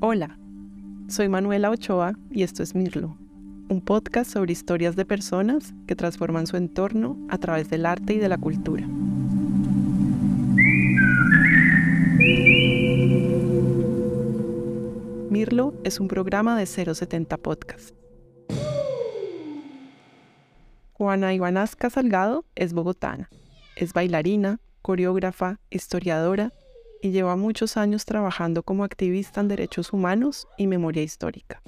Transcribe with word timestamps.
Hola, 0.00 0.38
soy 1.08 1.30
Manuela 1.30 1.70
Ochoa 1.70 2.12
y 2.30 2.42
esto 2.42 2.62
es 2.62 2.74
Mirlo, 2.74 3.16
un 3.70 3.80
podcast 3.80 4.30
sobre 4.30 4.52
historias 4.52 4.94
de 4.94 5.06
personas 5.06 5.72
que 5.86 5.96
transforman 5.96 6.46
su 6.46 6.58
entorno 6.58 7.16
a 7.30 7.38
través 7.38 7.70
del 7.70 7.86
arte 7.86 8.12
y 8.12 8.18
de 8.18 8.28
la 8.28 8.36
cultura. 8.36 8.86
Mirlo 15.30 15.72
es 15.82 15.98
un 15.98 16.08
programa 16.08 16.58
de 16.58 16.66
070 16.66 17.38
Podcast. 17.38 17.94
Juana 20.92 21.32
Ivanasca 21.32 21.88
Salgado 21.88 22.44
es 22.54 22.74
bogotana. 22.74 23.30
Es 23.76 23.94
bailarina, 23.94 24.60
coreógrafa, 24.82 25.58
historiadora 25.70 26.52
y 27.02 27.10
lleva 27.10 27.36
muchos 27.36 27.76
años 27.76 28.04
trabajando 28.04 28.62
como 28.62 28.84
activista 28.84 29.40
en 29.40 29.48
derechos 29.48 29.92
humanos 29.92 30.48
y 30.56 30.66
memoria 30.66 31.02
histórica. 31.02 31.62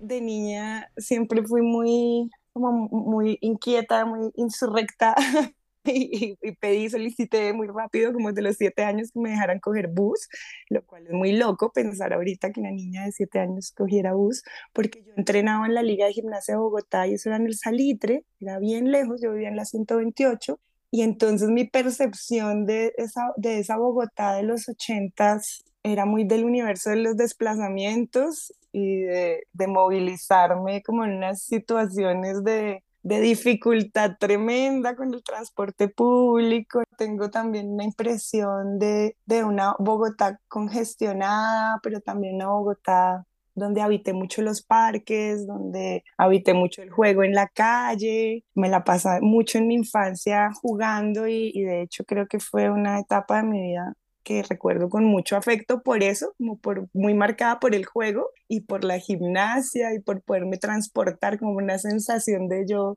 De 0.00 0.20
niña 0.20 0.90
siempre 0.96 1.42
fui 1.42 1.62
muy, 1.62 2.30
como 2.52 2.88
muy 2.90 3.38
inquieta, 3.40 4.04
muy 4.04 4.30
insurrecta 4.36 5.14
y, 5.84 6.36
pedí, 6.60 6.88
solicité 6.88 7.52
muy 7.52 7.68
rápido, 7.68 8.12
como 8.12 8.32
de 8.32 8.42
los 8.42 8.56
siete 8.56 8.82
años, 8.82 9.12
que 9.12 9.20
me 9.20 9.30
dejaran 9.30 9.60
coger 9.60 9.88
bus, 9.88 10.28
lo 10.68 10.84
cual 10.84 11.06
es 11.06 11.12
muy 11.12 11.32
loco 11.32 11.72
pensar 11.72 12.12
ahorita 12.12 12.52
que 12.52 12.60
una 12.60 12.70
niña 12.70 13.04
de 13.04 13.12
siete 13.12 13.38
años 13.38 13.72
cogiera 13.72 14.14
bus, 14.14 14.42
porque 14.72 15.02
yo 15.04 15.12
entrenaba 15.16 15.66
en 15.66 15.74
la 15.74 15.82
Liga 15.82 16.06
de 16.06 16.12
Gimnasia 16.12 16.54
de 16.54 16.60
Bogotá 16.60 17.06
y 17.06 17.14
eso 17.14 17.28
era 17.28 17.36
en 17.36 17.46
el 17.46 17.54
Salitre, 17.54 18.24
era 18.40 18.58
bien 18.58 18.90
lejos, 18.90 19.20
yo 19.22 19.32
vivía 19.32 19.48
en 19.48 19.56
la 19.56 19.64
128 19.64 20.58
y 20.94 21.02
entonces 21.02 21.48
mi 21.48 21.64
percepción 21.64 22.66
de 22.66 22.94
esa, 22.98 23.32
de 23.36 23.58
esa 23.58 23.76
Bogotá 23.76 24.34
de 24.34 24.44
los 24.44 24.68
ochentas 24.68 25.64
era 25.82 26.06
muy 26.06 26.22
del 26.22 26.44
universo 26.44 26.90
de 26.90 26.96
los 26.98 27.16
desplazamientos 27.16 28.54
y 28.70 29.00
de, 29.00 29.42
de 29.52 29.66
movilizarme 29.66 30.84
como 30.84 31.04
en 31.04 31.16
unas 31.16 31.42
situaciones 31.42 32.44
de, 32.44 32.84
de 33.02 33.20
dificultad 33.20 34.18
tremenda 34.20 34.94
con 34.94 35.12
el 35.12 35.24
transporte 35.24 35.88
público. 35.88 36.84
Tengo 36.96 37.28
también 37.28 37.72
una 37.72 37.82
impresión 37.82 38.78
de, 38.78 39.16
de, 39.26 39.42
una 39.42 39.74
Bogotá 39.80 40.38
congestionada, 40.46 41.80
pero 41.82 42.02
también 42.02 42.36
una 42.36 42.50
Bogotá 42.50 43.26
donde 43.54 43.80
habité 43.80 44.12
mucho 44.12 44.42
los 44.42 44.62
parques, 44.62 45.46
donde 45.46 46.04
habité 46.18 46.54
mucho 46.54 46.82
el 46.82 46.90
juego 46.90 47.22
en 47.22 47.32
la 47.32 47.48
calle, 47.48 48.44
me 48.54 48.68
la 48.68 48.84
pasé 48.84 49.20
mucho 49.20 49.58
en 49.58 49.68
mi 49.68 49.74
infancia 49.74 50.50
jugando 50.60 51.26
y, 51.28 51.52
de 51.62 51.82
hecho 51.82 52.04
creo 52.04 52.26
que 52.26 52.40
fue 52.40 52.70
una 52.70 52.98
etapa 53.00 53.38
de 53.38 53.48
mi 53.48 53.60
vida 53.60 53.94
que 54.22 54.42
recuerdo 54.42 54.88
con 54.88 55.04
mucho 55.04 55.36
afecto 55.36 55.82
por 55.82 56.02
eso, 56.02 56.34
muy 56.38 57.14
marcada 57.14 57.60
por 57.60 57.74
el 57.74 57.84
juego 57.84 58.30
y 58.48 58.60
por 58.60 58.82
la 58.82 58.98
gimnasia 58.98 59.94
y 59.94 60.00
por 60.00 60.22
poderme 60.22 60.56
transportar 60.56 61.38
como 61.38 61.52
una 61.52 61.78
sensación 61.78 62.48
de 62.48 62.66
yo 62.66 62.96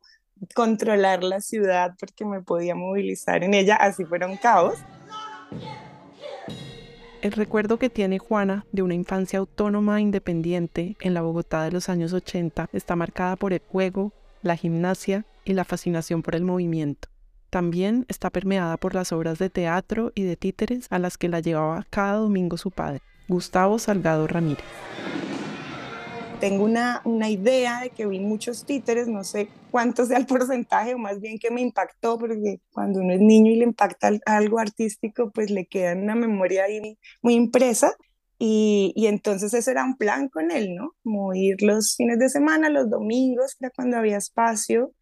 controlar 0.56 1.24
la 1.24 1.42
ciudad 1.42 1.96
porque 2.00 2.24
me 2.24 2.42
podía 2.42 2.76
movilizar 2.76 3.44
en 3.44 3.54
ella, 3.54 3.76
así 3.76 4.06
fuera 4.06 4.28
un 4.28 4.38
caos. 4.38 4.78
El 7.28 7.34
recuerdo 7.34 7.78
que 7.78 7.90
tiene 7.90 8.20
Juana 8.20 8.66
de 8.72 8.84
una 8.84 8.94
infancia 8.94 9.40
autónoma 9.40 9.98
e 9.98 10.02
independiente 10.02 10.96
en 11.02 11.14
la 11.14 11.22
Bogotá 11.22 11.62
de 11.64 11.74
los 11.74 11.90
años 11.90 12.14
80 12.14 12.70
está 12.72 12.96
marcada 12.96 13.36
por 13.36 13.52
el 13.52 13.60
juego, 13.60 14.14
la 14.44 14.56
gimnasia 14.56 15.26
y 15.44 15.52
la 15.52 15.66
fascinación 15.66 16.22
por 16.24 16.36
el 16.36 16.46
movimiento. 16.46 17.10
También 17.50 18.06
está 18.08 18.30
permeada 18.30 18.78
por 18.78 18.96
las 18.96 19.12
obras 19.12 19.40
de 19.40 19.50
teatro 19.50 20.14
y 20.16 20.24
de 20.24 20.38
títeres 20.38 20.88
a 20.90 21.00
las 21.00 21.18
que 21.18 21.28
la 21.28 21.42
llevaba 21.42 21.86
cada 21.90 22.14
domingo 22.14 22.56
su 22.56 22.72
padre, 22.72 23.02
Gustavo 23.28 23.78
Salgado 23.78 24.26
Ramírez 24.26 24.64
tengo 26.40 26.64
una, 26.64 27.02
una, 27.06 27.30
idea 27.30 27.82
de 27.82 27.90
que 27.90 28.06
vi 28.06 28.20
muchos 28.20 28.66
títeres, 28.66 29.08
no 29.08 29.24
sé 29.24 29.50
cuánto 29.72 30.06
sea 30.06 30.18
el 30.18 30.26
porcentaje 30.26 30.94
o 30.94 30.98
más 30.98 31.20
bien 31.20 31.40
que 31.40 31.52
me 31.52 31.62
impactó, 31.62 32.18
porque 32.18 32.62
cuando 32.72 33.00
uno 33.02 33.14
es 33.14 33.22
niño 33.22 33.52
y 33.52 33.58
le 33.58 33.64
impacta 33.66 34.12
algo 34.26 34.60
artístico, 34.60 35.32
pues 35.32 35.50
le 35.52 35.66
queda 35.66 35.94
una 35.94 36.16
memoria 36.16 36.66
ahí 36.66 36.98
muy 37.22 37.34
impresa. 37.36 37.96
Y, 38.40 38.94
y, 38.96 39.08
entonces 39.08 39.54
ese 39.54 39.72
era 39.72 39.84
un 39.84 39.98
plan 39.98 40.30
con 40.30 40.52
él, 40.52 40.76
¿no? 40.76 40.94
Como 41.04 41.34
ir 41.34 41.62
los 41.64 41.96
fines 41.96 42.20
de 42.20 42.30
semana, 42.30 42.70
los 42.70 42.88
domingos, 42.90 43.56
era 43.60 43.72
cuando 43.72 43.98
había 43.98 44.18
espacio, 44.18 44.94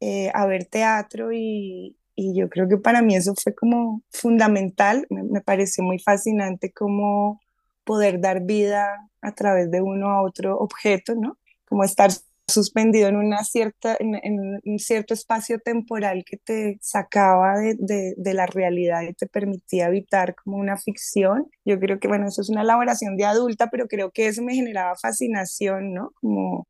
eh, 0.00 0.30
a 0.34 0.46
ver 0.46 0.66
teatro 0.66 1.32
y, 1.32 1.96
y, 2.16 2.38
yo 2.38 2.50
creo 2.50 2.68
que 2.68 2.76
para 2.76 3.00
mí 3.02 3.16
eso 3.16 3.34
fue 3.34 3.54
como 3.54 4.02
fundamental, 4.10 5.06
me, 5.10 5.22
me 5.22 5.40
pareció 5.40 5.84
muy 5.84 5.98
fascinante 6.00 6.72
como 6.72 7.40
poder 7.84 8.20
dar 8.20 8.42
vida 8.44 9.10
a 9.20 9.34
través 9.34 9.70
de 9.70 9.80
uno 9.82 10.10
a 10.10 10.22
otro 10.22 10.58
objeto, 10.58 11.14
¿no? 11.14 11.38
Como 11.66 11.84
estar 11.84 12.10
suspendido 12.48 13.08
en 13.08 13.16
una 13.16 13.44
cierta 13.44 13.96
en, 13.98 14.60
un 14.64 14.78
cierto 14.78 15.14
espacio 15.14 15.60
temporal 15.60 16.24
que 16.26 16.36
te 16.36 16.78
sacaba 16.80 17.58
de, 17.58 17.76
de, 17.78 18.14
de, 18.16 18.34
la 18.34 18.46
realidad 18.46 19.02
y 19.02 19.14
te 19.14 19.26
permitía 19.26 19.86
habitar 19.86 20.34
como 20.34 20.58
una 20.58 20.76
ficción. 20.76 21.46
Yo 21.64 21.78
creo 21.78 21.98
que, 22.00 22.08
bueno, 22.08 22.26
eso 22.26 22.42
es 22.42 22.50
una 22.50 22.62
elaboración 22.62 23.16
de 23.16 23.24
adulta, 23.24 23.70
pero 23.70 23.88
creo 23.88 24.10
que 24.10 24.26
eso 24.28 24.42
me 24.42 24.54
generaba 24.54 24.94
fascinación, 24.96 25.94
¿no? 25.94 26.10
Como 26.20 26.66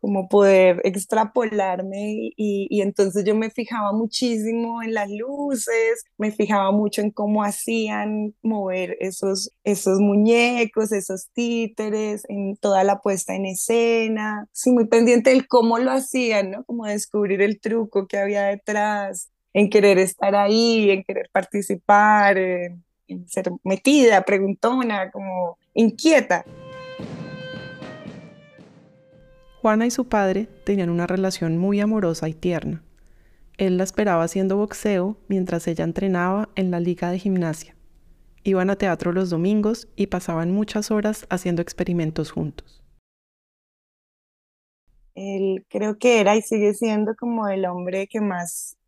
como 0.00 0.28
poder 0.28 0.80
extrapolarme 0.84 2.32
y, 2.36 2.66
y, 2.70 2.80
entonces 2.80 3.24
yo 3.24 3.34
me 3.34 3.50
fijaba 3.50 3.92
muchísimo 3.92 4.82
en 4.82 4.94
las 4.94 5.10
luces, 5.10 6.04
me 6.16 6.32
fijaba 6.32 6.72
mucho 6.72 7.02
en 7.02 7.10
cómo 7.10 7.44
hacían 7.44 8.34
mover 8.42 8.96
esos, 9.00 9.52
esos 9.62 10.00
muñecos, 10.00 10.92
esos 10.92 11.28
títeres, 11.32 12.24
en 12.28 12.56
toda 12.56 12.82
la 12.84 13.00
puesta 13.00 13.34
en 13.34 13.46
escena, 13.46 14.46
sí, 14.52 14.72
muy 14.72 14.86
pendiente 14.86 15.30
del 15.30 15.46
cómo 15.46 15.78
lo 15.78 15.90
hacían, 15.90 16.50
¿no? 16.50 16.64
Como 16.64 16.86
descubrir 16.86 17.42
el 17.42 17.60
truco 17.60 18.06
que 18.06 18.18
había 18.18 18.44
detrás, 18.44 19.30
en 19.52 19.68
querer 19.68 19.98
estar 19.98 20.34
ahí, 20.34 20.90
en 20.90 21.04
querer 21.04 21.28
participar, 21.32 22.38
en 22.38 22.82
ser 23.28 23.50
metida, 23.64 24.22
preguntona, 24.22 25.10
como 25.10 25.58
inquieta. 25.74 26.44
Juana 29.60 29.84
y 29.84 29.90
su 29.90 30.08
padre 30.08 30.48
tenían 30.64 30.88
una 30.88 31.06
relación 31.06 31.58
muy 31.58 31.80
amorosa 31.80 32.30
y 32.30 32.32
tierna. 32.32 32.82
Él 33.58 33.76
la 33.76 33.84
esperaba 33.84 34.24
haciendo 34.24 34.56
boxeo 34.56 35.18
mientras 35.28 35.68
ella 35.68 35.84
entrenaba 35.84 36.48
en 36.54 36.70
la 36.70 36.80
liga 36.80 37.10
de 37.10 37.18
gimnasia. 37.18 37.76
Iban 38.42 38.70
a 38.70 38.76
teatro 38.76 39.12
los 39.12 39.28
domingos 39.28 39.86
y 39.96 40.06
pasaban 40.06 40.50
muchas 40.50 40.90
horas 40.90 41.26
haciendo 41.28 41.60
experimentos 41.60 42.30
juntos. 42.30 42.82
Él 45.14 45.66
creo 45.68 45.98
que 45.98 46.20
era 46.20 46.36
y 46.36 46.40
sigue 46.40 46.72
siendo 46.72 47.14
como 47.14 47.46
el 47.46 47.66
hombre 47.66 48.06
que 48.06 48.22
más 48.22 48.78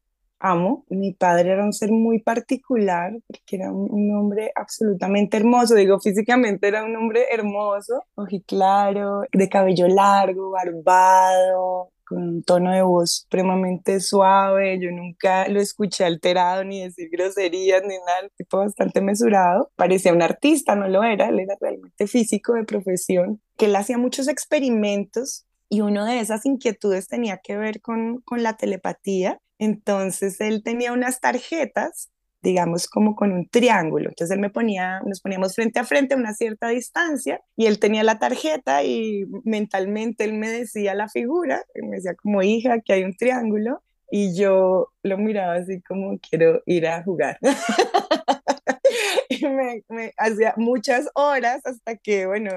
amo. 0.43 0.85
Mi 0.91 1.15
padre 1.15 1.53
era 1.53 1.65
un 1.65 1.73
ser 1.73 1.91
muy 1.91 2.21
particular, 2.21 3.13
porque 3.27 3.57
era 3.57 3.73
un, 3.73 4.13
hombre 4.15 4.53
absolutamente 4.55 5.37
hermoso. 5.37 5.75
Digo, 5.75 6.01
físicamente 6.01 6.69
era 6.69 6.85
un 6.85 6.95
hombre 6.97 7.27
hermoso, 7.31 8.05
ojiclaro, 8.15 9.23
de 9.33 9.49
cabello 9.49 9.89
largo, 9.89 10.51
barbado, 10.51 11.91
con 12.05 12.23
un 12.23 12.43
tono 12.43 12.73
de 12.73 12.83
voz 12.83 13.23
supremamente 13.23 14.01
suave. 14.01 14.79
Yo 14.81 14.91
nunca 14.91 15.49
lo 15.49 15.61
escuché 15.61 16.05
alterado 16.05 16.65
ni 16.65 16.83
decir 16.83 17.09
groserías 17.11 17.83
ni 17.83 17.97
nada, 17.97 18.29
tipo 18.37 18.59
bastante 18.59 19.01
mesurado. 19.01 19.71
Parecía 19.77 20.13
un 20.13 20.23
artista, 20.23 20.75
no 20.75 20.89
lo 20.89 21.03
era, 21.05 21.29
él 21.29 21.41
era 21.41 21.57
realmente 21.61 22.07
físico 22.07 22.55
de 22.55 22.65
profesión, 22.65 23.41
que 23.57 23.67
él 23.67 23.77
hacía 23.77 23.97
muchos 23.97 24.29
experimentos 24.29 25.47
y 25.69 25.81
una 25.81 26.05
de 26.05 26.21
esas 26.21 26.45
inquietudes 26.45 27.09
tenía 27.09 27.39
que 27.39 27.57
ver 27.57 27.81
con, 27.81 28.21
con 28.27 28.43
la 28.43 28.59
telepatía 28.59 29.39
entonces 29.63 30.41
él 30.41 30.65
tenía 30.65 30.93
unas 30.93 31.21
tarjetas, 31.21 32.11
digamos 32.43 32.89
como 32.89 33.15
con 33.15 33.31
un 33.31 33.49
triángulo. 33.49 34.09
Entonces 34.09 34.35
él 34.35 34.41
me 34.41 34.51
ponía, 34.51 35.01
nos 35.07 35.21
poníamos 35.21 35.55
frente 35.55 35.79
a 35.79 35.85
frente 35.85 36.15
a 36.15 36.17
una 36.17 36.35
cierta 36.35 36.67
distancia 36.67 37.41
y 37.57 37.67
él 37.67 37.79
tenía 37.79 38.03
la 38.03 38.19
tarjeta 38.19 38.83
y 38.83 39.25
mentalmente 39.45 40.25
él 40.25 40.33
me 40.33 40.49
decía 40.49 40.95
la 40.95 41.09
figura, 41.09 41.63
me 41.81 41.95
decía 41.99 42.17
como 42.17 42.43
hija 42.43 42.81
que 42.81 42.93
hay 42.93 43.05
un 43.05 43.15
triángulo 43.15 43.85
y 44.11 44.37
yo 44.37 44.89
lo 45.05 45.17
miraba 45.17 45.55
así 45.55 45.81
como 45.83 46.19
quiero 46.19 46.61
ir 46.67 46.89
a 46.89 47.05
jugar. 47.05 47.39
y 49.29 49.47
me, 49.47 49.85
me, 49.89 50.13
hacía 50.17 50.55
muchas 50.57 51.09
horas 51.15 51.65
hasta 51.65 51.95
que, 51.97 52.27
bueno, 52.27 52.51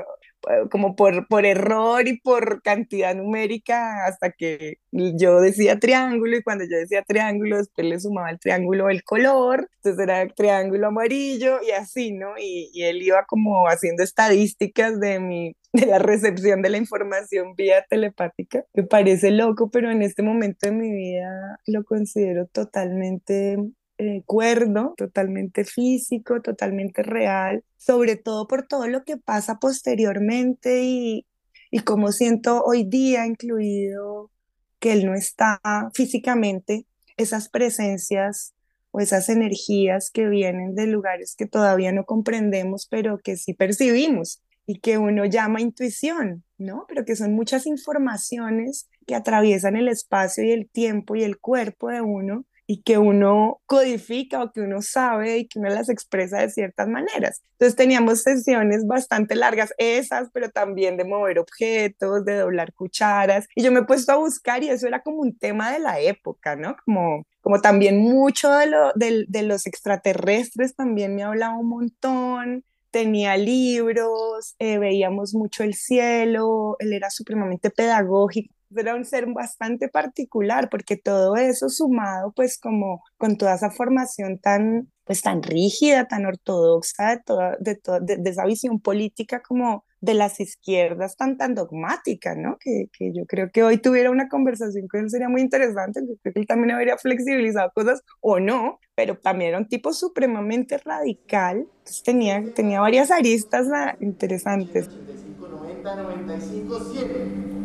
como 0.71 0.95
por, 0.95 1.27
por 1.27 1.45
error 1.45 2.07
y 2.07 2.19
por 2.19 2.62
cantidad 2.62 3.15
numérica, 3.15 4.06
hasta 4.06 4.31
que 4.31 4.77
yo 4.92 5.42
decía 5.42 5.80
triángulo 5.80 6.38
y 6.38 6.44
cuando 6.44 6.63
yo 6.65 6.77
decía 6.77 7.03
triángulo, 7.03 7.57
después 7.57 7.88
le 7.88 8.00
sumaba 8.00 8.30
el 8.30 8.39
triángulo 8.39 8.89
el 8.89 9.03
color, 9.03 9.69
entonces 9.77 10.03
era 10.03 10.21
el 10.21 10.33
triángulo 10.33 10.88
amarillo 10.88 11.59
y 11.65 11.71
así, 11.71 12.13
¿no? 12.13 12.38
Y, 12.38 12.69
y 12.74 12.83
él 12.83 13.01
iba 13.01 13.25
como 13.25 13.68
haciendo 13.68 14.03
estadísticas 14.03 15.00
de 15.00 15.19
mi 15.19 15.56
de 15.75 15.86
la 15.86 16.00
recepción 16.00 16.62
de 16.62 16.69
la 16.69 16.77
información 16.77 17.53
vía 17.56 17.86
telepática. 17.89 18.63
Me 18.74 18.83
parece 18.83 19.31
loco, 19.31 19.69
pero 19.69 19.92
en 19.92 20.01
este 20.01 20.24
momento 20.24 20.68
de 20.68 20.71
mi 20.71 20.92
vida 20.92 21.59
lo 21.68 21.83
considero 21.83 22.47
totalmente 22.47 23.57
eh, 23.97 24.24
cuerdo, 24.25 24.94
totalmente 24.97 25.63
físico, 25.65 26.42
totalmente 26.42 27.03
real, 27.03 27.63
sobre 27.77 28.15
todo 28.15 28.47
por 28.47 28.68
todo 28.68 28.88
lo 28.88 29.03
que 29.03 29.18
pasa 29.18 29.59
posteriormente 29.59 30.83
y, 30.83 31.25
y 31.71 31.80
cómo 31.80 32.12
siento 32.12 32.63
hoy 32.63 32.83
día 32.83 33.25
incluido 33.25 34.31
que 34.80 34.94
él 34.94 35.06
no 35.06 35.13
está 35.15 35.62
físicamente, 35.94 36.86
esas 37.18 37.50
presencias 37.50 38.53
o 38.92 39.00
esas 39.00 39.30
energías 39.30 40.12
que 40.12 40.27
vienen 40.27 40.75
de 40.75 40.88
lugares 40.88 41.36
que 41.38 41.47
todavía 41.47 41.92
no 41.92 42.06
comprendemos, 42.06 42.88
pero 42.89 43.19
que 43.19 43.38
sí 43.38 43.53
percibimos 43.53 44.42
y 44.65 44.80
que 44.80 44.97
uno 44.97 45.25
llama 45.25 45.62
intuición, 45.62 46.44
¿no? 46.57 46.86
Pero 46.88 47.06
que 47.06 47.15
son 47.15 47.33
muchas 47.33 47.65
informaciones 47.68 48.89
que 49.06 49.15
atraviesan 49.15 49.75
el 49.75 49.88
espacio 49.88 50.44
y 50.44 50.51
el 50.51 50.69
tiempo 50.69 51.15
y 51.15 51.24
el 51.24 51.39
cuerpo 51.39 51.89
de 51.89 52.01
uno 52.01 52.45
y 52.68 52.82
que 52.82 52.98
uno 52.98 53.62
codifica 53.66 54.44
o 54.44 54.52
que 54.52 54.62
uno 54.62 54.82
sabe 54.82 55.38
y 55.40 55.48
que 55.48 55.60
uno 55.60 55.70
las 55.70 55.90
expresa 55.90 56.40
de 56.40 56.50
ciertas 56.50 56.88
maneras. 56.88 57.42
Entonces 57.54 57.76
teníamos 57.76 58.24
sesiones 58.24 58.88
bastante 58.88 59.36
largas, 59.36 59.74
esas, 59.78 60.30
pero 60.34 60.50
también 60.50 60.98
de 60.98 61.06
mover 61.06 61.40
objetos, 61.40 62.26
de 62.26 62.38
doblar 62.38 62.74
cucharas. 62.74 63.48
Y 63.56 63.64
yo 63.64 63.72
me 63.72 63.82
he 63.82 63.86
puesto 63.86 64.12
a 64.12 64.18
buscar 64.18 64.64
y 64.64 64.70
eso 64.70 64.88
era 64.88 65.02
como 65.02 65.18
un 65.18 65.38
tema 65.38 65.72
de 65.72 65.80
la 65.80 66.00
época, 66.00 66.56
¿no? 66.56 66.76
Como, 66.86 67.26
como 67.42 67.62
también 67.62 68.00
mucho 68.00 68.52
de, 68.52 68.68
lo, 68.68 68.92
de, 68.96 69.26
de 69.28 69.44
los 69.44 69.68
extraterrestres 69.68 70.76
también 70.76 71.16
me 71.16 71.24
hablaba 71.24 71.58
un 71.58 71.70
montón 71.70 72.64
tenía 72.96 73.36
libros, 73.36 74.56
eh, 74.58 74.78
veíamos 74.78 75.34
mucho 75.34 75.64
el 75.64 75.74
cielo, 75.74 76.78
él 76.80 76.94
era 76.94 77.10
supremamente 77.10 77.70
pedagógico, 77.70 78.56
era 78.77 78.95
un 78.95 79.06
ser 79.06 79.25
bastante 79.27 79.88
particular 79.89 80.69
porque 80.69 80.98
todo 80.98 81.36
eso 81.36 81.69
sumado 81.69 82.31
pues 82.36 82.57
como 82.60 83.04
con 83.18 83.38
toda 83.38 83.56
esa 83.56 83.72
formación 83.72 84.39
tan 84.39 84.89
pues 85.06 85.22
tan 85.22 85.44
rígida, 85.44 86.07
tan 86.07 86.25
ortodoxa 86.25 87.22
de, 87.60 87.75
toda, 87.75 88.00
de, 88.00 88.18
de, 88.18 88.30
esa 88.30 88.45
visión 88.45 88.80
política 88.80 89.42
como 89.42 89.86
de 90.01 90.16
las 90.16 90.39
izquierdas 90.39 91.16
tan 91.16 91.38
tan 91.38 91.54
dogmática, 91.54 92.36
¿no? 92.36 92.57
Que, 92.60 92.86
que, 92.98 93.12
yo 93.13 93.25
creo 93.27 93.51
que 93.51 93.63
hoy 93.63 93.77
tuviera 93.77 94.10
una 94.12 94.27
conversación 94.27 94.88
con 94.88 95.01
él 95.01 95.10
sería 95.10 95.30
muy 95.30 95.42
interesante, 95.42 96.01
yo 96.01 96.16
creo 96.21 96.33
que 96.33 96.39
él 96.39 96.48
también 96.48 96.71
habría 96.71 96.98
flexibilizado 96.98 97.71
cosas 97.74 98.01
o 98.19 98.39
no, 98.39 98.80
pero 98.95 99.18
también 99.18 99.50
era 99.50 99.60
un 99.60 99.68
tipo 99.68 99.94
supremamente 99.94 100.78
radical, 100.80 101.57
entonces 101.60 102.04
tenía, 102.04 102.44
tenía 102.56 102.81
varias 102.81 103.12
aristas 103.12 103.68
ah, 103.74 103.95
interesantes. 104.00 104.88
85, 104.89 105.48
90, 105.48 105.95
95, 105.95 106.80
100. 106.92 107.65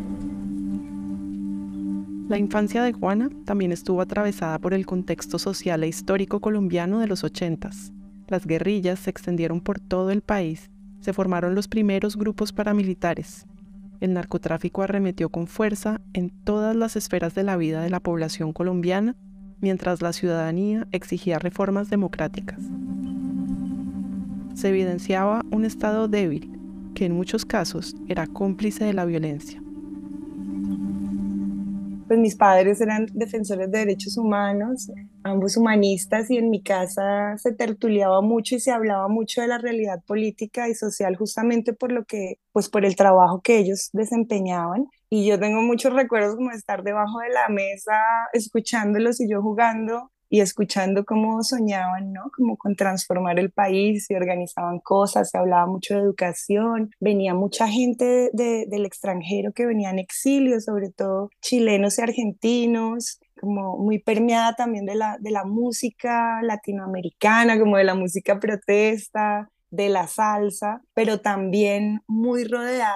La 2.31 2.37
infancia 2.37 2.81
de 2.81 2.93
Juana 2.93 3.29
también 3.43 3.73
estuvo 3.73 3.99
atravesada 3.99 4.57
por 4.57 4.73
el 4.73 4.85
contexto 4.85 5.37
social 5.37 5.83
e 5.83 5.89
histórico 5.89 6.39
colombiano 6.39 6.99
de 6.99 7.07
los 7.07 7.25
ochentas. 7.25 7.91
Las 8.29 8.45
guerrillas 8.45 8.99
se 8.99 9.09
extendieron 9.09 9.59
por 9.59 9.81
todo 9.81 10.11
el 10.11 10.21
país, 10.21 10.71
se 11.01 11.11
formaron 11.11 11.55
los 11.55 11.67
primeros 11.67 12.15
grupos 12.15 12.53
paramilitares. 12.53 13.47
El 13.99 14.13
narcotráfico 14.13 14.81
arremetió 14.81 15.27
con 15.27 15.45
fuerza 15.45 15.99
en 16.13 16.29
todas 16.29 16.73
las 16.73 16.95
esferas 16.95 17.35
de 17.35 17.43
la 17.43 17.57
vida 17.57 17.81
de 17.81 17.89
la 17.89 17.99
población 17.99 18.53
colombiana, 18.53 19.17
mientras 19.59 20.01
la 20.01 20.13
ciudadanía 20.13 20.87
exigía 20.93 21.37
reformas 21.37 21.89
democráticas. 21.89 22.61
Se 24.53 24.69
evidenciaba 24.69 25.43
un 25.51 25.65
Estado 25.65 26.07
débil, 26.07 26.49
que 26.95 27.07
en 27.07 27.11
muchos 27.13 27.43
casos 27.43 27.93
era 28.07 28.25
cómplice 28.25 28.85
de 28.85 28.93
la 28.93 29.03
violencia 29.03 29.61
pues 32.11 32.19
mis 32.19 32.35
padres 32.35 32.81
eran 32.81 33.05
defensores 33.13 33.71
de 33.71 33.79
derechos 33.79 34.17
humanos, 34.17 34.91
ambos 35.23 35.55
humanistas, 35.55 36.29
y 36.29 36.35
en 36.35 36.49
mi 36.49 36.61
casa 36.61 37.37
se 37.37 37.53
tertuliaba 37.53 38.19
mucho 38.21 38.55
y 38.55 38.59
se 38.59 38.71
hablaba 38.71 39.07
mucho 39.07 39.39
de 39.39 39.47
la 39.47 39.57
realidad 39.59 40.03
política 40.05 40.67
y 40.67 40.75
social 40.75 41.15
justamente 41.15 41.71
por 41.71 41.93
lo 41.93 42.03
que, 42.03 42.33
pues 42.51 42.67
por 42.67 42.83
el 42.83 42.97
trabajo 42.97 43.39
que 43.41 43.59
ellos 43.59 43.91
desempeñaban. 43.93 44.87
Y 45.09 45.25
yo 45.25 45.39
tengo 45.39 45.61
muchos 45.61 45.93
recuerdos 45.93 46.35
como 46.35 46.51
estar 46.51 46.83
debajo 46.83 47.19
de 47.19 47.29
la 47.29 47.47
mesa 47.47 47.93
escuchándolos 48.33 49.21
y 49.21 49.29
yo 49.29 49.41
jugando 49.41 50.11
y 50.31 50.39
escuchando 50.39 51.03
cómo 51.03 51.43
soñaban, 51.43 52.13
¿no? 52.13 52.31
Como 52.33 52.55
con 52.57 52.77
transformar 52.77 53.37
el 53.37 53.51
país, 53.51 54.05
se 54.07 54.15
organizaban 54.15 54.79
cosas, 54.79 55.29
se 55.29 55.37
hablaba 55.37 55.67
mucho 55.67 55.93
de 55.93 55.99
educación, 55.99 56.89
venía 57.01 57.33
mucha 57.33 57.67
gente 57.67 58.31
del 58.33 58.85
extranjero 58.85 59.51
que 59.51 59.65
venía 59.65 59.89
en 59.89 59.99
exilio, 59.99 60.61
sobre 60.61 60.89
todo 60.89 61.31
chilenos 61.41 61.99
y 61.99 62.01
argentinos, 62.01 63.19
como 63.41 63.77
muy 63.77 63.99
permeada 63.99 64.55
también 64.55 64.85
de 64.85 64.95
la, 64.95 65.17
de 65.19 65.31
la 65.31 65.43
música 65.43 66.41
latinoamericana, 66.41 67.59
como 67.59 67.75
de 67.75 67.83
la 67.83 67.95
música 67.95 68.39
protesta, 68.39 69.49
de 69.69 69.89
la 69.89 70.07
salsa, 70.07 70.81
pero 70.93 71.19
también 71.19 72.03
muy 72.07 72.45
rodeada 72.45 72.95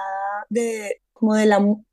de, 0.49 1.01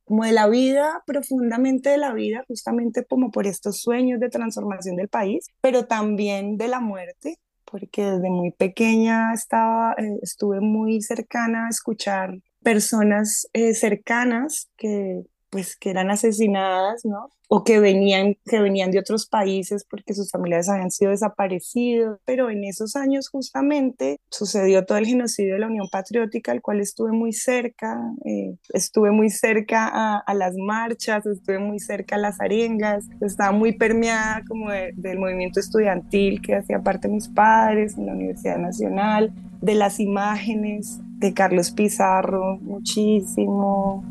como 0.04 0.24
de 0.24 0.32
la 0.32 0.48
vida, 0.48 1.02
profundamente 1.06 1.90
de 1.90 1.98
la 1.98 2.12
vida, 2.12 2.44
justamente 2.48 3.04
como 3.04 3.30
por 3.30 3.46
estos 3.46 3.80
sueños 3.80 4.20
de 4.20 4.28
transformación 4.28 4.96
del 4.96 5.08
país, 5.08 5.46
pero 5.60 5.86
también 5.86 6.56
de 6.56 6.68
la 6.68 6.80
muerte, 6.80 7.38
porque 7.64 8.04
desde 8.04 8.30
muy 8.30 8.50
pequeña 8.50 9.32
estaba, 9.32 9.94
eh, 9.96 10.18
estuve 10.22 10.60
muy 10.60 11.00
cercana 11.00 11.66
a 11.66 11.70
escuchar 11.70 12.38
personas 12.62 13.48
eh, 13.52 13.74
cercanas 13.74 14.70
que 14.76 15.22
pues 15.52 15.76
que 15.76 15.90
eran 15.90 16.10
asesinadas, 16.10 17.04
¿no? 17.04 17.28
O 17.46 17.62
que 17.62 17.78
venían, 17.78 18.38
que 18.46 18.58
venían 18.58 18.90
de 18.90 18.98
otros 18.98 19.26
países 19.26 19.84
porque 19.84 20.14
sus 20.14 20.30
familiares 20.30 20.70
habían 20.70 20.90
sido 20.90 21.10
desaparecidos. 21.10 22.18
Pero 22.24 22.48
en 22.48 22.64
esos 22.64 22.96
años 22.96 23.28
justamente 23.28 24.18
sucedió 24.30 24.86
todo 24.86 24.96
el 24.96 25.04
genocidio 25.04 25.52
de 25.52 25.60
la 25.60 25.66
Unión 25.66 25.88
Patriótica, 25.92 26.52
al 26.52 26.62
cual 26.62 26.80
estuve 26.80 27.12
muy 27.12 27.34
cerca. 27.34 28.00
Eh, 28.24 28.56
estuve 28.70 29.10
muy 29.10 29.28
cerca 29.28 30.22
a, 30.26 30.34
las 30.34 30.54
marchas, 30.56 31.26
estuve 31.26 31.58
muy 31.58 31.78
cerca 31.78 32.16
a 32.16 32.18
las 32.18 32.40
arengas, 32.40 33.04
estaba 33.20 33.52
muy 33.52 33.76
permeada 33.76 34.42
como 34.48 34.70
del 34.70 35.18
movimiento 35.18 35.60
estudiantil 35.60 36.40
que 36.40 36.54
hacía 36.54 36.80
parte 36.80 37.08
de 37.08 37.14
mis 37.14 37.28
padres 37.28 37.98
en 37.98 38.06
la 38.06 38.14
Universidad 38.14 38.56
Nacional, 38.56 39.30
de 39.60 39.74
las 39.74 40.00
imágenes 40.00 40.98
de 41.18 41.34
Carlos 41.34 41.70
Pizarro, 41.72 42.56
muchísimo 42.62 44.02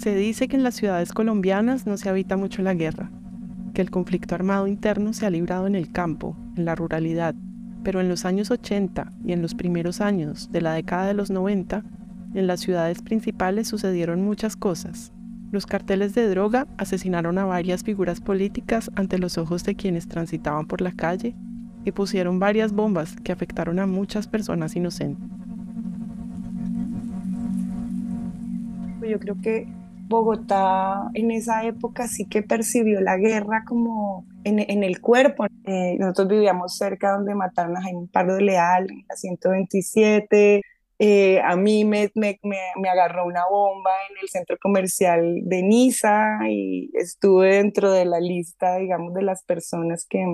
Se 0.00 0.14
dice 0.14 0.48
que 0.48 0.56
en 0.56 0.62
las 0.62 0.76
ciudades 0.76 1.12
colombianas 1.12 1.86
no 1.86 1.98
se 1.98 2.08
habita 2.08 2.38
mucho 2.38 2.62
la 2.62 2.72
guerra, 2.72 3.10
que 3.74 3.82
el 3.82 3.90
conflicto 3.90 4.34
armado 4.34 4.66
interno 4.66 5.12
se 5.12 5.26
ha 5.26 5.30
librado 5.30 5.66
en 5.66 5.74
el 5.74 5.92
campo, 5.92 6.38
en 6.56 6.64
la 6.64 6.74
ruralidad, 6.74 7.34
pero 7.84 8.00
en 8.00 8.08
los 8.08 8.24
años 8.24 8.50
80 8.50 9.12
y 9.26 9.32
en 9.32 9.42
los 9.42 9.54
primeros 9.54 10.00
años 10.00 10.50
de 10.50 10.62
la 10.62 10.72
década 10.72 11.06
de 11.06 11.12
los 11.12 11.30
90, 11.30 11.84
en 12.32 12.46
las 12.46 12.60
ciudades 12.60 13.02
principales 13.02 13.68
sucedieron 13.68 14.24
muchas 14.24 14.56
cosas. 14.56 15.12
Los 15.52 15.66
carteles 15.66 16.14
de 16.14 16.30
droga 16.30 16.66
asesinaron 16.78 17.36
a 17.36 17.44
varias 17.44 17.84
figuras 17.84 18.22
políticas 18.22 18.90
ante 18.94 19.18
los 19.18 19.36
ojos 19.36 19.64
de 19.64 19.74
quienes 19.74 20.08
transitaban 20.08 20.66
por 20.66 20.80
la 20.80 20.92
calle 20.92 21.36
y 21.84 21.92
pusieron 21.92 22.38
varias 22.38 22.72
bombas 22.72 23.16
que 23.16 23.32
afectaron 23.32 23.78
a 23.78 23.86
muchas 23.86 24.28
personas 24.28 24.74
inocentes. 24.76 25.28
Yo 29.06 29.18
creo 29.20 29.38
que 29.42 29.79
Bogotá 30.10 31.08
en 31.14 31.30
esa 31.30 31.64
época 31.64 32.08
sí 32.08 32.26
que 32.26 32.42
percibió 32.42 33.00
la 33.00 33.16
guerra 33.16 33.64
como 33.64 34.26
en, 34.42 34.82
el 34.82 35.00
cuerpo. 35.00 35.46
Eh, 35.64 35.96
nosotros 36.00 36.28
vivíamos 36.28 36.76
cerca 36.76 37.12
donde 37.12 37.36
mataron 37.36 37.76
a 37.76 37.82
Jaime 37.82 38.08
Pardo 38.12 38.34
de 38.34 38.42
Leal, 38.42 38.90
en 38.90 39.04
la 39.08 39.14
127. 39.14 40.62
Eh, 40.98 41.40
a 41.40 41.54
mí 41.56 41.84
me, 41.84 42.10
me, 42.16 42.40
me, 42.42 42.88
agarró 42.90 43.24
una 43.24 43.44
bomba 43.48 43.92
en 44.10 44.16
el 44.20 44.28
centro 44.28 44.58
comercial 44.60 45.42
de 45.44 45.62
Niza 45.62 46.40
y 46.48 46.90
estuve 46.94 47.54
dentro 47.56 47.92
de 47.92 48.04
la 48.04 48.18
lista, 48.18 48.78
digamos, 48.78 49.14
de 49.14 49.22
las 49.22 49.44
personas 49.44 50.06
que, 50.10 50.26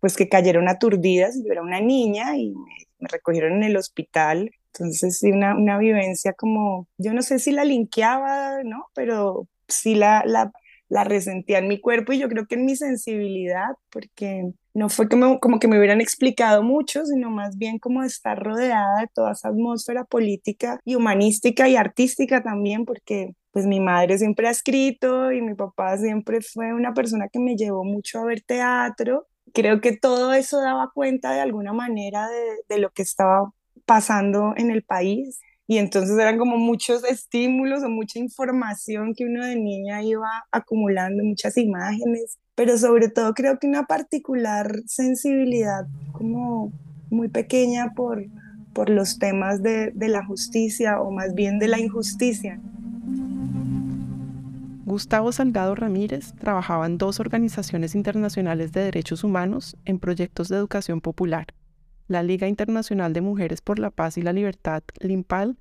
pues, 0.00 0.16
que 0.16 0.28
cayeron 0.28 0.68
aturdidas. 0.68 1.40
Yo 1.42 1.52
era 1.52 1.62
una 1.62 1.80
niña 1.80 2.36
y 2.36 2.52
me 2.98 3.08
recogieron 3.08 3.52
en 3.52 3.62
el 3.62 3.76
hospital 3.76 4.50
entonces, 4.78 5.18
sí, 5.18 5.30
una, 5.30 5.56
una 5.56 5.78
vivencia 5.78 6.32
como, 6.32 6.88
yo 6.98 7.14
no 7.14 7.22
sé 7.22 7.38
si 7.38 7.52
la 7.52 7.64
linkeaba, 7.64 8.62
¿no? 8.64 8.86
Pero 8.94 9.48
sí 9.68 9.94
la, 9.94 10.24
la, 10.26 10.52
la 10.88 11.04
resentía 11.04 11.58
en 11.58 11.68
mi 11.68 11.80
cuerpo 11.80 12.12
y 12.12 12.18
yo 12.18 12.28
creo 12.28 12.46
que 12.46 12.56
en 12.56 12.64
mi 12.66 12.76
sensibilidad, 12.76 13.68
porque 13.90 14.52
no 14.74 14.88
fue 14.88 15.08
como, 15.08 15.38
como 15.40 15.58
que 15.60 15.68
me 15.68 15.78
hubieran 15.78 16.00
explicado 16.00 16.62
mucho, 16.62 17.06
sino 17.06 17.30
más 17.30 17.56
bien 17.56 17.78
como 17.78 18.02
estar 18.02 18.42
rodeada 18.42 19.00
de 19.00 19.08
toda 19.14 19.32
esa 19.32 19.48
atmósfera 19.48 20.04
política 20.04 20.80
y 20.84 20.96
humanística 20.96 21.68
y 21.68 21.76
artística 21.76 22.42
también, 22.42 22.84
porque 22.84 23.34
pues 23.52 23.66
mi 23.66 23.78
madre 23.80 24.18
siempre 24.18 24.48
ha 24.48 24.50
escrito 24.50 25.30
y 25.30 25.40
mi 25.40 25.54
papá 25.54 25.96
siempre 25.96 26.40
fue 26.40 26.74
una 26.74 26.92
persona 26.92 27.28
que 27.28 27.38
me 27.38 27.56
llevó 27.56 27.84
mucho 27.84 28.18
a 28.18 28.24
ver 28.24 28.42
teatro. 28.42 29.28
Creo 29.52 29.80
que 29.80 29.96
todo 29.96 30.32
eso 30.32 30.60
daba 30.60 30.90
cuenta 30.92 31.32
de 31.32 31.40
alguna 31.40 31.72
manera 31.72 32.28
de, 32.28 32.42
de 32.68 32.78
lo 32.78 32.90
que 32.90 33.02
estaba 33.02 33.52
pasando 33.86 34.54
en 34.56 34.70
el 34.70 34.82
país 34.82 35.40
y 35.66 35.78
entonces 35.78 36.18
eran 36.18 36.38
como 36.38 36.58
muchos 36.58 37.04
estímulos 37.04 37.82
o 37.82 37.88
mucha 37.88 38.18
información 38.18 39.14
que 39.14 39.24
uno 39.24 39.44
de 39.44 39.56
niña 39.56 40.02
iba 40.02 40.28
acumulando, 40.52 41.24
muchas 41.24 41.56
imágenes, 41.56 42.38
pero 42.54 42.76
sobre 42.76 43.08
todo 43.08 43.32
creo 43.32 43.58
que 43.58 43.66
una 43.66 43.84
particular 43.84 44.70
sensibilidad 44.86 45.86
como 46.12 46.70
muy 47.08 47.28
pequeña 47.28 47.94
por, 47.94 48.26
por 48.74 48.90
los 48.90 49.18
temas 49.18 49.62
de, 49.62 49.90
de 49.94 50.08
la 50.08 50.24
justicia 50.24 51.00
o 51.00 51.10
más 51.10 51.34
bien 51.34 51.58
de 51.58 51.68
la 51.68 51.80
injusticia. 51.80 52.60
Gustavo 54.84 55.32
Salgado 55.32 55.74
Ramírez 55.74 56.34
trabajaba 56.34 56.84
en 56.84 56.98
dos 56.98 57.20
organizaciones 57.20 57.94
internacionales 57.94 58.70
de 58.72 58.82
derechos 58.82 59.24
humanos 59.24 59.78
en 59.86 59.98
proyectos 59.98 60.50
de 60.50 60.56
educación 60.56 61.00
popular 61.00 61.46
la 62.06 62.22
Liga 62.22 62.48
Internacional 62.48 63.12
de 63.12 63.20
Mujeres 63.20 63.60
por 63.60 63.78
la 63.78 63.90
Paz 63.90 64.18
y 64.18 64.22
la 64.22 64.32
Libertad, 64.32 64.82
LIMPAL, 65.00 65.56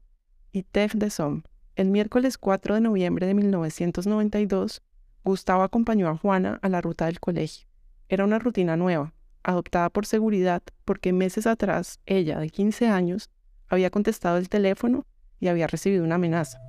y 0.52 0.64
TEF 0.64 0.94
de 0.94 1.10
SOM. 1.10 1.44
El 1.76 1.90
miércoles 1.90 2.38
4 2.38 2.76
de 2.76 2.82
noviembre 2.82 3.26
de 3.26 3.34
1992, 3.34 4.84
Gustavo 5.24 5.64
acompañó 5.64 6.10
a 6.10 6.18
Juana 6.18 6.60
a 6.62 6.70
la 6.70 6.82
ruta 6.82 7.06
del 7.06 7.20
colegio. 7.20 7.68
Era 8.10 8.26
una 8.26 8.40
rutina 8.40 8.78
nueva, 8.78 9.14
adoptada 9.42 9.90
por 9.90 10.06
seguridad 10.06 10.62
porque 10.86 11.14
meses 11.14 11.48
atrás 11.48 12.00
ella, 12.06 12.40
de 12.40 12.50
15 12.50 12.88
años, 12.88 13.30
había 13.68 13.90
contestado 13.90 14.38
el 14.38 14.50
teléfono 14.50 15.06
y 15.40 15.48
había 15.48 15.68
recibido 15.68 16.04
una 16.04 16.16
amenaza. 16.16 16.60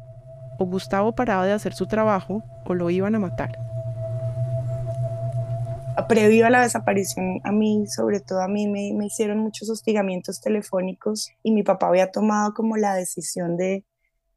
O 0.58 0.64
Gustavo 0.64 1.14
paraba 1.14 1.44
de 1.44 1.52
hacer 1.52 1.74
su 1.74 1.86
trabajo 1.86 2.42
o 2.64 2.74
lo 2.74 2.88
iban 2.88 3.14
a 3.14 3.18
matar 3.18 3.73
previo 6.08 6.46
a 6.46 6.50
la 6.50 6.62
desaparición, 6.62 7.40
a 7.44 7.52
mí, 7.52 7.86
sobre 7.86 8.20
todo 8.20 8.40
a 8.40 8.48
mí, 8.48 8.68
me, 8.68 9.06
hicieron 9.06 9.38
muchos 9.38 9.70
hostigamientos 9.70 10.40
telefónicos 10.40 11.30
y 11.42 11.52
mi 11.52 11.62
papá 11.62 11.88
había 11.88 12.10
tomado 12.10 12.54
como 12.54 12.76
la 12.76 12.94
decisión 12.94 13.56
de, 13.56 13.84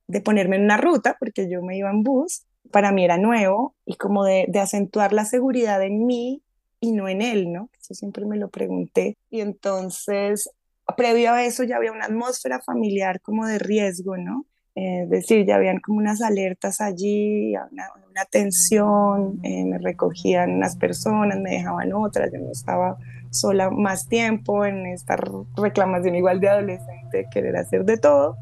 de 0.08 0.22
ponerme 0.22 0.58
en 0.58 0.64
una 0.64 0.78
ruta, 0.78 1.18
porque 1.20 1.50
yo 1.50 1.62
me 1.62 1.78
iba 1.78 1.90
en 1.90 2.04
bus, 2.04 2.44
para 2.72 2.92
mí 2.92 3.04
era 3.04 3.18
nuevo 3.18 3.76
y 3.86 3.96
como 3.96 4.24
de, 4.24 4.46
de 4.50 4.60
acentuar 4.60 5.14
la 5.14 5.26
seguridad 5.26 5.82
en 5.84 6.06
mí 6.06 6.42
y 6.80 6.92
no 6.92 7.08
en 7.08 7.22
él, 7.22 7.52
¿no? 7.52 7.70
Eso 7.80 7.94
siempre 7.94 8.26
me 8.26 8.38
lo 8.38 8.50
pregunté. 8.50 9.18
Y 9.30 9.42
entonces, 9.42 10.50
previo 10.96 11.34
a 11.34 11.44
eso 11.44 11.64
ya 11.64 11.78
había 11.78 11.92
una 11.92 12.06
atmósfera 12.06 12.62
familiar 12.62 13.22
como 13.22 13.46
de 13.46 13.60
riesgo, 13.60 14.18
¿no? 14.18 14.46
Eh, 14.78 15.02
es 15.06 15.10
decir, 15.10 15.44
ya 15.48 15.56
habían 15.56 15.80
como 15.80 15.98
unas 15.98 16.22
alertas 16.22 16.82
allí, 16.82 17.56
una, 17.56 17.90
una 18.12 18.26
tensión, 18.30 19.40
eh, 19.42 19.66
me 19.66 19.80
recogían 19.80 20.52
unas 20.52 20.76
personas, 20.76 21.40
me 21.40 21.50
dejaban 21.50 21.92
otras, 21.94 22.30
yo 22.32 22.38
no 22.38 22.52
estaba 22.52 22.96
sola 23.32 23.72
más 23.72 24.08
tiempo 24.08 24.66
en 24.66 24.86
esta 24.86 25.18
reclamación 25.56 26.16
igual 26.16 26.40
de 26.40 26.50
adolescente, 26.50 27.26
querer 27.32 27.58
hacer 27.58 27.86
de 27.86 27.98
todo. 27.98 28.38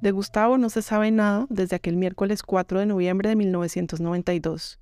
De 0.00 0.10
Gustavo 0.10 0.58
no 0.58 0.68
se 0.68 0.82
sabe 0.82 1.12
nada 1.12 1.46
desde 1.48 1.76
aquel 1.76 1.96
miércoles 1.96 2.42
4 2.42 2.80
de 2.80 2.86
noviembre 2.86 3.28
de 3.28 3.36
1992. 3.36 4.80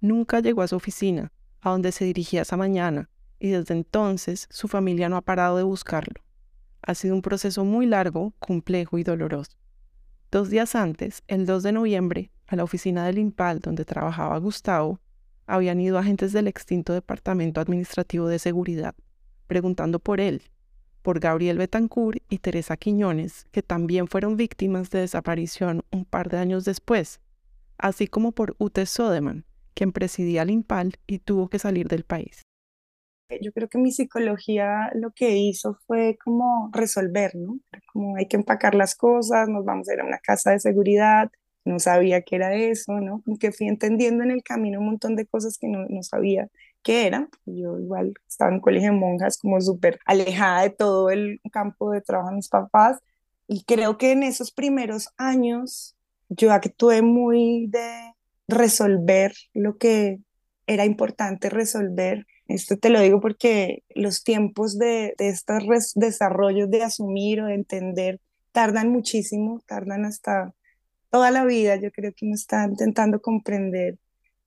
Nunca 0.00 0.40
llegó 0.40 0.62
a 0.62 0.68
su 0.68 0.76
oficina, 0.76 1.32
a 1.60 1.68
donde 1.68 1.92
se 1.92 2.06
dirigía 2.06 2.42
esa 2.42 2.56
mañana, 2.56 3.10
y 3.38 3.50
desde 3.50 3.74
entonces 3.74 4.46
su 4.48 4.68
familia 4.68 5.10
no 5.10 5.18
ha 5.18 5.20
parado 5.20 5.58
de 5.58 5.64
buscarlo. 5.64 6.24
Ha 6.86 6.94
sido 6.94 7.14
un 7.14 7.22
proceso 7.22 7.64
muy 7.64 7.86
largo, 7.86 8.34
complejo 8.38 8.98
y 8.98 9.04
doloroso. 9.04 9.52
Dos 10.30 10.50
días 10.50 10.74
antes, 10.74 11.22
el 11.28 11.46
2 11.46 11.62
de 11.62 11.72
noviembre, 11.72 12.30
a 12.46 12.56
la 12.56 12.64
oficina 12.64 13.06
del 13.06 13.18
IMPAL 13.18 13.60
donde 13.60 13.86
trabajaba 13.86 14.38
Gustavo, 14.38 15.00
habían 15.46 15.80
ido 15.80 15.98
agentes 15.98 16.32
del 16.32 16.46
extinto 16.46 16.92
Departamento 16.92 17.60
Administrativo 17.60 18.28
de 18.28 18.38
Seguridad, 18.38 18.94
preguntando 19.46 19.98
por 19.98 20.20
él, 20.20 20.42
por 21.00 21.20
Gabriel 21.20 21.56
Betancourt 21.56 22.18
y 22.28 22.38
Teresa 22.38 22.76
Quiñones, 22.76 23.46
que 23.50 23.62
también 23.62 24.06
fueron 24.06 24.36
víctimas 24.36 24.90
de 24.90 25.00
desaparición 25.00 25.84
un 25.90 26.04
par 26.04 26.28
de 26.28 26.38
años 26.38 26.64
después, 26.64 27.20
así 27.78 28.06
como 28.08 28.32
por 28.32 28.56
Ute 28.58 28.84
Sodeman, 28.84 29.46
quien 29.74 29.92
presidía 29.92 30.42
el 30.42 30.50
IMPAL 30.50 30.98
y 31.06 31.18
tuvo 31.18 31.48
que 31.48 31.58
salir 31.58 31.88
del 31.88 32.04
país. 32.04 32.42
Yo 33.40 33.52
creo 33.52 33.68
que 33.68 33.78
mi 33.78 33.90
psicología 33.90 34.90
lo 34.94 35.10
que 35.12 35.36
hizo 35.36 35.78
fue 35.86 36.18
como 36.22 36.70
resolver, 36.72 37.34
¿no? 37.34 37.58
Como 37.92 38.16
hay 38.16 38.26
que 38.28 38.36
empacar 38.36 38.74
las 38.74 38.94
cosas, 38.94 39.48
nos 39.48 39.64
vamos 39.64 39.88
a 39.88 39.94
ir 39.94 40.00
a 40.00 40.04
una 40.04 40.18
casa 40.18 40.50
de 40.52 40.60
seguridad, 40.60 41.30
no 41.64 41.78
sabía 41.78 42.22
qué 42.22 42.36
era 42.36 42.54
eso, 42.54 42.92
¿no? 43.00 43.22
Como 43.24 43.38
que 43.38 43.50
fui 43.52 43.66
entendiendo 43.68 44.22
en 44.24 44.30
el 44.30 44.42
camino 44.42 44.78
un 44.80 44.86
montón 44.86 45.16
de 45.16 45.26
cosas 45.26 45.56
que 45.58 45.68
no, 45.68 45.86
no 45.88 46.02
sabía 46.02 46.48
qué 46.82 47.06
eran. 47.06 47.30
Yo 47.46 47.78
igual 47.78 48.12
estaba 48.28 48.50
en 48.50 48.56
un 48.56 48.60
colegio 48.60 48.92
de 48.92 48.98
monjas 48.98 49.38
como 49.38 49.60
súper 49.60 49.98
alejada 50.04 50.62
de 50.62 50.70
todo 50.70 51.10
el 51.10 51.40
campo 51.50 51.90
de 51.92 52.02
trabajo 52.02 52.30
de 52.30 52.36
mis 52.36 52.48
papás 52.48 52.98
y 53.48 53.64
creo 53.64 53.98
que 53.98 54.12
en 54.12 54.22
esos 54.22 54.52
primeros 54.52 55.08
años 55.16 55.96
yo 56.28 56.52
actué 56.52 57.02
muy 57.02 57.66
de 57.68 58.14
resolver 58.48 59.32
lo 59.54 59.78
que 59.78 60.20
era 60.66 60.84
importante 60.84 61.50
resolver 61.50 62.26
esto 62.48 62.76
te 62.76 62.90
lo 62.90 63.00
digo 63.00 63.20
porque 63.20 63.82
los 63.94 64.22
tiempos 64.22 64.78
de, 64.78 65.14
de 65.18 65.28
estos 65.28 65.62
desarrollos 65.94 66.70
de 66.70 66.82
asumir 66.82 67.40
o 67.40 67.46
de 67.46 67.54
entender 67.54 68.20
tardan 68.52 68.90
muchísimo, 68.90 69.60
tardan 69.66 70.04
hasta 70.04 70.54
toda 71.10 71.30
la 71.30 71.44
vida. 71.44 71.76
Yo 71.76 71.90
creo 71.90 72.12
que 72.14 72.26
uno 72.26 72.34
está 72.34 72.64
intentando 72.64 73.20
comprender 73.20 73.98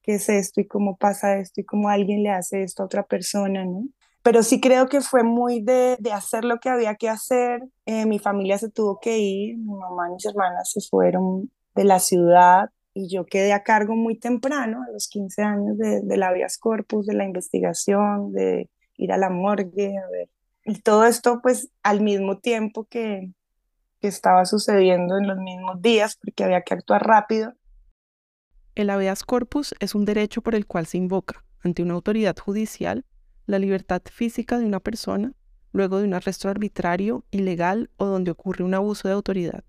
qué 0.04 0.16
es 0.16 0.30
esto 0.30 0.62
y 0.62 0.68
cómo 0.68 0.96
pasa 0.98 1.38
esto 1.38 1.62
y 1.62 1.66
cómo 1.66 1.89
alguien 1.89 2.24
le 2.24 2.30
hace 2.30 2.63
esto 2.63 2.84
a 2.84 2.86
otra 2.86 3.04
persona, 3.04 3.66
¿no? 3.66 3.88
Pero 4.24 4.44
sí 4.44 4.60
creo 4.60 4.88
que 4.88 5.01
fue 5.01 5.24
muy 5.24 5.62
de, 5.62 5.96
de 6.00 6.12
hacer 6.12 6.44
lo 6.44 6.60
que 6.60 6.70
había 6.70 6.96
que 6.96 7.10
hacer. 7.10 7.62
Eh, 7.86 8.06
mi 8.06 8.20
familia 8.20 8.58
se 8.58 8.70
tuvo 8.70 9.00
que 9.00 9.18
ir, 9.18 9.58
mi 9.58 9.74
mamá 9.74 10.10
y 10.10 10.13
mis 10.13 10.25
hermanas 10.25 10.72
se 10.72 10.82
fueron 10.82 11.50
de 11.75 11.84
la 11.84 12.00
ciudad 12.00 12.70
y 12.98 13.10
yo 13.10 13.25
quedé 13.25 13.54
a 13.54 13.63
cargo 13.63 13.96
muy 13.96 14.18
temprano, 14.18 14.82
a 14.82 14.92
los 14.92 15.08
15 15.08 15.44
años, 15.44 15.77
de, 15.77 16.01
de 16.01 16.18
la 16.18 16.30
habeas 16.30 16.58
corpus, 16.58 17.06
de 17.06 17.13
la 17.13 17.25
investigación, 17.25 18.32
de 18.32 18.70
ir 18.96 19.12
a 19.12 19.18
la 19.18 19.30
morgue, 19.30 19.96
a 20.00 20.10
ver. 20.10 20.30
Y 20.66 20.82
todo 20.82 21.06
esto 21.06 21.39
pues 21.44 21.70
al 21.84 22.01
mismo 22.01 22.39
tiempo 22.39 22.86
que, 22.86 23.32
que 24.01 24.08
estaba 24.08 24.46
sucediendo 24.46 25.18
en 25.18 25.27
los 25.27 25.38
mismos 25.38 25.80
días, 25.82 26.18
porque 26.20 26.44
había 26.44 26.63
que 26.63 26.74
actuar 26.74 27.06
rápido. 27.06 27.54
El 28.74 28.89
habeas 28.89 29.24
corpus 29.24 29.75
es 29.80 29.94
un 29.94 30.06
derecho 30.06 30.42
por 30.42 30.56
el 30.56 30.66
cual 30.66 30.88
se 30.88 30.98
invoca, 30.98 31.46
ante 31.63 31.84
una 31.84 31.94
autoridad 31.94 32.36
judicial, 32.36 33.06
la 33.46 33.60
libertad 33.60 34.01
física 34.12 34.58
de 34.58 34.66
una 34.66 34.80
persona 34.80 35.34
luego 35.72 36.00
de 36.00 36.06
un 36.06 36.16
arresto 36.16 36.50
arbitrario, 36.50 37.24
ilegal 37.30 37.92
o 37.98 38.06
donde 38.06 38.32
ocurre 38.32 38.63
un 38.63 38.74
abuso 38.74 39.08
de 39.08 39.13
autoridad. 39.13 39.63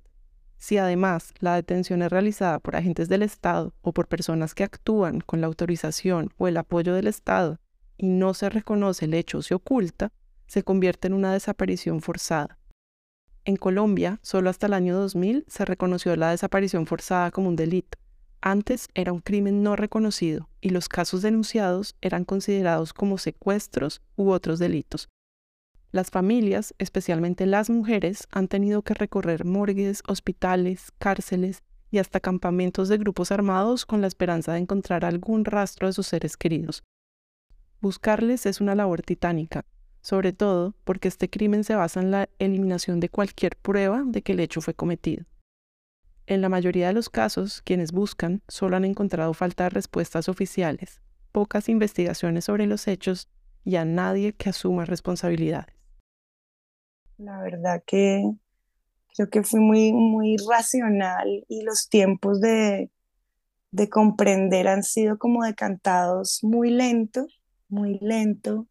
Si 0.58 0.76
además 0.76 1.32
la 1.38 1.54
detención 1.54 2.02
es 2.02 2.10
realizada 2.10 2.58
por 2.58 2.76
agentes 2.76 3.08
del 3.08 3.22
Estado 3.22 3.72
o 3.80 3.92
por 3.92 4.08
personas 4.08 4.54
que 4.54 4.64
actúan 4.64 5.20
con 5.20 5.40
la 5.40 5.46
autorización 5.46 6.32
o 6.36 6.48
el 6.48 6.56
apoyo 6.56 6.94
del 6.94 7.06
Estado 7.06 7.60
y 7.96 8.08
no 8.08 8.34
se 8.34 8.50
reconoce 8.50 9.04
el 9.04 9.14
hecho 9.14 9.38
o 9.38 9.42
se 9.42 9.54
oculta, 9.54 10.12
se 10.46 10.62
convierte 10.62 11.06
en 11.06 11.14
una 11.14 11.32
desaparición 11.32 12.00
forzada. 12.00 12.58
En 13.44 13.56
Colombia, 13.56 14.18
solo 14.22 14.50
hasta 14.50 14.66
el 14.66 14.74
año 14.74 14.96
2000 14.98 15.44
se 15.48 15.64
reconoció 15.64 16.14
la 16.16 16.30
desaparición 16.30 16.86
forzada 16.86 17.30
como 17.30 17.48
un 17.48 17.56
delito. 17.56 17.98
Antes 18.40 18.88
era 18.94 19.12
un 19.12 19.20
crimen 19.20 19.62
no 19.62 19.74
reconocido 19.74 20.48
y 20.60 20.70
los 20.70 20.88
casos 20.88 21.22
denunciados 21.22 21.96
eran 22.00 22.24
considerados 22.24 22.92
como 22.92 23.18
secuestros 23.18 24.02
u 24.16 24.30
otros 24.30 24.58
delitos, 24.58 25.08
las 25.90 26.10
familias, 26.10 26.74
especialmente 26.78 27.46
las 27.46 27.70
mujeres, 27.70 28.28
han 28.30 28.48
tenido 28.48 28.82
que 28.82 28.94
recorrer 28.94 29.44
morgues, 29.44 30.02
hospitales, 30.06 30.92
cárceles 30.98 31.62
y 31.90 31.98
hasta 31.98 32.20
campamentos 32.20 32.88
de 32.88 32.98
grupos 32.98 33.32
armados 33.32 33.86
con 33.86 34.02
la 34.02 34.06
esperanza 34.06 34.52
de 34.52 34.58
encontrar 34.58 35.04
algún 35.04 35.44
rastro 35.46 35.86
de 35.86 35.94
sus 35.94 36.06
seres 36.06 36.36
queridos. 36.36 36.82
Buscarles 37.80 38.44
es 38.44 38.60
una 38.60 38.74
labor 38.74 39.02
titánica, 39.02 39.64
sobre 40.02 40.32
todo 40.32 40.74
porque 40.84 41.08
este 41.08 41.30
crimen 41.30 41.64
se 41.64 41.74
basa 41.74 42.00
en 42.00 42.10
la 42.10 42.28
eliminación 42.38 43.00
de 43.00 43.08
cualquier 43.08 43.56
prueba 43.56 44.02
de 44.04 44.20
que 44.22 44.32
el 44.32 44.40
hecho 44.40 44.60
fue 44.60 44.74
cometido. 44.74 45.24
En 46.26 46.42
la 46.42 46.50
mayoría 46.50 46.88
de 46.88 46.92
los 46.92 47.08
casos, 47.08 47.62
quienes 47.62 47.92
buscan 47.92 48.42
solo 48.48 48.76
han 48.76 48.84
encontrado 48.84 49.32
falta 49.32 49.64
de 49.64 49.70
respuestas 49.70 50.28
oficiales, 50.28 51.00
pocas 51.32 51.70
investigaciones 51.70 52.44
sobre 52.44 52.66
los 52.66 52.86
hechos 52.88 53.28
y 53.64 53.76
a 53.76 53.86
nadie 53.86 54.34
que 54.34 54.50
asuma 54.50 54.84
responsabilidades. 54.84 55.77
La 57.18 57.42
verdad 57.42 57.82
que 57.84 58.30
creo 59.12 59.28
que 59.28 59.42
fui 59.42 59.58
muy, 59.58 59.92
muy 59.92 60.36
racional 60.48 61.44
y 61.48 61.62
los 61.62 61.88
tiempos 61.88 62.40
de, 62.40 62.90
de 63.72 63.88
comprender 63.88 64.68
han 64.68 64.84
sido 64.84 65.18
como 65.18 65.42
decantados 65.42 66.38
muy 66.44 66.70
lento, 66.70 67.26
muy 67.68 67.98
lento, 68.00 68.68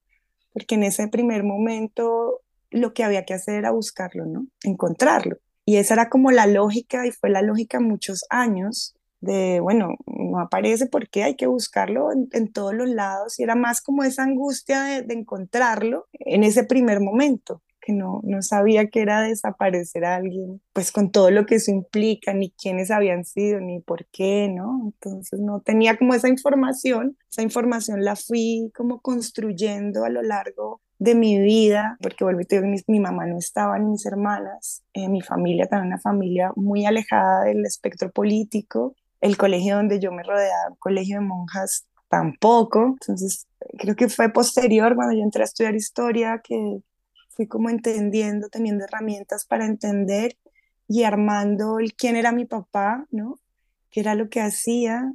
porque 0.54 0.75
en 0.75 0.84
ese 0.84 1.10
primer 1.10 1.44
momento 1.44 2.39
lo 2.72 2.94
que 2.94 3.04
había 3.04 3.25
que 3.25 3.34
hacer 3.34 3.56
era 3.56 3.72
buscarlo, 3.72 4.25
¿no? 4.25 4.48
Encontrarlo. 4.63 5.36
Y 5.66 5.75
esa 5.75 5.96
era 5.96 6.10
como 6.10 6.32
la 6.32 6.48
lógica 6.48 7.06
y 7.06 7.12
fue 7.12 7.30
la 7.30 7.42
lógica 7.42 7.82
muchos 7.82 8.24
años 8.30 8.96
de, 9.20 9.60
bueno, 9.60 9.89
no 10.06 10.39
aparece 10.39 10.86
porque 10.86 11.24
hay 11.24 11.36
que 11.36 11.48
buscarlo 11.48 12.12
en, 12.13 12.54
todos 12.54 12.74
los 12.74 12.88
lados 12.88 13.39
y 13.39 13.44
era 13.44 13.56
más 13.56 13.82
como 13.82 14.06
esa 14.06 14.24
angustia 14.24 14.84
de, 14.84 15.01
de 15.01 15.16
encontrarlo 15.16 16.08
en 16.13 16.46
ese 16.46 16.63
primer 16.63 17.01
momento 17.01 17.62
que 17.88 17.94
no, 17.94 18.20
no 18.25 18.41
sabía 18.41 18.88
que 18.88 19.01
era 19.01 19.22
desaparecer 19.22 20.03
a 20.03 20.17
alguien, 20.17 20.62
pues 20.74 20.91
con 20.91 21.10
todo 21.10 21.32
lo 21.32 21.46
que 21.46 21.56
eso 21.56 21.72
implica, 21.72 22.34
ni 22.34 22.51
quiénes 22.51 22.91
habían 22.91 23.24
sido, 23.24 23.62
ni 23.62 23.79
por 23.79 24.06
qué, 24.08 24.50
¿no? 24.50 24.82
Entonces 24.84 25.39
no 25.39 25.62
tenía 25.62 25.96
como 25.98 26.13
esa 26.13 26.27
información, 26.27 27.17
esa 27.32 27.44
información 27.44 28.03
la 28.03 28.17
fui 28.17 28.74
como 28.75 29.00
construyendo 29.00 30.03
a 30.03 30.10
lo 30.10 30.22
largo 30.22 30.82
de 31.00 31.15
mi 31.15 31.39
vida, 31.39 31.98
porque 32.01 32.25
vuelvo 32.25 32.41
y 32.41 32.46
te 32.46 32.58
digo, 32.58 32.67
mi, 32.67 32.77
mi 32.88 33.00
mamá 33.00 33.25
no 33.25 33.38
estaba, 33.38 33.79
ni 33.79 33.86
mis 33.86 34.06
hermanas, 34.06 34.84
eh, 34.91 35.08
mi 35.08 35.22
familia 35.22 35.67
también 35.67 35.94
una 35.94 36.01
familia 36.01 36.51
muy 36.58 36.86
alejada 36.86 37.46
del 37.46 37.65
espectro 37.65 38.12
político, 38.12 38.98
el 39.22 39.38
colegio 39.38 39.77
donde 39.77 40.01
yo 40.01 40.12
me 40.12 40.24
rodeaba, 40.24 40.72
un 40.72 40.75
colegio 40.75 41.20
de 41.20 41.25
monjas, 41.25 41.88
tampoco, 42.10 42.96
entonces 43.00 43.48
creo 43.77 43.96
que 43.96 44.10
fue 44.10 44.29
posterior 44.29 44.96
cuando 44.96 45.15
yo 45.15 45.24
entré 45.24 45.44
a 45.44 45.46
estudiar 45.46 45.75
historia 45.75 46.41
que 46.44 46.82
fui 47.38 47.48
como 47.48 47.70
entendiendo, 47.70 48.50
teniendo 48.50 48.84
herramientas 48.84 49.46
para 49.46 49.65
entender 49.65 50.38
y 50.88 51.03
armando 51.03 51.79
el 51.79 51.94
quién 51.94 52.15
era 52.15 52.32
mi 52.32 52.46
papá, 52.46 53.06
¿no? 53.12 53.39
¿Qué 53.91 54.01
era 54.01 54.15
lo 54.15 54.29
que 54.29 54.41
hacía? 54.41 55.13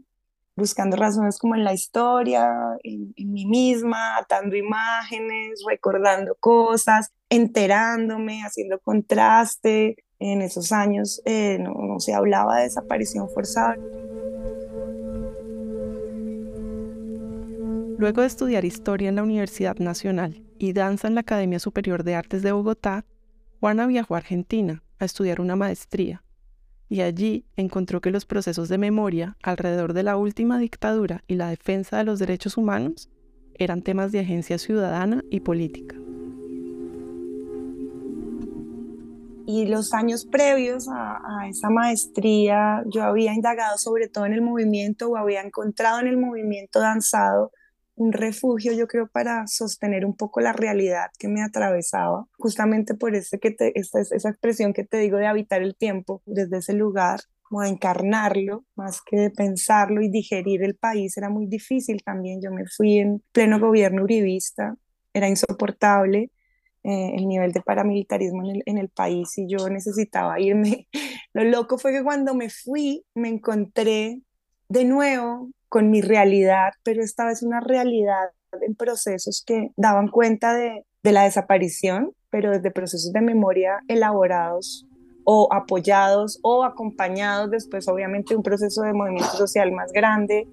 buscando 0.55 0.97
razones 0.97 1.39
como 1.39 1.55
en 1.55 1.65
la 1.65 1.73
historia, 1.73 2.47
en, 2.83 3.15
mí 3.17 3.47
misma, 3.47 4.19
atando 4.19 4.55
imágenes, 4.55 5.63
recordando 5.67 6.35
cosas, 6.39 7.11
enterándome, 7.29 8.43
haciendo 8.43 8.79
contraste. 8.81 9.97
En 10.19 10.41
esos 10.41 10.71
años 10.71 11.21
eh, 11.25 11.59
no, 11.59 11.99
se 11.99 12.15
hablaba 12.15 12.59
de 12.59 12.65
desaparición 12.65 13.29
forzada. 13.31 13.77
Luego 17.99 18.21
de 18.21 18.27
estudiar 18.27 18.65
historia 18.65 19.09
en 19.09 19.17
la 19.17 19.23
Universidad 19.23 19.77
Nacional 19.79 20.43
y 20.63 20.73
danza 20.73 21.09
en 21.09 21.17
la 21.17 21.23
Academia 21.23 21.59
Superior 21.59 22.05
de 22.05 22.15
Artes 22.15 22.43
de 22.43 22.53
Bogotá, 22.53 23.05
Juana 23.59 23.85
viajó 23.89 24.15
a 24.15 24.19
Argentina 24.19 24.85
a 25.01 25.05
estudiar 25.05 25.41
una 25.41 25.57
maestría 25.57 26.23
y 26.89 27.01
allí 27.01 27.45
encontró 27.57 28.01
que 28.01 28.13
los 28.13 28.27
procesos 28.27 28.69
de 28.69 28.79
memoria 28.79 29.37
alrededor 29.43 29.93
de 29.93 30.05
la 30.05 30.17
última 30.17 30.59
dictadura 30.59 31.25
y 31.27 31.35
la 31.35 31.49
defensa 31.49 31.99
de 31.99 32.05
los 32.05 32.21
derechos 32.21 32.57
humanos 32.57 33.11
eran 33.55 33.83
temas 33.83 34.13
de 34.13 34.21
agencia 34.21 34.57
ciudadana 34.57 35.25
y 35.31 35.41
política. 35.41 35.97
Y 39.45 39.67
los 39.67 39.93
años 39.93 40.27
previos 40.27 40.87
a, 40.89 41.17
a, 41.17 41.49
esa 41.49 41.71
maestría, 41.71 42.85
yo 42.87 43.03
había 43.03 43.35
indagado 43.35 43.79
sobre 43.79 44.07
todo 44.07 44.27
en 44.27 44.33
el 44.33 44.43
movimiento 44.43 45.09
o 45.09 45.17
había 45.17 45.41
encontrado 45.41 45.99
en 45.99 46.07
el 46.07 46.19
movimiento 46.19 46.79
danzado 46.79 47.51
un 47.95 48.13
refugio, 48.13 48.73
yo 48.73 48.87
creo, 48.87 49.07
para 49.07 49.47
sostener 49.47 50.05
un 50.05 50.17
poco 50.17 50.41
la 50.41 50.53
realidad 50.53 51.11
que 51.19 51.29
me 51.29 51.43
atravesaba, 51.43 52.27
justamente 52.39 52.95
por 52.95 53.15
ese 53.15 53.39
que 53.39 53.51
te, 53.51 53.79
esa, 53.79 54.01
esa 54.01 54.31
expresión 54.31 54.73
que 54.73 54.85
te 54.85 54.99
digo 54.99 55.19
de 55.19 55.27
habitar 55.27 55.63
el 55.63 55.77
tiempo 55.77 56.23
desde 56.27 56.59
ese 56.59 56.73
lugar, 56.73 57.21
como 57.43 57.61
a 57.61 57.69
encarnarlo, 57.69 58.65
más 58.77 59.03
que 59.03 59.17
de 59.17 59.31
pensarlo 59.31 60.01
y 60.01 60.09
digerir 60.09 60.63
el 60.63 60.75
país, 60.75 61.17
era 61.19 61.29
muy 61.29 61.47
difícil 61.47 62.03
también. 62.03 62.41
Yo 62.41 62.51
me 62.51 62.65
fui 62.67 62.99
en 62.99 63.23
pleno 63.33 63.61
gobierno 63.61 64.05
uribista, 64.05 64.75
era 65.13 65.29
insoportable. 65.29 66.31
Eh, 66.85 67.13
el 67.15 67.29
nivel 67.29 67.53
de 67.53 67.61
paramilitarismo 67.61 68.43
en 68.43 68.57
el, 68.57 68.63
en 68.67 68.77
el 68.77 68.89
país 68.89 69.39
y 69.39 69.47
yo 69.47 69.69
necesitaba 69.69 70.41
irme. 70.41 70.89
Lo 71.33 71.45
loco 71.45 71.79
fue 71.79 71.93
que 71.93 72.03
cuando 72.03 72.35
me 72.35 72.51
fui 72.51 73.05
me 73.15 73.29
encontré 73.29 74.21
de 74.69 74.85
nuevo 74.85 75.51
con 75.73 75.89
mi 75.89 76.03
realidad, 76.03 76.73
pero 76.83 77.03
esta 77.03 77.25
vez 77.25 77.43
una 77.43 77.61
realidad 77.61 78.29
en 78.61 78.75
procesos 78.75 79.43
que 79.47 79.71
daban 79.75 80.09
cuenta 80.09 80.53
de, 80.53 80.85
la 81.03 81.25
desaparición, 81.25 82.13
pero 82.29 82.51
desde 82.51 82.71
procesos 82.71 83.11
de 83.15 83.23
memoria 83.23 83.81
elaborados 83.89 84.87
o 85.25 85.49
apoyados 85.51 86.39
o 86.43 86.63
acompañados 86.65 87.51
después 87.51 87.89
obviamente 87.89 88.37
un 88.37 88.43
proceso 88.43 88.83
de 88.83 88.93
movimiento 88.93 89.31
social 89.31 89.73
más 89.73 89.93
grande, 89.93 90.47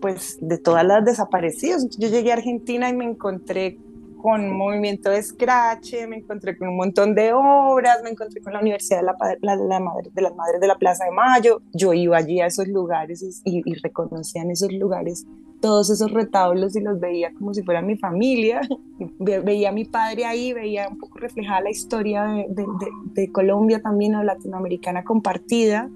pues 0.00 0.38
de 0.40 0.58
todas 0.58 0.86
las 0.86 1.04
desaparecidas. 1.04 1.88
Yo 1.98 2.08
llegué 2.08 2.30
a 2.30 2.34
Argentina 2.34 2.88
y 2.88 2.94
me 2.94 3.04
encontré 3.04 3.78
con 4.26 4.50
movimiento 4.50 5.08
de 5.08 5.22
Scratch, 5.22 5.94
me 6.08 6.16
encontré 6.16 6.58
con 6.58 6.66
un 6.66 6.76
montón 6.76 7.14
de 7.14 7.32
obras, 7.32 7.98
me 8.02 8.10
encontré 8.10 8.40
con 8.40 8.54
la 8.54 8.58
Universidad 8.58 8.98
de, 8.98 9.38
la, 9.40 9.54
la, 9.54 9.78
Madre, 9.78 10.10
de 10.12 10.20
las 10.20 10.34
Madres 10.34 10.60
de 10.60 10.66
la 10.66 10.74
Plaza 10.74 11.04
de 11.04 11.12
Mayo. 11.12 11.62
Yo 11.72 11.92
iba 11.92 12.16
allí 12.16 12.40
a 12.40 12.46
esos 12.46 12.66
lugares 12.66 13.22
y, 13.22 13.62
y, 13.64 13.74
reconocía 13.74 14.42
en 14.42 14.50
esos 14.50 14.72
lugares 14.72 15.24
todos 15.60 15.90
esos 15.90 16.10
retablos 16.10 16.74
y 16.74 16.80
los 16.80 16.98
veía 16.98 17.32
como 17.34 17.54
si 17.54 17.62
fueran 17.62 17.86
mi 17.86 17.98
familia. 17.98 18.62
veía 19.20 19.68
a 19.68 19.72
mi 19.72 19.84
padre 19.84 20.24
ahí, 20.24 20.52
veía 20.52 20.88
un 20.88 20.98
poco 20.98 21.20
reflejada 21.20 21.60
la 21.60 21.70
historia 21.70 22.24
de, 22.24 22.48
de, 22.48 22.66
de 23.12 23.30
Colombia 23.30 23.80
también 23.80 24.16
o 24.16 24.24
latinoamericana 24.24 25.04
compartida. 25.04 25.88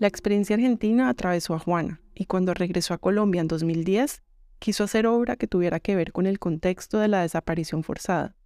La 0.00 0.08
experiencia 0.08 0.56
argentina 0.56 1.08
atravesó 1.08 1.54
a 1.54 1.60
Juana 1.60 2.00
y 2.12 2.24
cuando 2.24 2.54
regresó 2.54 2.92
a 2.92 2.98
Colombia 2.98 3.40
en 3.40 3.46
2010 3.46 4.20
quiso 4.62 4.84
hacer 4.84 5.08
obra 5.08 5.34
que 5.34 5.48
tuviera 5.48 5.80
que 5.80 5.96
ver 5.96 6.12
con 6.12 6.24
el 6.24 6.38
contexto 6.38 7.00
de 7.00 7.08
la 7.08 7.22
desaparición 7.22 7.82
forzada, 7.82 8.36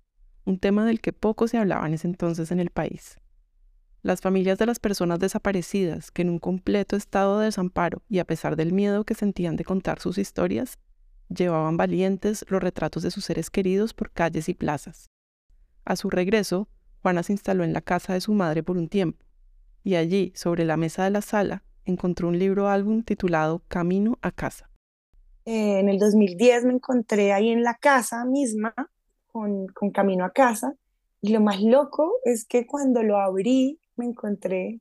un 0.47 0.59
tema 0.59 0.87
del 0.87 1.03
que 1.03 1.13
poco 1.13 1.47
se 1.47 1.59
hablaba 1.59 1.87
en 1.87 1.93
ese 1.93 2.09
entonces 2.09 2.51
en 2.51 2.59
el 2.59 2.71
país. 2.71 3.21
Las 4.01 4.23
familias 4.23 4.57
de 4.57 4.65
las 4.65 4.79
personas 4.79 5.19
desaparecidas, 5.19 6.11
que 6.11 6.23
en 6.23 6.31
un 6.31 6.39
completo 6.39 6.97
estado 6.97 7.39
de 7.39 7.45
desamparo 7.45 8.03
y 8.09 8.21
a 8.21 8.25
pesar 8.25 8.57
del 8.57 8.73
miedo 8.73 9.05
que 9.05 9.13
sentían 9.13 9.57
de 9.57 9.65
contar 9.65 10.01
sus 10.01 10.17
historias, 10.17 10.79
llevaban 11.29 11.77
valientes 11.77 12.47
los 12.49 12.63
retratos 12.63 13.03
de 13.03 13.11
sus 13.11 13.27
seres 13.27 13.51
queridos 13.51 13.93
por 13.93 14.11
calles 14.11 14.49
y 14.49 14.55
plazas. 14.55 15.11
A 15.85 15.97
su 15.97 16.09
regreso, 16.09 16.67
Juana 17.03 17.25
se 17.25 17.33
instaló 17.33 17.63
en 17.63 17.75
la 17.75 17.83
casa 17.83 18.15
de 18.15 18.23
su 18.23 18.33
madre 18.33 18.63
por 18.63 18.79
un 18.79 18.89
tiempo, 18.89 19.23
y 19.85 19.97
allí, 19.97 20.33
sobre 20.35 20.65
la 20.65 20.79
mesa 20.79 21.05
de 21.05 21.11
la 21.11 21.21
sala, 21.21 21.63
encontró 21.85 22.29
un 22.29 22.39
libro 22.39 22.71
álbum 22.71 23.03
titulado 23.03 23.63
Camino 23.69 24.19
a 24.23 24.31
casa. 24.31 24.71
Eh, 25.47 25.79
en 25.79 25.89
el 25.89 26.01
2010 26.01 26.65
me 26.65 26.73
encontré 26.75 27.33
ahí 27.33 27.51
en 27.51 27.63
la 27.63 27.75
casa 27.75 28.25
misma 28.25 28.75
con, 29.29 29.69
con 29.69 29.91
Camino 29.91 30.25
a 30.25 30.33
casa 30.33 30.75
y 31.21 31.33
lo 31.33 31.41
más 31.41 31.63
loco 31.63 32.15
es 32.25 32.45
que 32.45 32.67
cuando 32.67 33.05
lo 33.05 33.19
abrí 33.19 33.79
me 33.95 34.07
encontré, 34.07 34.81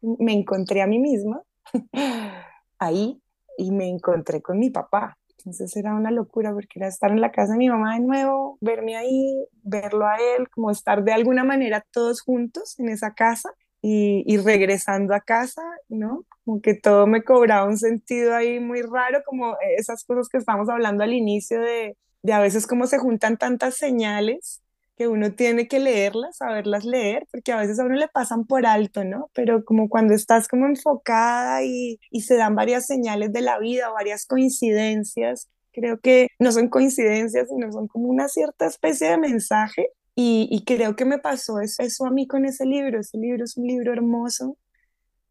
me 0.00 0.32
encontré 0.32 0.82
a 0.82 0.86
mí 0.86 1.00
misma 1.00 1.42
ahí 2.78 3.20
y 3.58 3.72
me 3.72 3.88
encontré 3.88 4.40
con 4.40 4.58
mi 4.58 4.70
papá. 4.70 5.18
Entonces 5.38 5.76
era 5.76 5.94
una 5.94 6.10
locura 6.10 6.52
porque 6.52 6.78
era 6.78 6.88
estar 6.88 7.10
en 7.10 7.20
la 7.20 7.32
casa 7.32 7.52
de 7.52 7.58
mi 7.58 7.68
mamá 7.68 7.94
de 7.94 8.00
nuevo, 8.00 8.56
verme 8.60 8.96
ahí, 8.96 9.46
verlo 9.62 10.06
a 10.06 10.16
él, 10.16 10.48
como 10.48 10.70
estar 10.70 11.02
de 11.02 11.12
alguna 11.12 11.44
manera 11.44 11.84
todos 11.90 12.22
juntos 12.22 12.78
en 12.78 12.88
esa 12.88 13.14
casa 13.14 13.50
y, 13.86 14.38
regresando 14.38 15.14
a 15.14 15.20
casa, 15.20 15.62
¿no? 15.90 16.24
Como 16.44 16.62
que 16.62 16.72
todo 16.74 17.06
me 17.06 17.22
cobraba 17.22 17.66
un 17.66 17.76
sentido 17.76 18.34
ahí 18.34 18.58
muy 18.58 18.80
raro, 18.80 19.22
como 19.26 19.56
esas 19.76 20.04
cosas 20.04 20.30
que 20.30 20.38
estamos 20.38 20.70
hablando 20.70 21.04
al 21.04 21.12
inicio 21.12 21.60
de, 21.60 21.98
de 22.22 22.32
a 22.32 22.40
veces 22.40 22.66
cómo 22.66 22.86
se 22.86 22.96
juntan 22.96 23.36
tantas 23.36 23.76
señales 23.76 24.62
que 24.96 25.06
uno 25.06 25.32
tiene 25.32 25.68
que 25.68 25.80
leerlas, 25.80 26.38
saberlas 26.38 26.86
leer, 26.86 27.26
porque 27.30 27.52
a 27.52 27.58
veces 27.58 27.78
a 27.78 27.84
uno 27.84 27.96
le 27.96 28.08
pasan 28.08 28.46
por 28.46 28.64
alto, 28.64 29.04
¿no? 29.04 29.28
Pero 29.34 29.64
como 29.66 29.90
cuando 29.90 30.14
estás 30.14 30.48
como 30.48 30.64
enfocada 30.64 31.62
y, 31.62 32.00
y 32.10 32.22
se 32.22 32.36
dan 32.36 32.54
varias 32.54 32.86
señales 32.86 33.34
de 33.34 33.42
la 33.42 33.58
vida, 33.58 33.90
varias 33.90 34.24
coincidencias, 34.24 35.50
creo 35.72 36.00
que 36.00 36.28
no 36.38 36.52
son 36.52 36.68
coincidencias, 36.68 37.48
sino 37.50 37.70
son 37.70 37.88
como 37.88 38.08
una 38.08 38.28
cierta 38.28 38.66
especie 38.66 39.10
de 39.10 39.18
mensaje 39.18 39.90
y, 40.16 40.62
creo 40.64 40.94
que 40.94 41.04
me 41.04 41.18
pasó 41.18 41.60
eso, 41.60 42.06
a 42.06 42.10
mí 42.10 42.28
con 42.28 42.44
ese 42.44 42.64
libro. 42.64 43.00
Ese 43.00 43.18
libro 43.18 43.44
es 43.44 43.56
un 43.56 43.66
libro 43.66 43.92
hermoso, 43.92 44.56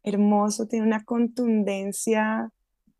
hermoso, 0.02 0.66
tiene 0.66 0.86
una 0.86 1.04
contundencia, 1.04 2.50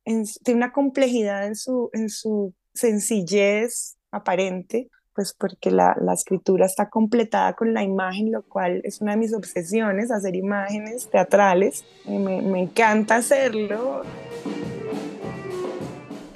tiene 0.05 0.57
una 0.57 0.73
complejidad 0.73 1.47
en 1.47 1.57
su, 1.57 1.91
en 1.93 2.09
su 2.09 2.55
sencillez 2.73 3.99
aparente, 4.11 4.89
pues 5.15 5.35
porque 5.39 5.71
la, 5.71 5.95
la, 6.01 6.15
escritura 6.15 6.65
está 6.65 6.89
completada 6.89 7.53
con 7.53 7.75
la 7.75 7.83
imagen, 7.83 8.33
lo 8.33 8.43
cual 8.43 8.81
es 8.85 9.03
una 9.03 9.13
de 9.13 9.19
mis 9.19 9.35
obsesiones, 9.35 10.11
hacer 10.11 10.35
imágenes 10.37 11.11
teatrales. 11.11 11.85
Me, 12.07 12.41
me 12.41 12.63
encanta 12.63 13.17
hacerlo. 13.17 14.03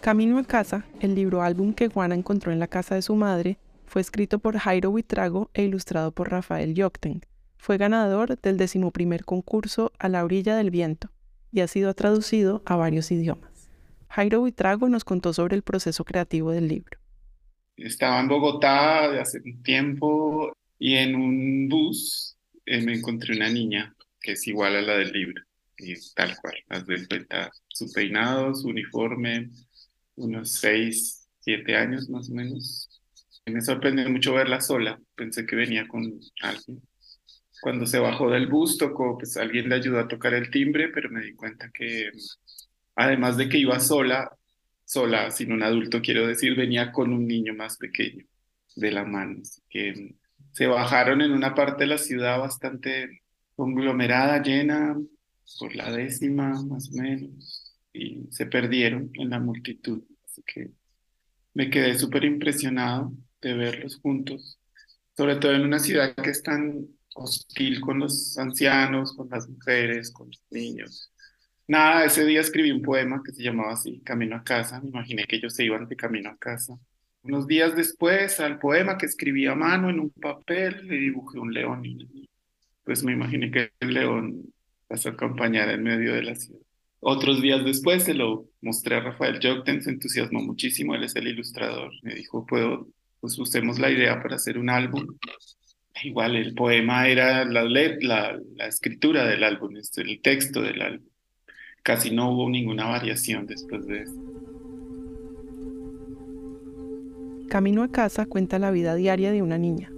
Camino 0.02 0.38
a 0.38 0.44
casa, 0.44 0.84
el 1.00 1.14
libro 1.14 1.42
álbum 1.42 1.72
que 1.72 1.88
Juana 1.88 2.14
encontró 2.14 2.52
en 2.52 2.58
la 2.58 2.68
casa 2.68 2.94
de 2.94 3.02
su 3.02 3.14
madre, 3.16 3.58
fue 3.88 4.02
escrito 4.02 4.38
por 4.38 4.56
Jairo 4.56 4.90
Huitrago 4.90 5.50
e 5.54 5.64
ilustrado 5.64 6.12
por 6.12 6.30
Rafael 6.30 6.74
Yocten. 6.74 7.22
Fue 7.56 7.78
ganador 7.78 8.40
del 8.40 8.56
decimoprimer 8.56 9.24
concurso 9.24 9.92
A 9.98 10.08
la 10.08 10.24
orilla 10.24 10.56
del 10.56 10.70
viento 10.70 11.10
y 11.50 11.60
ha 11.60 11.68
sido 11.68 11.92
traducido 11.94 12.62
a 12.66 12.76
varios 12.76 13.10
idiomas. 13.10 13.68
Jairo 14.10 14.42
Huitrago 14.42 14.88
nos 14.88 15.04
contó 15.04 15.32
sobre 15.32 15.56
el 15.56 15.62
proceso 15.62 16.04
creativo 16.04 16.52
del 16.52 16.68
libro. 16.68 16.98
Estaba 17.76 18.20
en 18.20 18.28
Bogotá 18.28 19.10
de 19.10 19.20
hace 19.20 19.40
un 19.44 19.62
tiempo 19.62 20.52
y 20.78 20.94
en 20.94 21.16
un 21.16 21.68
bus 21.68 22.36
eh, 22.66 22.80
me 22.82 22.94
encontré 22.94 23.34
una 23.34 23.48
niña 23.50 23.94
que 24.20 24.32
es 24.32 24.46
igual 24.46 24.76
a 24.76 24.82
la 24.82 24.94
del 24.96 25.12
libro 25.12 25.42
y 25.78 25.94
tal 26.14 26.36
cual, 26.40 26.54
las 26.68 26.86
de 26.86 27.06
cuenta, 27.06 27.50
su 27.68 27.90
peinado, 27.92 28.54
su 28.54 28.68
uniforme, 28.68 29.50
unos 30.16 30.50
seis, 30.50 31.28
siete 31.40 31.76
años 31.76 32.08
más 32.08 32.28
o 32.30 32.34
menos, 32.34 32.97
me 33.50 33.60
sorprendió 33.62 34.08
mucho 34.10 34.34
verla 34.34 34.60
sola. 34.60 35.00
Pensé 35.14 35.46
que 35.46 35.56
venía 35.56 35.86
con 35.88 36.18
alguien. 36.42 36.82
Cuando 37.60 37.86
se 37.86 37.98
bajó 37.98 38.30
del 38.30 38.46
bus, 38.46 38.78
tocó, 38.78 39.18
pues 39.18 39.36
alguien 39.36 39.68
le 39.68 39.76
ayudó 39.76 39.98
a 39.98 40.08
tocar 40.08 40.34
el 40.34 40.50
timbre, 40.50 40.88
pero 40.88 41.10
me 41.10 41.22
di 41.22 41.34
cuenta 41.34 41.70
que 41.72 42.10
además 42.94 43.36
de 43.36 43.48
que 43.48 43.58
iba 43.58 43.80
sola, 43.80 44.30
sola, 44.84 45.30
sin 45.30 45.52
un 45.52 45.62
adulto, 45.62 46.00
quiero 46.00 46.26
decir, 46.26 46.56
venía 46.56 46.92
con 46.92 47.12
un 47.12 47.26
niño 47.26 47.54
más 47.54 47.76
pequeño 47.76 48.24
de 48.76 48.90
la 48.92 49.04
mano. 49.04 49.42
que 49.68 50.14
se 50.52 50.66
bajaron 50.66 51.20
en 51.20 51.32
una 51.32 51.54
parte 51.54 51.84
de 51.84 51.88
la 51.88 51.98
ciudad 51.98 52.38
bastante 52.38 53.22
conglomerada, 53.54 54.42
llena, 54.42 54.96
por 55.58 55.74
la 55.74 55.90
décima 55.92 56.62
más 56.64 56.90
o 56.90 57.02
menos, 57.02 57.76
y 57.92 58.26
se 58.30 58.46
perdieron 58.46 59.10
en 59.14 59.30
la 59.30 59.40
multitud. 59.40 60.02
Así 60.24 60.42
que 60.46 60.70
me 61.54 61.70
quedé 61.70 61.98
súper 61.98 62.24
impresionado 62.24 63.12
de 63.40 63.54
verlos 63.54 63.98
juntos, 64.00 64.58
sobre 65.16 65.36
todo 65.36 65.52
en 65.52 65.62
una 65.62 65.78
ciudad 65.78 66.14
que 66.14 66.30
es 66.30 66.42
tan 66.42 66.86
hostil 67.14 67.80
con 67.80 68.00
los 68.00 68.38
ancianos, 68.38 69.14
con 69.14 69.28
las 69.30 69.48
mujeres, 69.48 70.10
con 70.10 70.28
los 70.28 70.42
niños. 70.50 71.12
Nada, 71.66 72.04
ese 72.04 72.24
día 72.24 72.40
escribí 72.40 72.70
un 72.70 72.82
poema 72.82 73.22
que 73.24 73.32
se 73.32 73.42
llamaba 73.42 73.72
así, 73.72 74.00
Camino 74.00 74.36
a 74.36 74.44
casa. 74.44 74.80
Me 74.80 74.88
imaginé 74.88 75.24
que 75.24 75.36
ellos 75.36 75.54
se 75.54 75.64
iban 75.64 75.86
de 75.86 75.96
camino 75.96 76.30
a 76.30 76.38
casa. 76.38 76.78
Unos 77.22 77.46
días 77.46 77.76
después, 77.76 78.40
al 78.40 78.58
poema 78.58 78.96
que 78.96 79.06
escribí 79.06 79.46
a 79.46 79.54
mano 79.54 79.90
en 79.90 80.00
un 80.00 80.10
papel, 80.10 80.86
le 80.86 80.96
dibujé 80.96 81.38
un 81.38 81.52
león. 81.52 81.84
Y 81.84 82.28
pues 82.84 83.04
me 83.04 83.12
imaginé 83.12 83.50
que 83.50 83.72
el 83.80 83.92
león 83.92 84.44
pasó 84.86 85.10
a 85.10 85.12
acompañar 85.12 85.68
en 85.68 85.82
medio 85.82 86.14
de 86.14 86.22
la 86.22 86.34
ciudad. 86.34 86.60
Otros 87.00 87.42
días 87.42 87.64
después 87.64 88.04
se 88.04 88.14
lo 88.14 88.48
mostré 88.62 88.96
a 88.96 89.00
Rafael 89.00 89.38
Jokten, 89.42 89.82
se 89.82 89.90
entusiasmó 89.90 90.40
muchísimo, 90.40 90.94
él 90.94 91.04
es 91.04 91.14
el 91.16 91.28
ilustrador. 91.28 91.92
Me 92.02 92.14
dijo, 92.14 92.46
puedo, 92.46 92.88
pues 93.20 93.38
usemos 93.38 93.78
la 93.78 93.90
idea 93.90 94.22
para 94.22 94.36
hacer 94.36 94.58
un 94.58 94.70
álbum. 94.70 95.06
Igual 96.04 96.36
el 96.36 96.54
poema 96.54 97.08
era 97.08 97.44
la, 97.44 97.64
la, 97.64 98.38
la 98.56 98.66
escritura 98.66 99.24
del 99.24 99.42
álbum, 99.42 99.74
el 99.76 100.20
texto 100.20 100.62
del 100.62 100.80
álbum. 100.80 101.08
Casi 101.82 102.10
no 102.10 102.30
hubo 102.30 102.48
ninguna 102.48 102.86
variación 102.86 103.46
después 103.46 103.86
de 103.86 104.02
eso. 104.02 104.14
Camino 107.48 107.82
a 107.82 107.88
casa 107.90 108.26
cuenta 108.26 108.58
la 108.58 108.70
vida 108.70 108.94
diaria 108.94 109.32
de 109.32 109.42
una 109.42 109.56
niña. 109.56 109.90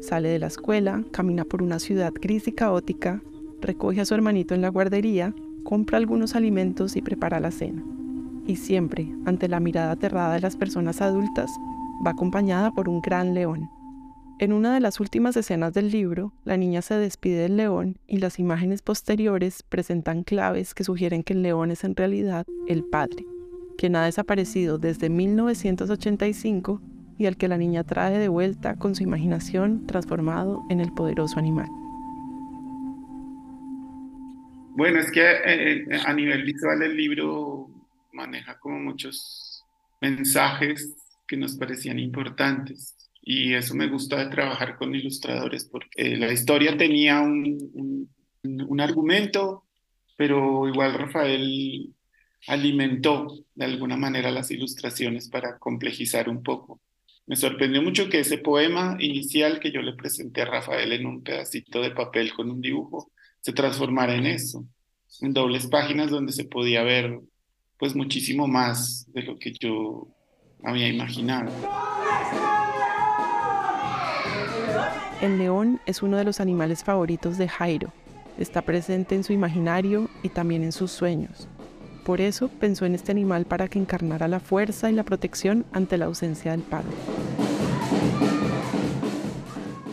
Sale 0.00 0.30
de 0.30 0.38
la 0.38 0.46
escuela, 0.46 1.04
camina 1.12 1.44
por 1.44 1.62
una 1.62 1.78
ciudad 1.78 2.12
gris 2.14 2.48
y 2.48 2.52
caótica, 2.52 3.22
recoge 3.60 4.00
a 4.00 4.04
su 4.04 4.14
hermanito 4.14 4.54
en 4.54 4.62
la 4.62 4.68
guardería, 4.68 5.34
compra 5.64 5.98
algunos 5.98 6.34
alimentos 6.34 6.96
y 6.96 7.02
prepara 7.02 7.40
la 7.40 7.50
cena. 7.50 7.84
Y 8.46 8.56
siempre, 8.56 9.08
ante 9.26 9.48
la 9.48 9.60
mirada 9.60 9.92
aterrada 9.92 10.34
de 10.34 10.40
las 10.40 10.56
personas 10.56 11.00
adultas, 11.00 11.50
va 12.04 12.12
acompañada 12.12 12.70
por 12.70 12.88
un 12.88 13.00
gran 13.00 13.34
león. 13.34 13.68
En 14.40 14.52
una 14.52 14.74
de 14.74 14.80
las 14.80 14.98
últimas 14.98 15.36
escenas 15.36 15.74
del 15.74 15.90
libro, 15.90 16.32
la 16.44 16.56
niña 16.56 16.82
se 16.82 16.94
despide 16.94 17.42
del 17.42 17.56
león 17.56 17.98
y 18.08 18.18
las 18.18 18.40
imágenes 18.40 18.82
posteriores 18.82 19.62
presentan 19.62 20.24
claves 20.24 20.74
que 20.74 20.82
sugieren 20.82 21.22
que 21.22 21.34
el 21.34 21.42
león 21.42 21.70
es 21.70 21.84
en 21.84 21.94
realidad 21.94 22.44
el 22.66 22.82
padre, 22.84 23.24
quien 23.78 23.94
ha 23.94 24.04
desaparecido 24.04 24.78
desde 24.78 25.08
1985 25.08 26.80
y 27.16 27.26
al 27.26 27.36
que 27.36 27.46
la 27.46 27.58
niña 27.58 27.84
trae 27.84 28.18
de 28.18 28.28
vuelta 28.28 28.74
con 28.74 28.96
su 28.96 29.04
imaginación 29.04 29.86
transformado 29.86 30.64
en 30.68 30.80
el 30.80 30.92
poderoso 30.92 31.38
animal. 31.38 31.68
Bueno, 34.76 34.98
es 34.98 35.12
que 35.12 35.22
eh, 35.22 35.84
eh, 35.88 36.00
a 36.04 36.12
nivel 36.12 36.42
visual 36.42 36.82
el 36.82 36.96
libro 36.96 37.68
maneja 38.12 38.58
como 38.58 38.80
muchos 38.80 39.64
mensajes 40.00 41.03
que 41.26 41.36
nos 41.36 41.56
parecían 41.56 41.98
importantes 41.98 42.96
y 43.22 43.54
eso 43.54 43.74
me 43.74 43.88
gusta 43.88 44.22
de 44.22 44.30
trabajar 44.30 44.76
con 44.76 44.94
ilustradores 44.94 45.64
porque 45.64 46.16
la 46.16 46.32
historia 46.32 46.76
tenía 46.76 47.20
un, 47.20 48.08
un 48.42 48.80
argumento, 48.80 49.64
pero 50.16 50.68
igual 50.68 50.94
Rafael 50.94 51.94
alimentó 52.46 53.38
de 53.54 53.64
alguna 53.64 53.96
manera 53.96 54.30
las 54.30 54.50
ilustraciones 54.50 55.28
para 55.28 55.58
complejizar 55.58 56.28
un 56.28 56.42
poco. 56.42 56.80
Me 57.26 57.36
sorprendió 57.36 57.80
mucho 57.80 58.10
que 58.10 58.20
ese 58.20 58.38
poema 58.38 58.98
inicial 59.00 59.58
que 59.58 59.72
yo 59.72 59.80
le 59.80 59.94
presenté 59.94 60.42
a 60.42 60.46
Rafael 60.46 60.92
en 60.92 61.06
un 61.06 61.22
pedacito 61.22 61.80
de 61.80 61.90
papel 61.90 62.34
con 62.34 62.50
un 62.50 62.60
dibujo 62.60 63.10
se 63.40 63.52
transformara 63.52 64.14
en 64.14 64.26
eso, 64.26 64.66
en 65.22 65.32
dobles 65.32 65.66
páginas 65.66 66.10
donde 66.10 66.32
se 66.32 66.44
podía 66.44 66.82
ver 66.82 67.18
pues 67.78 67.94
muchísimo 67.94 68.46
más 68.46 69.10
de 69.12 69.22
lo 69.22 69.38
que 69.38 69.52
yo 69.52 70.13
había 70.64 70.88
imaginado. 70.88 71.50
El 75.20 75.38
león 75.38 75.80
es 75.86 76.02
uno 76.02 76.16
de 76.16 76.24
los 76.24 76.40
animales 76.40 76.84
favoritos 76.84 77.38
de 77.38 77.48
Jairo. 77.48 77.92
Está 78.38 78.62
presente 78.62 79.14
en 79.14 79.24
su 79.24 79.32
imaginario 79.32 80.08
y 80.22 80.28
también 80.28 80.64
en 80.64 80.72
sus 80.72 80.90
sueños. 80.90 81.48
Por 82.04 82.20
eso 82.20 82.48
pensó 82.48 82.84
en 82.84 82.94
este 82.94 83.12
animal 83.12 83.46
para 83.46 83.68
que 83.68 83.78
encarnara 83.78 84.28
la 84.28 84.40
fuerza 84.40 84.90
y 84.90 84.92
la 84.92 85.04
protección 85.04 85.64
ante 85.72 85.96
la 85.96 86.06
ausencia 86.06 86.50
del 86.50 86.60
padre. 86.60 86.90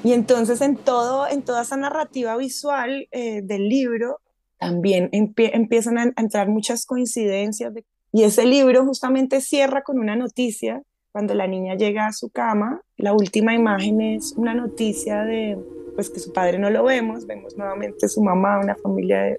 Y 0.03 0.13
entonces 0.13 0.59
en, 0.61 0.75
todo, 0.75 1.27
en 1.27 1.43
toda 1.43 1.61
esa 1.61 1.77
narrativa 1.77 2.35
visual 2.35 3.07
eh, 3.11 3.41
del 3.43 3.69
libro 3.69 4.19
también 4.57 5.09
empiezan 5.11 5.97
a 5.97 6.11
entrar 6.17 6.47
muchas 6.47 6.85
coincidencias. 6.85 7.71
Y 8.11 8.23
ese 8.23 8.45
libro 8.45 8.85
justamente 8.85 9.41
cierra 9.41 9.83
con 9.83 9.99
una 9.99 10.15
noticia. 10.15 10.81
Cuando 11.11 11.33
la 11.33 11.45
niña 11.45 11.75
llega 11.75 12.07
a 12.07 12.13
su 12.13 12.29
cama, 12.29 12.81
la 12.95 13.13
última 13.13 13.53
imagen 13.53 13.99
es 13.99 14.33
una 14.37 14.53
noticia 14.53 15.23
de 15.23 15.57
pues 15.95 16.09
que 16.09 16.19
su 16.19 16.31
padre 16.31 16.57
no 16.57 16.69
lo 16.69 16.83
vemos, 16.83 17.27
vemos 17.27 17.57
nuevamente 17.57 18.07
su 18.07 18.21
mamá, 18.23 18.59
una 18.59 18.75
familia 18.75 19.23
de, 19.23 19.37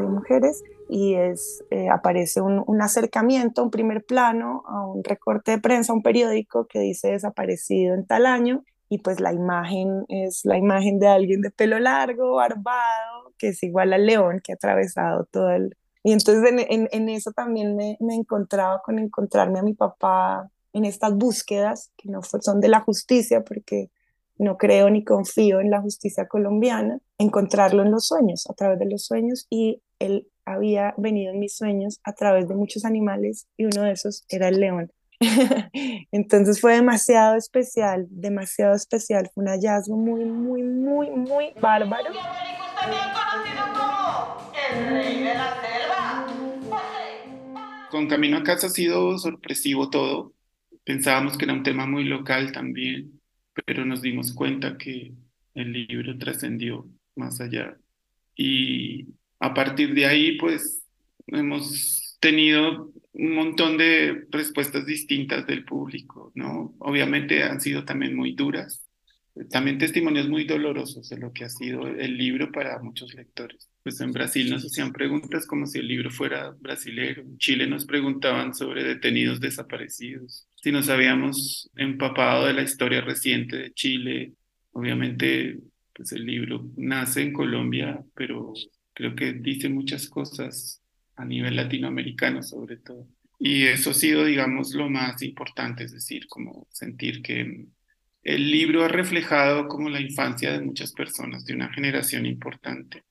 mujeres, 0.00 0.62
y 0.88 1.14
es, 1.14 1.64
eh, 1.70 1.88
aparece 1.88 2.40
un, 2.40 2.62
un, 2.66 2.80
acercamiento, 2.80 3.64
un 3.64 3.70
primer 3.70 4.04
plano, 4.04 4.62
a 4.68 4.86
un 4.86 5.02
recorte 5.02 5.50
de 5.52 5.58
prensa, 5.58 5.92
un 5.92 6.02
periódico 6.02 6.66
que 6.66 6.78
dice 6.78 7.08
desaparecido 7.08 7.94
en 7.94 8.06
tal 8.06 8.26
año, 8.26 8.62
y 8.88 8.98
pues 8.98 9.20
la 9.20 9.32
imagen 9.32 10.04
es 10.08 10.44
la 10.44 10.56
imagen 10.56 10.98
de 10.98 11.08
alguien 11.08 11.42
de 11.42 11.50
pelo 11.50 11.78
largo, 11.78 12.36
barbado, 12.36 13.32
que 13.36 13.48
es 13.48 13.62
igual 13.62 13.92
al 13.92 14.06
león 14.06 14.40
que 14.42 14.52
ha 14.52 14.54
atravesado 14.54 15.26
todo 15.30 15.50
el... 15.50 15.76
Y 16.08 16.12
entonces 16.12 16.42
en, 16.70 16.88
en, 16.90 17.08
eso 17.10 17.32
también 17.32 17.76
me, 17.76 17.98
me 18.00 18.14
encontraba 18.14 18.80
con 18.80 18.98
encontrarme 18.98 19.58
a 19.58 19.62
mi 19.62 19.74
papá 19.74 20.50
en 20.72 20.86
estas 20.86 21.14
búsquedas 21.14 21.90
que 21.98 22.08
no 22.08 22.22
son 22.22 22.62
de 22.62 22.68
la 22.68 22.80
justicia, 22.80 23.44
porque 23.44 23.90
no 24.38 24.56
creo 24.56 24.88
ni 24.88 25.04
confío 25.04 25.60
en 25.60 25.70
la 25.70 25.82
justicia 25.82 26.26
colombiana, 26.26 26.98
encontrarlo 27.18 27.82
en 27.82 27.90
los 27.90 28.06
sueños, 28.06 28.46
a 28.48 28.54
través 28.54 28.78
de 28.78 28.86
los 28.86 29.04
sueños, 29.04 29.46
y 29.50 29.82
él 29.98 30.26
había 30.46 30.94
venido 30.96 31.30
en 31.30 31.40
mis 31.40 31.54
sueños 31.54 32.00
a 32.04 32.14
través 32.14 32.48
de 32.48 32.54
muchos 32.54 32.86
animales 32.86 33.46
y 33.58 33.66
uno 33.66 33.82
de 33.82 33.92
esos 33.92 34.24
era 34.30 34.48
el 34.48 34.60
león. 34.60 34.90
Entonces 36.10 36.58
fue 36.58 36.72
demasiado 36.72 37.36
especial, 37.36 38.06
demasiado 38.08 38.74
especial, 38.74 39.28
fue 39.34 39.44
un 39.44 39.50
hallazgo 39.50 39.98
muy, 39.98 40.24
muy, 40.24 40.62
muy, 40.62 41.10
muy 41.10 41.52
bárbaro. 41.60 42.14
Con 47.90 48.06
Camino 48.06 48.38
a 48.38 48.42
Casa 48.42 48.68
ha 48.68 48.70
sido 48.70 49.18
sorpresivo 49.18 49.90
todo. 49.90 50.34
Pensábamos 50.84 51.36
que 51.36 51.44
era 51.44 51.54
un 51.54 51.62
tema 51.62 51.86
muy 51.86 52.04
local 52.04 52.52
también 52.52 53.18
pero 53.64 53.84
nos 53.84 54.02
dimos 54.02 54.32
cuenta 54.32 54.76
que 54.78 55.12
el 55.54 55.72
libro 55.72 56.16
trascendió 56.18 56.88
más 57.16 57.40
allá. 57.40 57.76
Y 58.36 59.06
a 59.40 59.54
partir 59.54 59.94
de 59.94 60.06
ahí, 60.06 60.38
pues, 60.38 60.84
hemos 61.26 62.16
tenido 62.20 62.92
un 63.12 63.34
montón 63.34 63.76
de 63.76 64.26
respuestas 64.30 64.86
distintas 64.86 65.46
del 65.46 65.64
público, 65.64 66.32
¿no? 66.34 66.74
Obviamente 66.78 67.42
han 67.42 67.60
sido 67.60 67.84
también 67.84 68.14
muy 68.14 68.34
duras, 68.34 68.87
también 69.50 69.78
testimonios 69.78 70.28
muy 70.28 70.44
dolorosos 70.44 71.08
de 71.08 71.18
lo 71.18 71.32
que 71.32 71.44
ha 71.44 71.48
sido 71.48 71.86
el 71.86 72.16
libro 72.16 72.50
para 72.50 72.78
muchos 72.80 73.14
lectores. 73.14 73.68
Pues 73.82 74.00
en 74.00 74.12
Brasil 74.12 74.50
nos 74.50 74.64
hacían 74.64 74.92
preguntas 74.92 75.46
como 75.46 75.66
si 75.66 75.78
el 75.78 75.88
libro 75.88 76.10
fuera 76.10 76.54
brasilero. 76.58 77.22
En 77.22 77.38
Chile 77.38 77.66
nos 77.66 77.84
preguntaban 77.86 78.54
sobre 78.54 78.84
detenidos 78.84 79.40
desaparecidos. 79.40 80.46
Si 80.56 80.72
nos 80.72 80.88
habíamos 80.88 81.70
empapado 81.76 82.46
de 82.46 82.54
la 82.54 82.62
historia 82.62 83.00
reciente 83.00 83.56
de 83.56 83.72
Chile, 83.72 84.32
obviamente 84.72 85.58
pues 85.92 86.12
el 86.12 86.24
libro 86.26 86.64
nace 86.76 87.22
en 87.22 87.32
Colombia, 87.32 88.02
pero 88.14 88.52
creo 88.92 89.14
que 89.14 89.32
dice 89.32 89.68
muchas 89.68 90.08
cosas 90.08 90.82
a 91.16 91.24
nivel 91.24 91.56
latinoamericano 91.56 92.42
sobre 92.42 92.76
todo. 92.76 93.06
Y 93.40 93.64
eso 93.64 93.90
ha 93.90 93.94
sido, 93.94 94.24
digamos, 94.24 94.74
lo 94.74 94.90
más 94.90 95.22
importante, 95.22 95.84
es 95.84 95.92
decir, 95.92 96.26
como 96.26 96.66
sentir 96.70 97.22
que 97.22 97.66
el 98.22 98.50
libro 98.50 98.84
ha 98.84 98.88
reflejado 98.88 99.68
como 99.68 99.88
la 99.88 100.00
infancia 100.00 100.52
de 100.52 100.60
muchas 100.60 100.92
personas, 100.92 101.44
de 101.44 101.54
una 101.54 101.72
generación 101.72 102.26
importante. 102.26 103.04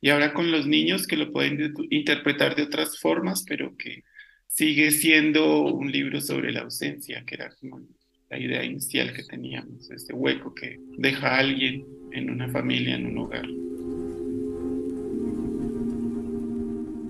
Y 0.00 0.10
ahora 0.10 0.32
con 0.34 0.50
los 0.50 0.66
niños 0.66 1.06
que 1.06 1.16
lo 1.16 1.32
pueden 1.32 1.74
interpretar 1.90 2.54
de 2.54 2.64
otras 2.64 2.98
formas, 2.98 3.44
pero 3.46 3.76
que 3.76 4.02
sigue 4.46 4.90
siendo 4.90 5.62
un 5.62 5.90
libro 5.90 6.20
sobre 6.20 6.52
la 6.52 6.60
ausencia, 6.60 7.24
que 7.24 7.34
era 7.34 7.50
como 7.60 7.80
la 8.30 8.38
idea 8.38 8.64
inicial 8.64 9.12
que 9.12 9.22
teníamos, 9.22 9.90
este 9.90 10.12
hueco 10.12 10.54
que 10.54 10.80
deja 10.98 11.28
a 11.28 11.38
alguien 11.38 11.84
en 12.12 12.30
una 12.30 12.48
familia, 12.48 12.96
en 12.96 13.06
un 13.06 13.18
hogar. 13.18 13.46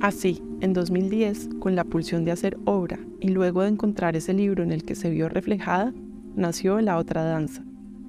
Así, 0.00 0.42
en 0.60 0.74
2010, 0.74 1.48
con 1.58 1.74
la 1.74 1.84
pulsión 1.84 2.24
de 2.24 2.32
hacer 2.32 2.56
obra 2.64 2.98
y 3.20 3.28
luego 3.28 3.62
de 3.62 3.70
encontrar 3.70 4.14
ese 4.14 4.34
libro 4.34 4.62
en 4.62 4.72
el 4.72 4.84
que 4.84 4.94
se 4.94 5.10
vio 5.10 5.28
reflejada, 5.28 5.94
nació 6.36 6.80
La 6.80 6.98
Otra 6.98 7.24
Danza, 7.24 7.64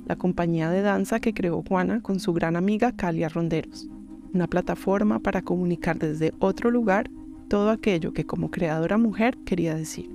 la 0.06 0.18
compañía 0.18 0.70
de 0.70 0.82
danza 0.82 1.20
que 1.20 1.34
creó 1.34 1.64
Juana 1.68 2.02
con 2.02 2.20
su 2.20 2.34
gran 2.34 2.56
amiga 2.56 2.92
Calia 2.92 3.30
Ronderos, 3.30 3.90
una 4.34 4.48
plataforma 4.48 5.20
para 5.20 5.42
comunicar 5.42 5.98
desde 5.98 6.34
otro 6.40 6.70
lugar 6.70 7.10
todo 7.48 7.70
aquello 7.70 8.14
que 8.14 8.26
como 8.26 8.52
creadora 8.52 8.98
mujer 8.98 9.38
quería 9.46 9.76
decir. 9.76 10.10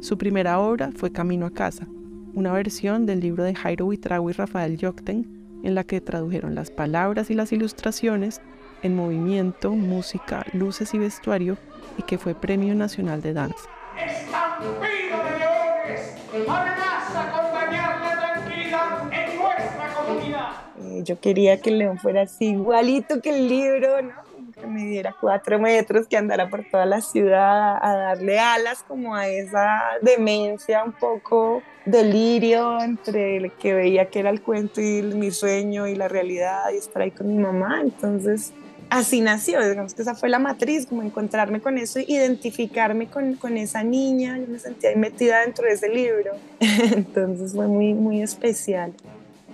Su 0.00 0.16
primera 0.18 0.58
obra 0.60 0.90
fue 0.94 1.12
Camino 1.12 1.46
a 1.46 1.50
Casa, 1.50 1.86
una 2.34 2.52
versión 2.52 3.06
del 3.06 3.20
libro 3.20 3.44
de 3.44 3.54
Jairo 3.54 3.86
Huitrago 3.86 4.30
y 4.30 4.32
Rafael 4.32 4.76
Yocten, 4.76 5.60
en 5.62 5.74
la 5.74 5.84
que 5.84 6.00
tradujeron 6.00 6.54
las 6.54 6.70
palabras 6.70 7.30
y 7.30 7.34
las 7.34 7.52
ilustraciones 7.52 8.40
en 8.82 8.96
movimiento, 8.96 9.72
música, 9.72 10.44
luces 10.52 10.94
y 10.94 10.98
vestuario 10.98 11.56
y 11.98 12.02
que 12.02 12.18
fue 12.18 12.34
Premio 12.34 12.74
Nacional 12.74 13.22
de 13.22 13.32
Danza. 13.32 13.68
Eh, 20.80 21.02
yo 21.04 21.20
quería 21.20 21.60
que 21.60 21.70
el 21.70 21.78
león 21.78 21.98
fuera 21.98 22.22
así, 22.22 22.46
igualito 22.46 23.20
que 23.20 23.30
el 23.30 23.48
libro, 23.48 24.00
¿no? 24.00 24.32
que 24.58 24.66
me 24.66 24.84
diera 24.86 25.14
cuatro 25.20 25.58
metros, 25.58 26.06
que 26.06 26.16
andara 26.16 26.48
por 26.48 26.64
toda 26.70 26.86
la 26.86 27.00
ciudad 27.00 27.76
a 27.82 27.96
darle 27.96 28.38
alas 28.38 28.84
como 28.86 29.14
a 29.14 29.28
esa 29.28 29.82
demencia, 30.00 30.84
un 30.84 30.92
poco 30.92 31.62
delirio 31.84 32.80
entre 32.80 33.36
el 33.38 33.52
que 33.52 33.74
veía 33.74 34.08
que 34.08 34.20
era 34.20 34.30
el 34.30 34.40
cuento 34.40 34.80
y 34.80 35.02
mi 35.02 35.30
sueño 35.32 35.86
y 35.86 35.96
la 35.96 36.08
realidad 36.08 36.70
y 36.72 36.76
estar 36.76 37.02
ahí 37.02 37.10
con 37.10 37.26
mi 37.26 37.42
mamá. 37.42 37.80
Entonces, 37.80 38.52
así 38.92 39.22
nació, 39.22 39.66
digamos 39.66 39.94
que 39.94 40.02
esa 40.02 40.14
fue 40.14 40.28
la 40.28 40.38
matriz, 40.38 40.86
como 40.86 41.02
encontrarme 41.02 41.60
con 41.60 41.78
eso, 41.78 41.98
identificarme 41.98 43.08
con, 43.08 43.34
con 43.34 43.56
esa 43.56 43.82
niña, 43.82 44.38
yo 44.38 44.46
me 44.46 44.58
sentía 44.58 44.90
ahí 44.90 44.96
metida 44.96 45.40
dentro 45.40 45.64
de 45.64 45.72
ese 45.72 45.88
libro. 45.88 46.32
Entonces 46.60 47.52
fue 47.52 47.66
muy, 47.68 47.94
muy 47.94 48.22
especial. 48.22 48.92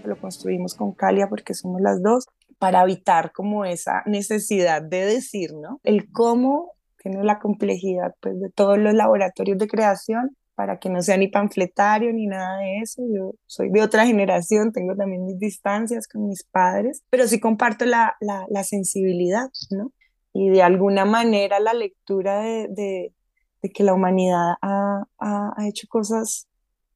Lo 0.05 0.17
construimos 0.17 0.75
con 0.75 0.93
Calia 0.93 1.29
porque 1.29 1.55
somos 1.55 1.81
las 1.81 2.03
dos 2.03 2.27
para 2.59 2.83
evitar 2.83 3.31
como 3.33 3.65
esa 3.65 4.03
necesidad 4.07 4.83
de 4.83 5.07
decir, 5.07 5.53
¿no? 5.55 5.81
El 5.85 6.11
cómo 6.11 6.73
tiene 7.01 7.23
la 7.23 7.39
complejidad 7.39 8.15
pues, 8.21 8.41
de 8.41 8.51
todos 8.51 8.77
los 8.77 8.93
laboratorios 8.95 9.59
de 9.59 9.69
creación 9.69 10.37
para 10.59 10.81
que 10.81 10.91
no 10.91 11.01
sea 11.03 11.17
ni 11.17 11.29
panfletario 11.29 12.13
ni 12.13 12.27
nada 12.27 12.59
de 12.59 12.81
eso. 12.81 13.01
Yo 13.15 13.37
soy 13.47 13.71
de 13.71 13.81
otra 13.81 14.05
generación, 14.05 14.73
tengo 14.73 14.97
también 14.97 15.25
mis 15.25 15.39
distancias 15.39 16.09
con 16.09 16.27
mis 16.27 16.43
padres, 16.43 17.05
pero 17.11 17.29
sí 17.29 17.39
comparto 17.39 17.85
la, 17.85 18.17
la, 18.19 18.65
sensibilidad, 18.65 19.51
¿no? 19.71 19.93
Y 20.33 20.51
de 20.51 20.63
alguna 20.63 21.05
manera 21.05 21.61
la 21.61 21.75
lectura 21.75 22.41
de, 22.41 22.67
de, 22.71 23.71
que 23.73 23.85
la 23.85 23.95
humanidad 23.95 24.55
ha, 24.61 25.05
ha, 25.21 25.53
ha, 25.57 25.69
hecho 25.69 25.87
cosas 25.89 26.49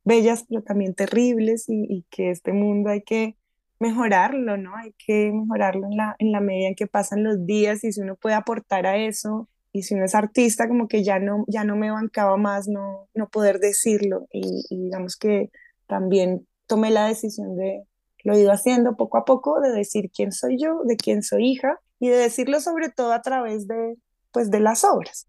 bellas, 0.02 0.44
pero 0.48 0.64
también 0.64 0.96
terribles, 0.96 1.68
y, 1.68 1.86
y 1.88 2.04
que 2.10 2.32
este 2.32 2.52
mundo 2.52 2.90
hay 2.90 3.02
que 3.02 3.36
mejorarlo, 3.78 4.56
¿no? 4.56 4.74
Hay 4.74 4.92
que 5.06 5.30
mejorarlo 5.32 5.86
en 5.86 5.96
la, 5.96 6.16
en 6.18 6.32
la 6.32 6.40
medida 6.40 6.66
en 6.66 6.74
que 6.74 6.88
pasan 6.88 7.22
los 7.22 7.46
días 7.46 7.84
y 7.84 7.92
si 7.92 8.00
uno 8.00 8.16
puede 8.16 8.34
aportar 8.34 8.86
a 8.86 8.96
eso 8.96 9.48
y 9.72 9.82
si 9.82 9.94
uno 9.94 10.04
es 10.04 10.14
artista, 10.14 10.68
como 10.68 10.88
que 10.88 11.02
ya 11.02 11.18
no, 11.18 11.44
ya 11.48 11.64
no 11.64 11.76
me 11.76 11.90
bancaba 11.90 12.36
más 12.36 12.68
no, 12.68 13.08
no 13.14 13.28
poder 13.28 13.58
decirlo 13.58 14.26
y, 14.30 14.64
digamos 14.70 15.16
que 15.16 15.50
también 15.86 16.46
tomé 16.66 16.90
la 16.90 17.06
decisión 17.06 17.56
de, 17.56 17.84
lo 18.24 18.34
he 18.34 18.40
ido 18.40 18.52
haciendo 18.52 18.96
poco 18.96 19.18
a 19.18 19.24
poco, 19.24 19.60
de 19.60 19.70
decir 19.70 20.10
quién 20.14 20.32
soy 20.32 20.58
yo, 20.58 20.82
de 20.84 20.96
quién 20.96 21.22
soy 21.22 21.50
hija 21.50 21.80
y 21.98 22.08
de 22.08 22.16
decirlo 22.16 22.60
sobre 22.60 22.90
todo 22.90 23.12
a 23.12 23.22
través 23.22 23.66
de, 23.66 23.96
pues, 24.30 24.50
de 24.50 24.60
las 24.60 24.84
obras. 24.84 25.26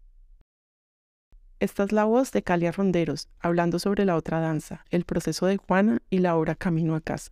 Esta 1.60 1.84
es 1.84 1.92
la 1.92 2.04
voz 2.04 2.32
de 2.32 2.42
Calia 2.42 2.72
Ronderos, 2.72 3.28
hablando 3.40 3.78
sobre 3.78 4.04
la 4.04 4.16
otra 4.16 4.40
danza, 4.40 4.84
el 4.90 5.04
proceso 5.04 5.46
de 5.46 5.56
Juana 5.56 6.02
y 6.10 6.18
la 6.18 6.36
obra 6.36 6.54
Camino 6.54 6.94
a 6.94 7.00
Casa 7.00 7.30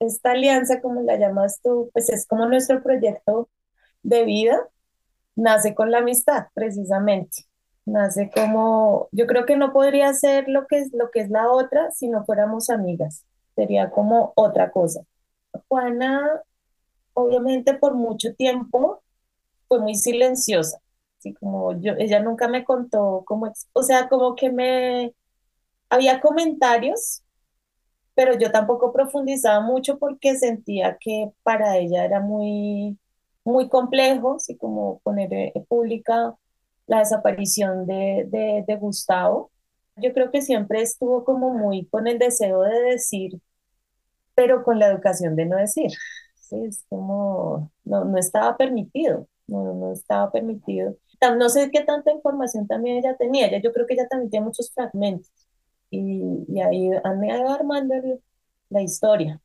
esta 0.00 0.32
alianza, 0.32 0.80
como 0.80 1.02
la 1.02 1.16
llamas 1.16 1.60
tú, 1.62 1.90
pues 1.92 2.08
es 2.10 2.26
como 2.26 2.46
nuestro 2.46 2.82
proyecto 2.82 3.48
de 4.02 4.24
vida, 4.24 4.68
nace 5.36 5.74
con 5.74 5.90
la 5.90 5.98
amistad, 5.98 6.46
precisamente. 6.54 7.44
Nace 7.86 8.30
como, 8.34 9.08
yo 9.12 9.26
creo 9.26 9.44
que 9.46 9.56
no 9.56 9.72
podría 9.72 10.12
ser 10.14 10.48
lo 10.48 10.66
que 10.66 10.78
es, 10.78 10.92
lo 10.92 11.10
que 11.10 11.20
es 11.20 11.30
la 11.30 11.50
otra 11.50 11.90
si 11.90 12.08
no 12.08 12.24
fuéramos 12.24 12.70
amigas, 12.70 13.24
sería 13.54 13.90
como 13.90 14.32
otra 14.36 14.70
cosa. 14.70 15.02
Juana, 15.68 16.42
obviamente 17.12 17.74
por 17.74 17.94
mucho 17.94 18.34
tiempo, 18.34 19.02
fue 19.68 19.80
muy 19.80 19.94
silenciosa, 19.96 20.78
así 21.18 21.34
como 21.34 21.78
yo, 21.80 21.92
ella 21.98 22.20
nunca 22.20 22.48
me 22.48 22.64
contó 22.64 23.22
cómo, 23.26 23.52
o 23.72 23.82
sea, 23.82 24.08
como 24.08 24.34
que 24.34 24.50
me, 24.50 25.14
había 25.90 26.20
comentarios 26.20 27.24
pero 28.14 28.38
yo 28.38 28.50
tampoco 28.50 28.92
profundizaba 28.92 29.60
mucho 29.60 29.98
porque 29.98 30.36
sentía 30.36 30.96
que 31.00 31.30
para 31.42 31.76
ella 31.78 32.04
era 32.04 32.20
muy, 32.20 32.98
muy 33.44 33.68
complejo, 33.68 34.36
así 34.36 34.56
como 34.56 35.00
poner 35.00 35.32
eh, 35.32 35.52
pública 35.68 36.34
la 36.86 37.00
desaparición 37.00 37.86
de, 37.86 38.26
de, 38.30 38.64
de, 38.66 38.76
Gustavo. 38.76 39.50
Yo 39.96 40.12
creo 40.12 40.30
que 40.30 40.42
siempre 40.42 40.82
estuvo 40.82 41.24
como 41.24 41.54
muy 41.54 41.86
con 41.86 42.06
el 42.06 42.18
deseo 42.18 42.62
de 42.62 42.80
decir, 42.82 43.40
pero 44.34 44.64
con 44.64 44.78
la 44.78 44.88
educación 44.88 45.36
de 45.36 45.46
no 45.46 45.56
decir. 45.56 45.90
Sí, 46.36 46.56
es 46.66 46.84
como, 46.88 47.70
no, 47.84 48.04
no 48.04 48.18
estaba 48.18 48.56
permitido, 48.56 49.28
no, 49.46 49.74
no 49.74 49.92
estaba 49.92 50.30
permitido. 50.32 50.96
No 51.38 51.48
sé 51.48 51.70
qué 51.70 51.82
tanta 51.82 52.12
información 52.12 52.66
también 52.66 52.98
ella 52.98 53.16
tenía, 53.16 53.46
ella, 53.46 53.60
yo 53.62 53.72
creo 53.72 53.86
que 53.86 53.94
ella 53.94 54.08
también 54.08 54.30
tiene 54.30 54.46
muchos 54.46 54.70
fragmentos 54.72 55.30
y, 55.90 56.60
ahí 56.60 56.90
han 57.04 57.24
ido 57.24 57.48
armando 57.48 57.94
la 58.70 58.82
historia. 58.82 59.40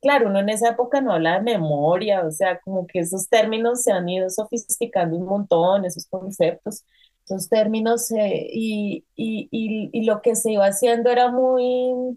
Claro, 0.00 0.28
uno 0.28 0.38
en 0.40 0.48
esa 0.48 0.70
época 0.70 1.00
no 1.00 1.12
habla 1.12 1.34
de 1.38 1.42
memoria, 1.42 2.24
o 2.24 2.30
sea, 2.30 2.60
como 2.60 2.86
que 2.86 3.00
esos 3.00 3.28
términos 3.28 3.82
se 3.82 3.90
han 3.92 4.08
ido 4.08 4.30
sofisticando 4.30 5.16
un 5.16 5.26
montón, 5.26 5.84
esos 5.84 6.06
conceptos, 6.06 6.84
esos 7.24 7.48
términos, 7.48 8.10
eh, 8.12 8.46
y, 8.52 9.04
y, 9.16 9.48
y, 9.50 10.04
lo 10.06 10.22
que 10.22 10.36
se 10.36 10.52
iba 10.52 10.66
haciendo 10.66 11.10
era 11.10 11.30
muy, 11.32 12.16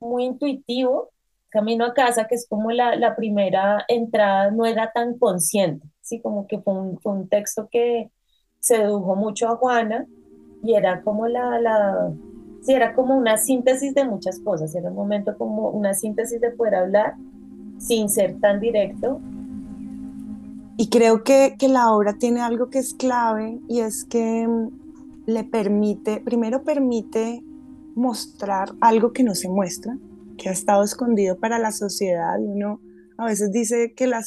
muy 0.00 0.24
intuitivo. 0.24 1.12
Camino 1.50 1.84
a 1.84 1.94
casa, 1.94 2.26
que 2.28 2.34
es 2.36 2.46
como 2.48 2.70
la, 2.72 2.96
la 2.96 3.16
primera 3.16 3.84
entrada, 3.88 4.50
no 4.50 4.66
era 4.66 4.92
tan 4.92 5.18
consciente, 5.18 5.86
¿sí? 6.00 6.20
como 6.20 6.46
que 6.46 6.60
fue 6.60 6.74
un, 6.74 7.00
fue 7.00 7.12
un 7.12 7.28
texto 7.28 7.68
que 7.70 8.10
sedujo 8.60 9.16
mucho 9.16 9.48
a 9.48 9.56
Juana 9.56 10.06
y 10.62 10.74
era 10.74 11.02
como 11.02 11.26
la, 11.28 11.60
la, 11.60 12.12
sí, 12.62 12.72
era 12.72 12.94
como 12.94 13.16
una 13.16 13.36
síntesis 13.36 13.94
de 13.94 14.04
muchas 14.04 14.40
cosas, 14.40 14.74
era 14.74 14.90
un 14.90 14.96
momento 14.96 15.36
como 15.36 15.70
una 15.70 15.94
síntesis 15.94 16.40
de 16.40 16.50
poder 16.50 16.74
hablar 16.74 17.14
sin 17.78 18.08
ser 18.08 18.38
tan 18.40 18.60
directo. 18.60 19.20
Y 20.76 20.88
creo 20.88 21.24
que, 21.24 21.56
que 21.58 21.68
la 21.68 21.92
obra 21.92 22.14
tiene 22.18 22.40
algo 22.40 22.70
que 22.70 22.78
es 22.78 22.94
clave 22.94 23.60
y 23.68 23.80
es 23.80 24.04
que 24.04 24.46
mm, 24.46 25.26
le 25.26 25.44
permite, 25.44 26.20
primero 26.20 26.62
permite 26.62 27.42
mostrar 27.94 28.72
algo 28.80 29.12
que 29.12 29.22
no 29.22 29.34
se 29.34 29.48
muestra, 29.48 29.96
que 30.38 30.48
ha 30.48 30.52
estado 30.52 30.82
escondido 30.82 31.38
para 31.38 31.58
la 31.58 31.72
sociedad 31.72 32.38
uno 32.38 32.80
a 33.20 33.26
veces 33.26 33.52
dice 33.52 33.92
que 33.94 34.06
la, 34.06 34.22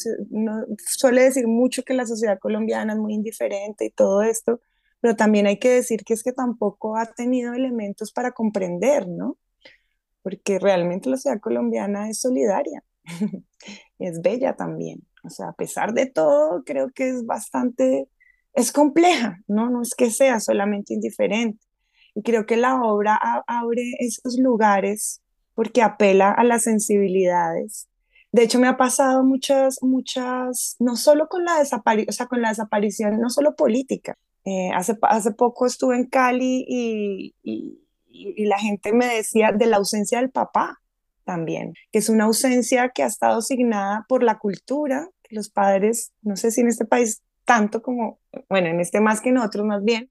suele 0.77 1.23
decir 1.23 1.47
mucho 1.47 1.81
que 1.81 1.95
la 1.95 2.05
sociedad 2.05 2.37
colombiana 2.37 2.93
es 2.93 2.99
muy 2.99 3.15
indiferente 3.15 3.85
y 3.85 3.89
todo 3.89 4.21
esto, 4.21 4.61
pero 5.03 5.17
también 5.17 5.47
hay 5.47 5.59
que 5.59 5.69
decir 5.69 6.05
que 6.05 6.13
es 6.13 6.23
que 6.23 6.31
tampoco 6.31 6.95
ha 6.95 7.05
tenido 7.05 7.53
elementos 7.53 8.13
para 8.13 8.31
comprender, 8.31 9.05
¿no? 9.09 9.37
Porque 10.21 10.59
realmente 10.59 11.09
la 11.09 11.17
sociedad 11.17 11.41
colombiana 11.41 12.09
es 12.09 12.21
solidaria, 12.21 12.85
es 13.99 14.21
bella 14.21 14.55
también. 14.55 15.05
O 15.25 15.29
sea, 15.29 15.49
a 15.49 15.53
pesar 15.55 15.93
de 15.93 16.05
todo, 16.05 16.63
creo 16.63 16.89
que 16.91 17.09
es 17.09 17.25
bastante, 17.25 18.07
es 18.53 18.71
compleja, 18.71 19.41
¿no? 19.45 19.69
No 19.69 19.81
es 19.81 19.93
que 19.93 20.09
sea 20.09 20.39
solamente 20.39 20.93
indiferente. 20.93 21.59
Y 22.15 22.21
creo 22.21 22.45
que 22.45 22.55
la 22.55 22.81
obra 22.81 23.19
abre 23.45 23.95
esos 23.99 24.39
lugares 24.39 25.21
porque 25.53 25.81
apela 25.81 26.31
a 26.31 26.45
las 26.45 26.63
sensibilidades. 26.63 27.89
De 28.31 28.43
hecho, 28.43 28.57
me 28.57 28.69
ha 28.69 28.77
pasado 28.77 29.25
muchas, 29.25 29.79
muchas, 29.81 30.77
no 30.79 30.95
solo 30.95 31.27
con 31.27 31.43
la 31.43 31.59
desaparición, 31.59 32.09
o 32.09 32.13
sea, 32.13 32.27
con 32.27 32.41
la 32.41 32.49
desaparición, 32.49 33.19
no 33.19 33.29
solo 33.29 33.57
política, 33.57 34.17
eh, 34.45 34.71
hace, 34.73 34.97
hace 35.03 35.31
poco 35.31 35.65
estuve 35.65 35.95
en 35.95 36.05
Cali 36.05 36.65
y, 36.67 37.35
y, 37.43 37.79
y, 38.09 38.45
la 38.45 38.59
gente 38.59 38.93
me 38.93 39.05
decía 39.05 39.51
de 39.51 39.65
la 39.65 39.77
ausencia 39.77 40.19
del 40.19 40.31
papá 40.31 40.81
también, 41.23 41.73
que 41.91 41.99
es 41.99 42.09
una 42.09 42.25
ausencia 42.25 42.89
que 42.89 43.03
ha 43.03 43.07
estado 43.07 43.39
asignada 43.39 44.05
por 44.09 44.23
la 44.23 44.39
cultura, 44.39 45.07
que 45.23 45.35
los 45.35 45.49
padres, 45.49 46.11
no 46.21 46.35
sé 46.35 46.51
si 46.51 46.61
en 46.61 46.67
este 46.67 46.85
país 46.85 47.21
tanto 47.45 47.81
como, 47.81 48.19
bueno, 48.49 48.67
en 48.67 48.79
este 48.79 48.99
más 48.99 49.21
que 49.21 49.29
en 49.29 49.37
otros 49.37 49.65
más 49.65 49.83
bien, 49.83 50.09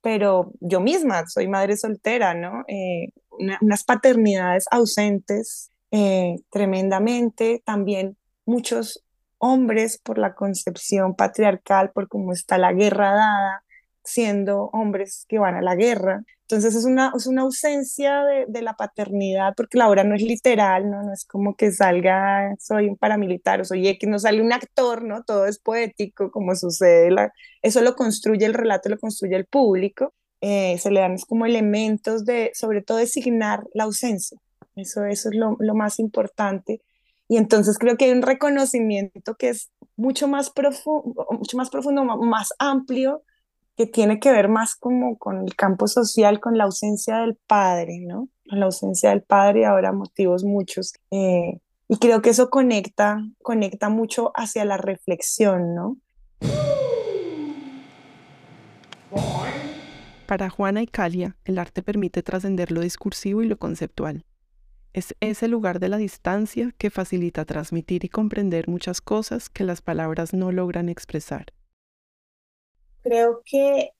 pero 0.00 0.52
yo 0.60 0.80
misma 0.80 1.26
soy 1.26 1.48
madre 1.48 1.76
soltera, 1.76 2.34
¿no? 2.34 2.64
Eh, 2.68 3.12
unas 3.60 3.84
paternidades 3.84 4.66
ausentes 4.70 5.70
eh, 5.90 6.36
tremendamente, 6.50 7.62
también 7.64 8.16
muchos 8.44 9.04
hombres 9.38 9.98
por 9.98 10.18
la 10.18 10.34
concepción 10.34 11.14
patriarcal, 11.14 11.90
por 11.92 12.08
cómo 12.08 12.32
está 12.32 12.58
la 12.58 12.72
guerra 12.72 13.12
dada, 13.12 13.64
siendo 14.04 14.70
hombres 14.72 15.24
que 15.28 15.38
van 15.38 15.54
a 15.54 15.62
la 15.62 15.74
guerra. 15.74 16.24
Entonces 16.42 16.74
es 16.74 16.84
una, 16.84 17.12
es 17.16 17.26
una 17.26 17.42
ausencia 17.42 18.24
de, 18.24 18.44
de, 18.46 18.62
la 18.62 18.74
paternidad, 18.74 19.54
porque 19.56 19.78
la 19.78 19.88
obra 19.88 20.04
no 20.04 20.14
es 20.14 20.22
literal, 20.22 20.90
¿no? 20.90 21.02
no 21.02 21.12
es 21.12 21.24
como 21.24 21.56
que 21.56 21.72
salga, 21.72 22.54
soy 22.58 22.88
un 22.88 22.96
paramilitar 22.96 23.60
o 23.60 23.64
soy 23.64 23.88
X, 23.88 24.08
no 24.08 24.18
sale 24.18 24.42
un 24.42 24.52
actor, 24.52 25.02
¿no? 25.02 25.22
Todo 25.24 25.46
es 25.46 25.58
poético, 25.58 26.30
como 26.30 26.54
sucede, 26.54 27.10
la, 27.10 27.32
eso 27.62 27.80
lo 27.80 27.94
construye 27.96 28.44
el 28.44 28.54
relato, 28.54 28.90
lo 28.90 28.98
construye 28.98 29.36
el 29.36 29.46
público, 29.46 30.12
eh, 30.42 30.76
se 30.78 30.90
le 30.90 31.00
dan 31.00 31.16
como 31.26 31.46
elementos 31.46 32.26
de, 32.26 32.50
sobre 32.54 32.82
todo, 32.82 32.98
designar 32.98 33.64
la 33.72 33.84
ausencia, 33.84 34.38
eso, 34.76 35.04
eso 35.06 35.30
es 35.30 35.34
lo, 35.34 35.56
lo 35.58 35.74
más 35.74 35.98
importante. 35.98 36.82
Y 37.28 37.38
entonces 37.38 37.78
creo 37.78 37.96
que 37.96 38.06
hay 38.06 38.10
un 38.12 38.20
reconocimiento 38.20 39.36
que 39.36 39.48
es 39.48 39.70
mucho 39.96 40.28
más 40.28 40.50
profundo, 40.50 41.26
mucho 41.30 41.56
más 41.56 41.70
profundo, 41.70 42.04
más 42.04 42.52
amplio, 42.58 43.22
que 43.76 43.86
tiene 43.86 44.20
que 44.20 44.30
ver 44.30 44.48
más 44.48 44.76
como 44.76 45.16
con 45.18 45.42
el 45.42 45.54
campo 45.54 45.86
social, 45.88 46.40
con 46.40 46.58
la 46.58 46.64
ausencia 46.64 47.18
del 47.18 47.36
padre, 47.46 48.00
¿no? 48.00 48.28
Con 48.48 48.60
la 48.60 48.66
ausencia 48.66 49.10
del 49.10 49.22
padre 49.22 49.64
ahora 49.64 49.92
motivos 49.92 50.44
muchos. 50.44 50.92
Eh, 51.10 51.58
y 51.88 51.96
creo 51.98 52.22
que 52.22 52.30
eso 52.30 52.50
conecta, 52.50 53.22
conecta 53.42 53.88
mucho 53.88 54.32
hacia 54.34 54.64
la 54.64 54.76
reflexión, 54.76 55.74
¿no? 55.74 55.96
Para 60.26 60.48
Juana 60.48 60.82
y 60.82 60.86
Calia, 60.86 61.36
el 61.44 61.58
arte 61.58 61.82
permite 61.82 62.22
trascender 62.22 62.72
lo 62.72 62.80
discursivo 62.80 63.42
y 63.42 63.46
lo 63.46 63.58
conceptual. 63.58 64.24
Es 64.94 65.14
ese 65.20 65.48
lugar 65.48 65.78
de 65.78 65.88
la 65.88 65.96
distancia 65.96 66.72
que 66.76 66.90
facilita 66.90 67.44
transmitir 67.44 68.04
y 68.04 68.08
comprender 68.08 68.68
muchas 68.68 69.00
cosas 69.00 69.48
que 69.48 69.64
las 69.64 69.80
palabras 69.80 70.34
no 70.34 70.52
logran 70.52 70.88
expresar 70.90 71.46
creo 73.02 73.42
que 73.44 73.92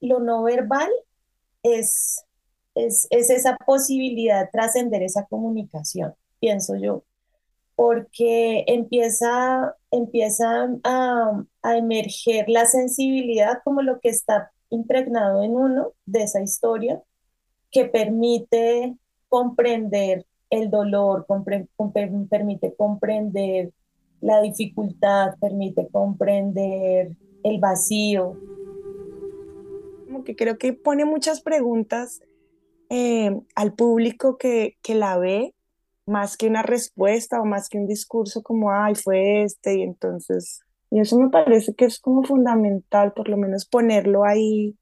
lo 0.00 0.20
no 0.20 0.42
verbal 0.44 0.90
es, 1.62 2.24
es, 2.74 3.06
esa 3.10 3.56
posibilidad 3.66 4.44
de 4.44 4.50
trascender 4.50 5.02
esa 5.02 5.26
comunicación, 5.26 6.14
pienso 6.40 6.76
yo, 6.76 7.04
porque 7.74 8.64
empieza, 8.66 9.76
empieza 9.90 10.68
a, 10.84 11.44
a 11.62 11.76
emerger 11.76 12.48
la 12.48 12.66
sensibilidad 12.66 13.60
como 13.64 13.82
lo 13.82 14.00
que 14.00 14.08
está 14.08 14.50
impregnado 14.70 15.42
en 15.42 15.52
uno 15.52 15.92
de 16.06 16.22
esa 16.24 16.42
historia 16.42 17.02
que 17.70 17.84
permite 17.84 18.96
comprender 19.28 20.26
el 20.50 20.70
dolor, 20.70 21.26
permite 22.30 22.74
comprender 22.74 23.72
la 24.20 24.40
dificultad, 24.40 25.34
permite 25.40 25.88
comprender 25.88 27.12
el 27.48 27.60
vacío. 27.60 28.36
Como 30.06 30.24
que 30.24 30.36
creo 30.36 30.58
que 30.58 30.72
pone 30.72 31.04
muchas 31.04 31.40
preguntas 31.40 32.20
eh, 32.90 33.38
al 33.54 33.74
público 33.74 34.38
que, 34.38 34.76
que 34.82 34.94
la 34.94 35.18
ve, 35.18 35.54
más 36.06 36.36
que 36.36 36.48
una 36.48 36.62
respuesta 36.62 37.40
o 37.40 37.44
más 37.44 37.68
que 37.68 37.78
un 37.78 37.86
discurso 37.86 38.42
como, 38.42 38.72
ay, 38.72 38.94
fue 38.94 39.42
este, 39.42 39.78
y 39.78 39.82
entonces, 39.82 40.60
y 40.90 41.00
eso 41.00 41.18
me 41.18 41.28
parece 41.28 41.74
que 41.74 41.84
es 41.84 42.00
como 42.00 42.24
fundamental, 42.24 43.12
por 43.12 43.28
lo 43.28 43.36
menos 43.36 43.66
ponerlo 43.66 44.24
ahí 44.24 44.76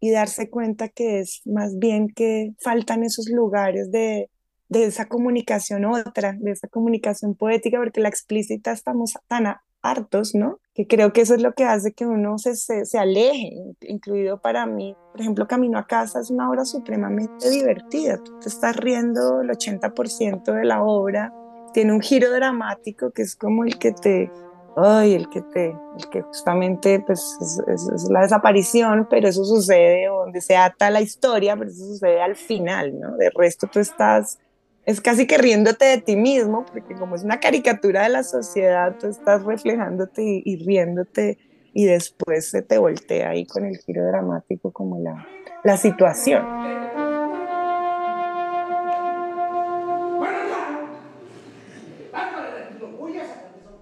y 0.00 0.10
darse 0.10 0.50
cuenta 0.50 0.88
que 0.88 1.20
es 1.20 1.42
más 1.46 1.78
bien 1.78 2.08
que 2.08 2.54
faltan 2.60 3.04
esos 3.04 3.28
lugares 3.30 3.90
de, 3.92 4.28
de 4.68 4.84
esa 4.84 5.06
comunicación 5.06 5.84
otra, 5.84 6.36
de 6.38 6.50
esa 6.50 6.68
comunicación 6.68 7.34
poética, 7.34 7.78
porque 7.78 8.00
la 8.00 8.08
explícita 8.08 8.72
estamos 8.72 9.14
tan 9.28 9.46
hartos, 9.84 10.34
¿no? 10.34 10.58
Que 10.74 10.86
creo 10.86 11.12
que 11.12 11.20
eso 11.20 11.34
es 11.34 11.42
lo 11.42 11.52
que 11.52 11.64
hace 11.64 11.92
que 11.92 12.06
uno 12.06 12.38
se, 12.38 12.56
se, 12.56 12.98
aleje, 12.98 13.52
incluido 13.82 14.40
para 14.40 14.66
mí. 14.66 14.96
Por 15.12 15.20
ejemplo, 15.20 15.46
Camino 15.46 15.78
a 15.78 15.86
Casa 15.86 16.20
es 16.20 16.30
una 16.30 16.50
obra 16.50 16.64
supremamente 16.64 17.48
divertida. 17.50 18.16
Tú 18.16 18.40
te 18.40 18.48
estás 18.48 18.74
riendo 18.76 19.42
el 19.42 19.50
80% 19.50 20.52
de 20.52 20.64
la 20.64 20.82
obra. 20.82 21.32
Tiene 21.72 21.92
un 21.92 22.00
giro 22.00 22.32
dramático 22.32 23.10
que 23.12 23.22
es 23.22 23.36
como 23.36 23.64
el 23.64 23.78
que 23.78 23.92
te, 23.92 24.32
ay, 24.76 25.14
el 25.14 25.28
que 25.28 25.42
te, 25.42 25.66
el 25.66 26.08
que 26.10 26.22
justamente 26.22 27.00
pues 27.00 27.38
es, 27.40 27.88
es, 27.88 28.10
la 28.10 28.22
desaparición, 28.22 29.06
pero 29.08 29.28
eso 29.28 29.44
sucede 29.44 30.06
donde 30.06 30.40
se 30.40 30.56
ata 30.56 30.90
la 30.90 31.02
historia, 31.02 31.56
pero 31.56 31.70
eso 31.70 31.84
sucede 31.84 32.22
al 32.22 32.36
final, 32.36 32.98
¿no? 32.98 33.16
De 33.16 33.30
resto 33.30 33.68
tú 33.70 33.80
estás 33.80 34.38
es 34.86 35.00
casi 35.00 35.26
que 35.26 35.38
riéndote 35.38 35.86
de 35.86 35.98
ti 35.98 36.16
mismo, 36.16 36.66
porque 36.66 36.94
como 36.94 37.14
es 37.14 37.24
una 37.24 37.40
caricatura 37.40 38.02
de 38.02 38.10
la 38.10 38.22
sociedad, 38.22 38.96
tú 38.98 39.06
estás 39.06 39.42
reflejándote 39.44 40.42
y, 40.44 40.64
riéndote 40.64 41.38
y 41.72 41.86
después 41.86 42.50
se 42.50 42.62
te 42.62 42.76
voltea 42.78 43.30
ahí 43.30 43.46
con 43.46 43.64
el 43.64 43.78
giro 43.78 44.06
dramático 44.06 44.72
como 44.72 44.98
la, 45.00 45.26
la 45.64 45.76
situación. 45.76 46.44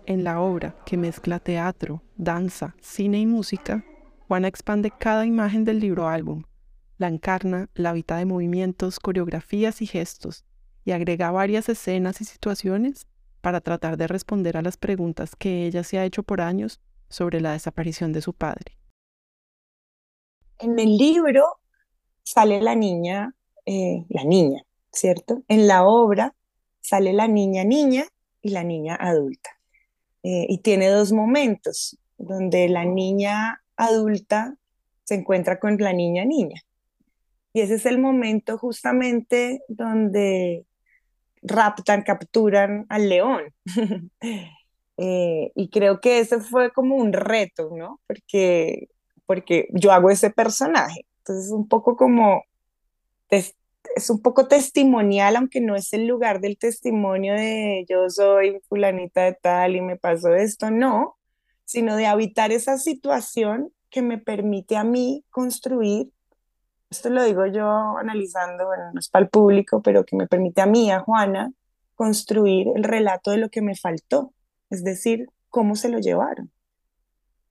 En 0.07 0.25
la 0.25 0.41
obra, 0.41 0.77
que 0.85 0.97
mezcla 0.97 1.39
teatro, 1.39 2.03
danza, 2.17 2.77
cine 2.81 3.19
y 3.19 3.27
música, 3.27 3.85
Juana 4.29 4.49
expande 4.49 4.93
cada 4.97 5.27
imagen 5.27 5.65
del 5.65 5.81
libro 5.81 6.09
álbum, 6.09 6.45
la 6.99 7.09
encarna, 7.09 7.69
la 7.75 7.91
habita 7.91 8.17
de 8.17 8.25
movimientos, 8.25 8.99
coreografías 8.99 9.83
y 9.83 9.87
gestos, 9.87 10.45
y 10.85 10.93
agrega 10.93 11.31
varias 11.31 11.69
escenas 11.69 12.21
y 12.21 12.25
situaciones 12.25 13.07
para 13.41 13.61
tratar 13.61 13.97
de 13.97 14.07
responder 14.07 14.57
a 14.57 14.63
las 14.63 14.77
preguntas 14.77 15.37
que 15.37 15.67
ella 15.67 15.85
se 15.85 15.99
ha 15.99 16.05
hecho 16.05 16.23
por 16.23 16.41
años 16.41 16.81
sobre 17.09 17.41
la 17.41 17.53
desaparición 17.53 18.13
de 18.13 18.23
su 18.23 18.33
padre. 18.33 18.79
En 20.59 20.79
el 20.79 20.97
libro 20.97 21.45
sale 22.23 22.61
la 22.63 22.75
niña, 22.75 23.35
eh, 23.67 24.05
la 24.09 24.25
niña, 24.25 24.63
¿cierto? 24.93 25.43
En 25.49 25.67
la 25.67 25.85
obra 25.85 26.35
sale 26.81 27.13
la 27.13 27.29
niña 27.29 27.65
niña 27.65 28.07
y 28.41 28.51
la 28.51 28.63
niña 28.63 28.97
adulta. 28.99 29.51
Eh, 30.23 30.47
y 30.49 30.59
tiene 30.59 30.89
dos 30.89 31.13
momentos 31.13 31.99
donde 32.17 32.69
la 32.69 32.85
niña 32.85 33.63
adulta 33.77 34.57
se 35.03 35.17
encuentra 35.17 35.59
con 35.59 35.77
la 35.79 35.93
niña 35.93 36.25
niña. 36.25 36.63
Y 37.53 37.61
ese 37.61 37.75
es 37.75 37.87
el 37.87 37.99
momento 37.99 38.57
justamente 38.57 39.63
donde 39.69 40.65
raptan, 41.43 42.03
capturan 42.03 42.87
al 42.89 43.09
león. 43.09 43.43
Eh, 44.99 45.51
y 45.57 45.71
creo 45.71 46.01
que 46.01 46.21
ese 46.21 46.39
fue 46.39 46.71
como 46.71 46.97
un 46.97 47.13
reto, 47.15 47.71
¿no? 47.75 47.99
Porque, 48.07 48.89
porque 49.27 49.67
yo 49.73 49.91
hago 49.91 50.11
ese 50.11 50.31
personaje. 50.31 51.07
Entonces, 51.19 51.51
un 51.51 51.67
poco 51.67 51.97
como, 51.97 52.45
es, 53.31 53.57
es 53.97 54.11
un 54.11 54.21
poco 54.21 54.49
testimonial, 54.49 55.37
aunque 55.37 55.61
no 55.61 55.77
es 55.77 55.93
el 55.93 56.07
lugar 56.07 56.41
del 56.41 56.59
testimonio 56.59 57.35
de 57.35 57.85
yo 57.89 58.09
soy 58.11 58.61
fulanita 58.69 59.25
de 59.25 59.33
tal 59.33 59.77
y 59.77 59.81
me 59.81 59.97
pasó 59.97 60.35
esto, 60.35 60.71
no, 60.71 61.17
sino 61.65 61.97
de 61.97 62.07
habitar 62.07 62.53
esa 62.53 62.79
situación 62.79 63.73
que 63.91 64.03
me 64.03 64.19
permite 64.19 64.77
a 64.77 64.85
mí 64.85 65.25
construir 65.31 66.11
esto 66.93 67.09
lo 67.09 67.25
digo 67.25 67.47
yo 67.47 67.97
analizando, 67.97 68.67
bueno, 68.67 68.93
no 68.93 69.01
es 69.01 69.09
para 69.09 69.25
el 69.25 69.31
público, 69.31 69.81
pero 69.83 70.05
que 70.05 70.15
me 70.15 70.29
permite 70.29 70.61
a 70.61 70.67
mí, 70.67 70.91
a 70.91 71.01
Juana, 71.01 71.51
construir 71.95 72.69
el 72.77 72.85
relato 72.85 73.31
de 73.31 73.39
lo 73.39 73.49
que 73.49 73.63
me 73.63 73.75
faltó, 73.75 74.35
es 74.71 74.85
decir, 74.85 75.27
cómo 75.49 75.75
se 75.75 75.89
lo 75.89 75.99
llevaron. 75.99 76.53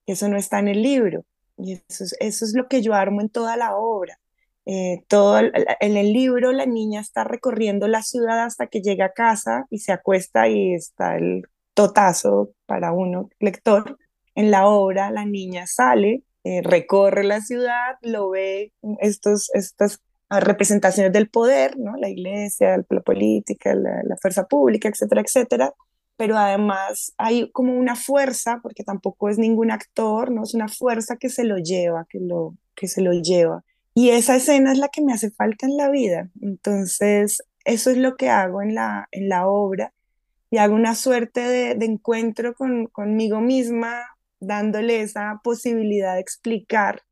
Eso 0.06 0.30
no 0.30 0.38
está 0.38 0.60
en 0.60 0.67
el 0.67 0.84
libro, 0.84 1.25
y 1.58 1.73
eso 1.73 2.04
es, 2.04 2.15
eso 2.19 2.45
es 2.45 2.54
lo 2.54 2.67
que 2.67 2.82
yo 2.82 2.93
armo 2.93 3.21
en 3.21 3.30
toda 3.30 3.58
la 3.58 3.75
obra. 3.75 4.19
Eh, 4.65 5.04
todo 5.08 5.39
en 5.39 5.97
el 5.97 6.13
libro 6.13 6.51
la 6.51 6.67
niña 6.67 7.01
está 7.01 7.23
recorriendo 7.23 7.88
la 7.88 8.04
ciudad 8.04 8.43
hasta 8.43 8.67
que 8.67 8.82
llega 8.82 9.06
a 9.06 9.12
casa 9.12 9.65
y 9.71 9.80
se 9.80 9.91
acuesta 9.91 10.47
y 10.47 10.75
está 10.75 11.17
el 11.17 11.47
totazo 11.73 12.51
para 12.67 12.91
uno 12.91 13.30
lector. 13.39 13.97
En 14.36 14.51
la 14.51 14.68
obra 14.68 15.09
la 15.09 15.26
niña 15.26 15.66
sale 15.66 16.24
eh, 16.44 16.62
recorre 16.64 17.24
la 17.24 17.42
ciudad, 17.42 17.96
lo 18.02 18.30
ve, 18.30 18.74
estos, 19.00 19.50
estas 19.54 20.02
representaciones 20.30 21.12
del 21.12 21.30
poder, 21.30 21.78
¿no? 21.78 21.96
la 21.98 22.10
iglesia, 22.10 22.84
la 22.89 23.02
política, 23.02 23.76
la, 23.76 24.02
la 24.04 24.18
fuerza 24.18 24.46
pública, 24.48 24.89
etcétera, 24.89 25.22
etcétera, 25.22 25.74
pero 26.22 26.38
además 26.38 27.14
hay 27.18 27.50
como 27.52 27.74
una 27.74 27.96
fuerza, 27.96 28.60
porque 28.62 28.84
tampoco 28.84 29.30
es 29.30 29.39
ningún 29.39 29.72
actor, 29.72 30.30
¿no? 30.30 30.44
Es 30.44 30.54
una 30.54 30.68
fuerza 30.68 31.18
que 31.18 31.30
se 31.30 31.44
lo 31.44 31.58
lleva, 31.58 32.06
que, 32.08 32.20
lo, 32.20 32.56
que 32.76 32.88
se 32.88 33.02
lo 33.02 33.12
lleva. 33.12 33.64
Y 33.96 34.10
esa 34.12 34.36
escena 34.36 34.72
es 34.72 34.78
la 34.78 34.89
que 34.89 35.02
me 35.02 35.14
hace 35.14 35.32
falta 35.32 35.66
en 35.66 35.78
la 35.78 35.89
vida. 35.89 36.30
Entonces, 36.39 37.42
eso 37.66 37.89
es 37.89 37.98
lo 37.98 38.18
que 38.18 38.30
hago 38.30 38.62
en 38.62 38.76
la, 38.76 39.08
en 39.12 39.30
la 39.30 39.48
obra 39.48 39.94
y 40.52 40.58
hago 40.58 40.76
una 40.76 40.94
suerte 40.94 41.42
de, 41.42 41.74
de 41.74 41.86
encuentro 41.88 42.54
con, 42.54 42.86
conmigo 42.86 43.42
misma, 43.42 44.04
dándole 44.42 45.02
esa 45.02 45.39
posibilidad 45.44 46.16
de 46.16 46.20
explicar. 46.20 47.04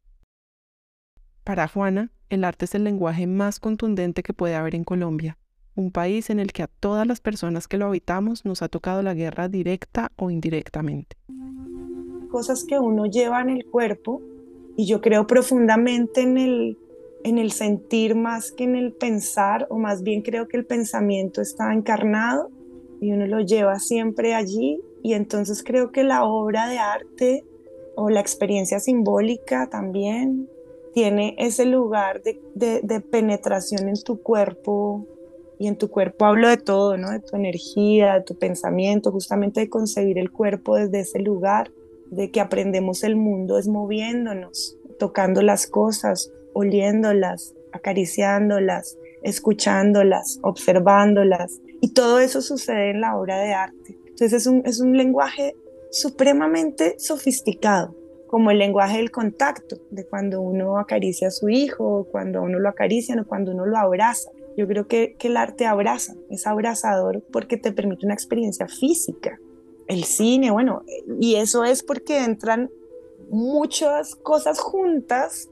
Para 1.44 1.68
Juana, 1.68 2.12
el 2.30 2.44
arte 2.44 2.66
es 2.66 2.76
el 2.76 2.84
lenguaje 2.84 3.28
más 3.28 3.60
contundente 3.60 4.24
que 4.24 4.34
puede 4.34 4.56
haber 4.56 4.76
en 4.76 4.84
Colombia, 4.84 5.38
un 5.76 5.92
país 5.92 6.30
en 6.30 6.40
el 6.40 6.52
que 6.52 6.64
a 6.64 6.68
todas 6.68 7.08
las 7.08 7.22
personas 7.22 7.68
que 7.68 7.78
lo 7.78 7.86
habitamos 7.86 8.46
nos 8.46 8.62
ha 8.62 8.68
tocado 8.68 9.02
la 9.02 9.14
guerra 9.14 9.48
directa 9.48 10.12
o 10.16 10.30
indirectamente. 10.30 11.16
Cosas 12.30 12.66
que 12.66 12.78
uno 12.78 13.06
lleva 13.06 13.42
en 13.42 13.50
el 13.50 13.66
cuerpo 13.66 14.22
y 14.76 14.86
yo 14.86 15.02
creo 15.02 15.26
profundamente 15.26 16.22
en 16.22 16.38
el, 16.38 16.78
en 17.24 17.38
el 17.38 17.52
sentir 17.52 18.16
más 18.16 18.52
que 18.52 18.66
en 18.66 18.76
el 18.76 18.94
pensar, 18.94 19.66
o 19.70 19.78
más 19.78 20.04
bien 20.04 20.22
creo 20.22 20.48
que 20.48 20.58
el 20.58 20.66
pensamiento 20.66 21.42
está 21.42 21.74
encarnado 21.74 22.52
y 23.02 23.12
uno 23.12 23.26
lo 23.26 23.40
lleva 23.42 23.80
siempre 23.80 24.36
allí 24.36 24.82
y 25.04 25.14
entonces 25.14 25.64
creo 25.64 25.92
que 25.92 26.04
la 26.04 26.24
obra 26.26 26.68
de 26.68 26.78
arte 26.78 27.46
o 27.96 28.10
la 28.10 28.20
experiencia 28.20 28.80
simbólica 28.80 29.70
también 29.70 30.50
tiene 30.94 31.36
ese 31.38 31.66
lugar 31.66 32.22
de, 32.24 32.40
de, 32.56 33.02
penetración 33.02 33.90
en 33.90 34.02
tu 34.02 34.22
cuerpo 34.22 35.06
y 35.60 35.68
en 35.68 35.78
tu 35.78 35.90
cuerpo 35.90 36.26
hablo 36.26 36.50
de 36.50 36.58
todo, 36.58 36.98
¿no? 36.98 37.12
De 37.12 37.20
tu 37.20 37.36
energía, 37.36 38.16
de 38.16 38.22
tu 38.22 38.38
pensamiento, 38.38 39.12
justamente 39.12 39.60
de 39.60 39.70
concebir 39.70 40.18
el 40.18 40.32
cuerpo 40.32 40.76
desde 40.76 41.02
ese 41.02 41.20
lugar, 41.20 41.72
de 42.10 42.32
que 42.32 42.42
aprendemos 42.42 43.04
el 43.04 43.16
mundo 43.16 43.60
es 43.60 43.68
moviéndonos, 43.68 44.78
tocando 44.98 45.42
las 45.42 45.68
cosas, 45.68 46.32
oliéndolas, 46.54 47.54
acariciándolas, 47.72 48.98
escuchándolas, 49.22 50.40
observándolas. 50.42 51.60
Y 51.82 51.94
todo 51.94 52.20
eso 52.20 52.42
sucede 52.42 52.92
en 52.92 53.02
la 53.02 53.18
obra 53.18 53.40
de 53.40 53.54
arte. 53.54 53.98
Entonces 54.20 54.42
es 54.42 54.48
un, 54.48 54.64
es 54.66 54.82
un 54.82 54.98
lenguaje 54.98 55.56
supremamente 55.92 57.00
sofisticado, 57.00 57.96
como 58.28 58.52
el 58.52 58.60
lenguaje 58.60 58.98
del 58.98 59.12
contacto, 59.12 59.78
de 59.92 60.06
cuando 60.06 60.42
uno 60.42 60.78
acaricia 60.78 61.30
a 61.30 61.32
su 61.32 61.48
hijo, 61.48 62.06
cuando 62.12 62.42
uno 62.42 62.60
lo 62.60 62.68
acaricia 62.68 63.16
o 63.16 63.26
cuando 63.26 63.54
uno 63.54 63.66
lo 63.66 63.78
abraza. 63.78 64.30
Yo 64.58 64.68
creo 64.68 64.88
que, 64.88 65.16
que 65.18 65.30
el 65.30 65.38
arte 65.38 65.66
abraza, 65.66 66.16
es 66.30 66.46
abrazador 66.48 67.24
porque 67.32 67.56
te 67.56 67.72
permite 67.72 68.06
una 68.06 68.14
experiencia 68.14 68.68
física. 68.68 69.40
El 69.88 70.04
cine, 70.04 70.52
bueno, 70.52 70.84
y 71.22 71.36
eso 71.36 71.64
es 71.64 71.82
porque 71.82 72.26
entran 72.26 72.70
muchas 73.30 74.18
cosas 74.18 74.60
juntas, 74.60 75.50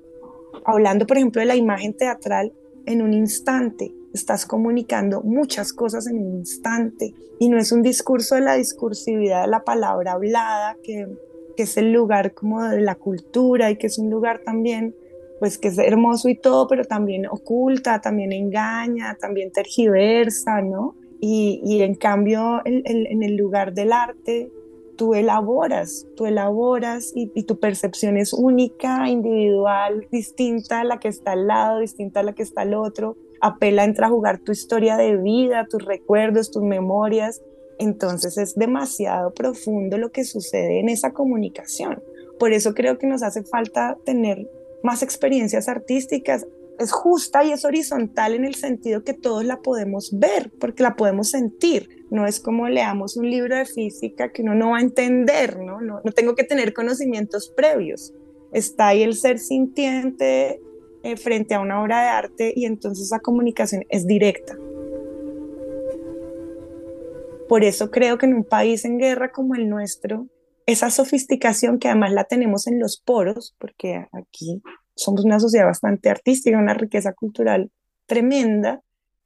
hablando 0.66 1.08
por 1.08 1.16
ejemplo 1.16 1.40
de 1.40 1.46
la 1.46 1.56
imagen 1.56 1.96
teatral, 1.96 2.52
en 2.86 3.02
un 3.02 3.14
instante. 3.14 3.94
Estás 4.18 4.46
comunicando 4.46 5.22
muchas 5.22 5.72
cosas 5.74 6.08
en 6.08 6.18
un 6.18 6.40
instante 6.40 7.14
y 7.40 7.50
no 7.50 7.58
es 7.58 7.72
un 7.72 7.82
discurso 7.82 8.36
de 8.36 8.42
la 8.42 8.56
discursividad 8.56 9.44
de 9.44 9.48
la 9.48 9.64
palabra 9.64 10.14
hablada, 10.14 10.76
que, 10.84 11.08
que 11.56 11.64
es 11.64 11.78
el 11.78 11.94
lugar 11.94 12.34
como 12.34 12.64
de 12.64 12.82
la 12.82 12.96
cultura 12.96 13.72
y 13.72 13.78
que 13.78 13.88
es 13.88 13.98
un 13.98 14.10
lugar 14.10 14.40
también 14.40 14.96
pues 15.40 15.60
que 15.60 15.68
es 15.68 15.78
hermoso 15.78 16.30
y 16.30 16.36
todo, 16.36 16.68
pero 16.68 16.84
también 16.84 17.28
oculta, 17.28 18.02
también 18.02 18.34
engaña, 18.34 19.16
también 19.22 19.52
tergiversa, 19.52 20.62
¿no? 20.62 20.96
Y, 21.20 21.62
y 21.64 21.84
en 21.84 21.94
cambio, 21.94 22.62
en 22.66 23.22
el 23.24 23.36
lugar 23.36 23.74
del 23.74 23.94
arte, 23.94 24.50
tú 24.98 25.14
elaboras, 25.14 26.06
tú 26.18 26.26
elaboras 26.26 27.14
y, 27.16 27.44
tu 27.44 27.60
percepción 27.60 28.18
es 28.18 28.34
única, 28.34 29.08
individual, 29.08 30.08
distinta 30.12 30.82
a 30.82 30.84
la 30.84 31.00
que 31.00 31.08
está 31.08 31.34
al 31.34 31.48
lado, 31.48 31.80
distinta 31.80 32.20
a 32.20 32.24
la 32.24 32.34
que 32.34 32.44
está 32.44 32.62
al 32.64 32.74
otro. 32.74 33.16
Apela, 33.42 33.84
entra 33.84 34.08
a 34.08 34.10
jugar 34.10 34.40
tu 34.40 34.52
historia 34.52 34.98
de 34.98 35.18
vida, 35.18 35.68
tus 35.70 35.84
recuerdos, 35.86 36.52
tus 36.52 36.64
memorias. 36.64 37.42
Entonces 37.80 38.38
es 38.38 38.56
demasiado 38.56 39.34
profundo 39.34 39.98
lo 39.98 40.12
que 40.12 40.24
sucede 40.24 40.80
en 40.80 40.90
esa 40.90 41.12
comunicación. 41.12 42.02
Por 42.40 42.54
eso 42.54 42.74
creo 42.74 42.98
que 42.98 43.08
nos 43.08 43.24
hace 43.24 43.44
falta 43.44 43.98
tener 44.04 44.50
más 44.84 45.04
experiencias 45.04 45.68
artísticas. 45.68 46.46
Es 46.80 46.92
justa 46.92 47.44
y 47.44 47.52
es 47.52 47.66
horizontal 47.66 48.36
en 48.36 48.46
el 48.46 48.56
sentido 48.56 49.04
que 49.04 49.14
todos 49.14 49.44
la 49.44 49.62
podemos 49.62 50.12
ver, 50.18 50.52
porque 50.60 50.84
la 50.84 50.96
podemos 50.96 51.30
sentir 51.30 51.98
no 52.10 52.26
es 52.26 52.40
como 52.40 52.70
leamos 52.70 53.18
un 53.18 53.30
libro 53.30 53.56
de 53.56 53.66
física 53.66 54.32
que 54.32 54.42
uno 54.42 54.56
no 54.56 54.72
va 54.72 54.78
a 54.78 54.82
entender, 54.82 55.60
¿no? 55.60 55.82
No, 55.82 56.02
tengo 56.16 56.36
que 56.36 56.44
tener 56.44 56.74
conocimientos 56.74 57.50
previos. 57.50 58.14
Está 58.52 58.88
ahí 58.88 59.04
el 59.04 59.16
ser 59.16 59.40
sintiente 59.40 60.62
eh, 61.08 61.16
frente 61.16 61.56
a 61.56 61.62
una 61.62 61.82
obra 61.82 62.02
de 62.02 62.10
arte 62.10 62.54
y 62.54 62.66
entonces 62.66 63.10
la 63.12 63.22
comunicación 63.22 63.86
es 63.88 64.06
directa. 64.06 64.58
Por 67.48 67.64
eso 67.64 67.92
creo 67.92 68.18
que 68.18 68.26
en 68.26 68.34
un 68.34 68.44
país 68.44 68.84
en 68.84 68.98
guerra 68.98 69.32
como 69.32 69.56
el 69.56 69.70
nuestro, 69.70 70.28
esa 70.66 70.90
sofisticación 70.90 71.80
que 71.80 71.88
además 71.88 72.12
la 72.12 72.26
tenemos 72.26 72.68
en 72.68 72.78
los 72.78 73.00
poros, 73.00 73.56
porque 73.58 74.06
aquí 74.12 74.62
somos 74.96 75.24
una 75.24 75.40
sociedad 75.40 75.66
bastante 75.66 76.10
artística, 76.10 76.58
una 76.58 76.74
riqueza 76.74 77.14
cultural 77.14 77.72
tremenda, 78.06 78.82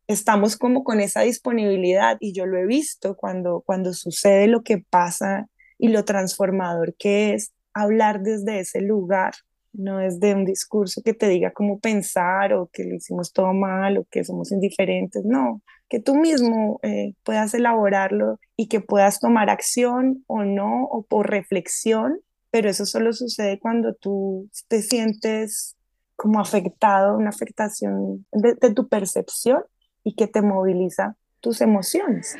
estamos 0.06 0.58
como 0.58 0.84
con 0.84 1.00
esa 1.00 1.22
disponibilidad 1.22 2.18
y 2.20 2.34
yo 2.34 2.46
lo 2.46 2.60
he 2.60 2.68
visto 2.68 3.16
cuando, 3.18 3.64
cuando 3.66 3.96
sucede 3.96 4.46
lo 4.46 4.62
que 4.62 4.78
pasa 4.78 5.50
y 5.80 5.88
lo 5.88 6.06
transformador 6.06 6.94
que 6.94 7.34
es 7.34 7.54
hablar 7.74 8.22
desde 8.22 8.60
ese 8.60 8.82
lugar, 8.82 9.34
no 9.74 9.98
desde 9.98 10.34
un 10.34 10.46
discurso 10.46 11.02
que 11.04 11.14
te 11.14 11.28
diga 11.28 11.52
cómo 11.52 11.80
pensar 11.80 12.54
o 12.54 12.70
que 12.72 12.84
lo 12.84 12.96
hicimos 12.96 13.32
todo 13.34 13.54
mal 13.54 13.98
o 13.98 14.06
que 14.10 14.24
somos 14.24 14.52
indiferentes, 14.52 15.24
no, 15.26 15.62
que 15.90 16.00
tú 16.00 16.16
mismo 16.16 16.80
eh, 16.84 17.14
puedas 17.24 17.54
elaborarlo 17.54 18.40
y 18.56 18.68
que 18.68 18.82
puedas 18.82 19.20
tomar 19.20 19.50
acción 19.50 20.24
o 20.28 20.44
no 20.44 20.86
o 20.86 21.04
por 21.04 21.30
reflexión, 21.30 22.20
pero 22.50 22.70
eso 22.70 22.86
solo 22.86 23.14
sucede 23.14 23.60
cuando 23.60 23.94
tú 23.94 24.50
te 24.68 24.82
sientes 24.82 25.76
como 26.16 26.40
afectado, 26.40 27.18
una 27.18 27.30
afectación 27.30 28.26
de 28.32 28.74
tu 28.74 28.88
percepción 28.88 29.64
y 30.04 30.16
que 30.16 30.28
te 30.28 30.42
moviliza 30.42 31.16
tus 31.40 31.62
emociones. 31.62 32.36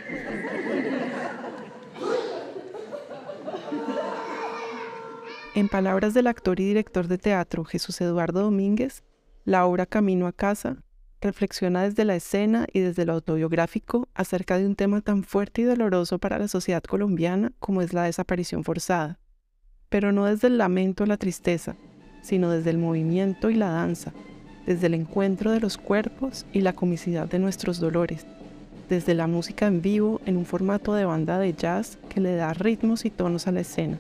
En 5.54 5.68
palabras 5.68 6.14
del 6.14 6.28
actor 6.28 6.62
y 6.62 6.66
director 6.66 7.10
de 7.10 7.18
teatro 7.18 7.66
Jesús 7.66 8.00
Eduardo 8.00 8.42
Domínguez, 8.42 9.04
la 9.44 9.66
obra 9.66 9.86
Camino 9.86 10.28
a 10.28 10.32
casa 10.32 10.78
reflexiona 11.20 11.84
desde 11.84 12.06
la 12.06 12.16
escena 12.16 12.68
y 12.72 12.80
desde 12.80 13.04
lo 13.04 13.12
autobiográfico 13.12 14.08
acerca 14.14 14.58
de 14.58 14.66
un 14.66 14.78
tema 14.78 15.02
tan 15.02 15.26
fuerte 15.26 15.62
y 15.62 15.66
doloroso 15.66 16.20
para 16.20 16.40
la 16.40 16.48
sociedad 16.48 16.82
colombiana 16.82 17.52
como 17.60 17.82
es 17.82 17.92
la 17.92 18.04
desaparición 18.04 18.64
forzada, 18.64 19.20
pero 19.90 20.14
no 20.14 20.26
desde 20.26 20.48
el 20.48 20.58
lamento 20.58 21.04
o 21.04 21.08
la 21.08 21.18
tristeza, 21.18 21.76
sino 22.22 22.50
desde 22.50 22.70
el 22.70 22.78
movimiento 22.78 23.50
y 23.50 23.56
la 23.56 23.72
danza, 23.72 24.14
desde 24.66 24.88
el 24.88 24.94
encuentro 24.94 25.52
de 25.52 25.60
los 25.60 25.78
cuerpos 25.78 26.46
y 26.54 26.62
la 26.62 26.72
comicidad 26.72 27.28
de 27.28 27.40
nuestros 27.40 27.82
dolores, 27.82 28.26
desde 28.88 29.16
la 29.16 29.28
música 29.28 29.68
en 29.68 29.82
vivo 29.82 30.22
en 30.26 30.38
un 30.38 30.46
formato 30.46 30.94
de 30.94 31.04
banda 31.04 31.40
de 31.40 31.54
jazz 31.54 31.98
que 32.08 32.22
le 32.22 32.38
da 32.38 32.54
ritmos 32.54 33.04
y 33.04 33.10
tonos 33.10 33.48
a 33.48 33.52
la 33.52 33.60
escena, 33.60 34.00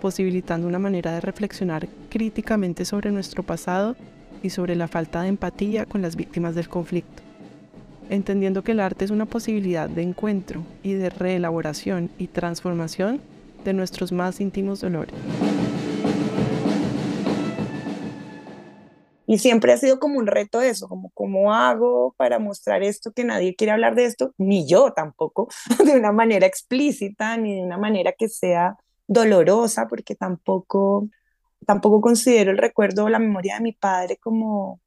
posibilitando 0.00 0.66
una 0.66 0.78
manera 0.78 1.12
de 1.12 1.20
reflexionar 1.20 1.88
críticamente 2.08 2.84
sobre 2.84 3.10
nuestro 3.10 3.42
pasado 3.42 3.96
y 4.42 4.50
sobre 4.50 4.76
la 4.76 4.88
falta 4.88 5.22
de 5.22 5.28
empatía 5.28 5.86
con 5.86 6.02
las 6.02 6.16
víctimas 6.16 6.54
del 6.54 6.68
conflicto, 6.68 7.22
entendiendo 8.08 8.62
que 8.62 8.72
el 8.72 8.80
arte 8.80 9.04
es 9.04 9.10
una 9.10 9.26
posibilidad 9.26 9.88
de 9.88 10.02
encuentro 10.02 10.62
y 10.82 10.94
de 10.94 11.10
reelaboración 11.10 12.10
y 12.18 12.28
transformación 12.28 13.20
de 13.64 13.72
nuestros 13.72 14.12
más 14.12 14.40
íntimos 14.40 14.80
dolores. 14.80 15.14
Y 19.30 19.36
siempre 19.36 19.74
ha 19.74 19.76
sido 19.76 20.00
como 20.00 20.18
un 20.18 20.26
reto 20.26 20.62
eso, 20.62 20.88
como 20.88 21.10
cómo 21.10 21.52
hago 21.52 22.14
para 22.16 22.38
mostrar 22.38 22.82
esto 22.82 23.12
que 23.12 23.24
nadie 23.24 23.54
quiere 23.54 23.72
hablar 23.72 23.94
de 23.94 24.06
esto, 24.06 24.32
ni 24.38 24.66
yo 24.66 24.92
tampoco, 24.92 25.48
de 25.84 25.92
una 25.92 26.12
manera 26.12 26.46
explícita, 26.46 27.36
ni 27.36 27.54
de 27.56 27.62
una 27.62 27.76
manera 27.76 28.14
que 28.16 28.30
sea 28.30 28.78
dolorosa, 29.08 29.88
porque 29.88 30.14
tampoco, 30.14 31.08
tampoco 31.66 32.00
considero 32.00 32.52
el 32.52 32.58
recuerdo 32.58 33.04
o 33.04 33.08
la 33.08 33.18
memoria 33.18 33.56
de 33.56 33.62
mi 33.62 33.72
padre 33.72 34.18
como 34.18 34.80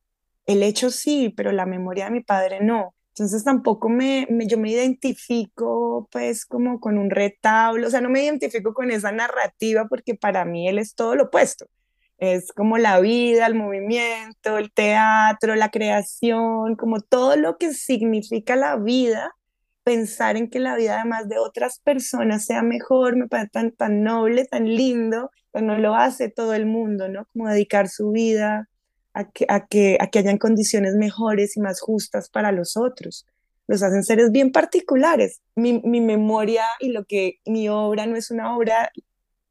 el 0.46 0.64
hecho 0.64 0.90
sí, 0.92 1.34
pero 1.36 1.52
la 1.52 1.66
memoria 1.66 2.06
de 2.06 2.12
mi 2.12 2.22
padre 2.22 2.60
no. 2.62 2.96
Entonces 3.10 3.44
tampoco 3.44 3.90
me, 3.90 4.28
me, 4.30 4.48
yo 4.48 4.58
me 4.58 4.72
identifico 4.72 6.08
pues 6.12 6.46
como 6.46 6.80
con 6.80 6.98
un 6.98 7.10
retablo, 7.10 7.88
o 7.88 7.90
sea, 7.90 8.02
no 8.02 8.10
me 8.10 8.24
identifico 8.24 8.74
con 8.74 8.92
esa 8.92 9.12
narrativa 9.12 9.88
porque 9.90 10.16
para 10.16 10.46
mí 10.46 10.68
él 10.70 10.80
es 10.80 10.96
todo 10.96 11.16
lo 11.16 11.26
opuesto 11.26 11.68
es 12.22 12.54
como 12.54 12.78
la 12.78 13.00
vida, 13.00 13.48
el 13.48 13.56
movimiento, 13.56 14.60
el 14.60 14.72
teatro, 14.72 15.56
la 15.56 15.72
creación, 15.72 16.76
como 16.76 17.02
todo 17.02 17.36
lo 17.36 17.58
que 17.58 17.74
significa 17.74 18.56
la 18.56 18.76
vida, 18.78 19.36
pensar 19.84 20.38
en 20.38 20.50
que 20.50 20.60
la 20.60 20.76
vida 20.76 20.96
además 20.96 21.28
de 21.28 21.38
otras 21.38 21.80
personas 21.80 22.46
sea 22.46 22.62
mejor, 22.62 23.16
me 23.16 23.28
parece 23.28 23.50
tan, 23.50 23.72
tan 23.72 24.04
noble, 24.04 24.46
tan 24.46 24.66
lindo, 24.66 25.32
pero 25.52 25.66
no 25.66 25.78
lo 25.78 25.96
hace 25.96 26.30
todo 26.30 26.54
el 26.54 26.66
mundo, 26.66 27.10
¿no? 27.10 27.26
Como 27.34 27.48
dedicar 27.48 27.90
su 27.90 28.12
vida 28.12 28.70
a 29.14 29.30
que, 29.30 29.46
a 29.50 29.66
que, 29.68 29.98
a 30.00 30.08
que 30.08 30.20
hayan 30.20 30.38
condiciones 30.38 30.96
mejores 30.96 31.58
y 31.58 31.62
más 31.62 31.82
justas 31.82 32.30
para 32.30 32.52
los 32.52 32.78
otros. 32.78 33.26
Los 33.68 33.84
hacen 33.84 34.04
seres 34.04 34.32
bien 34.32 34.52
particulares. 34.52 35.42
Mi, 35.56 35.82
mi 35.84 36.02
memoria 36.02 36.64
y 36.80 36.90
lo 36.90 37.06
que 37.06 37.40
mi 37.46 37.70
obra 37.70 38.06
no 38.06 38.16
es 38.16 38.32
una 38.32 38.56
obra 38.56 38.92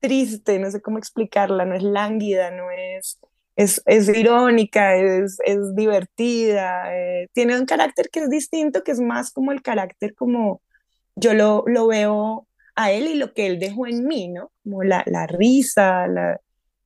triste, 0.01 0.59
no 0.59 0.70
sé 0.70 0.81
cómo 0.81 0.99
explicarla, 0.99 1.64
no 1.64 1.74
es 1.74 1.83
lánguida, 1.83 2.51
no 2.51 2.70
es 2.70 3.18
es, 3.61 3.82
es 3.84 4.08
irónica, 4.08 4.96
es, 4.96 5.38
es 5.44 5.74
divertida, 5.74 6.96
eh, 6.96 7.28
tiene 7.34 7.58
un 7.58 7.66
carácter 7.66 8.08
que 8.11 8.20
es 8.20 8.30
distinto, 8.30 8.82
que 8.82 8.92
es 8.92 9.00
más 9.00 9.32
como 9.32 9.52
el 9.52 9.61
carácter 9.61 10.14
como 10.14 10.62
yo 11.14 11.34
lo, 11.34 11.64
lo 11.66 11.86
veo 11.86 12.46
a 12.74 12.90
él 12.90 13.06
y 13.06 13.14
lo 13.16 13.34
que 13.34 13.46
él 13.46 13.58
dejó 13.58 13.86
en 13.86 14.06
mí, 14.06 14.28
¿no? 14.28 14.50
Como 14.62 14.82
la, 14.82 15.04
la 15.06 15.26
risa, 15.26 16.06
la, 16.06 16.40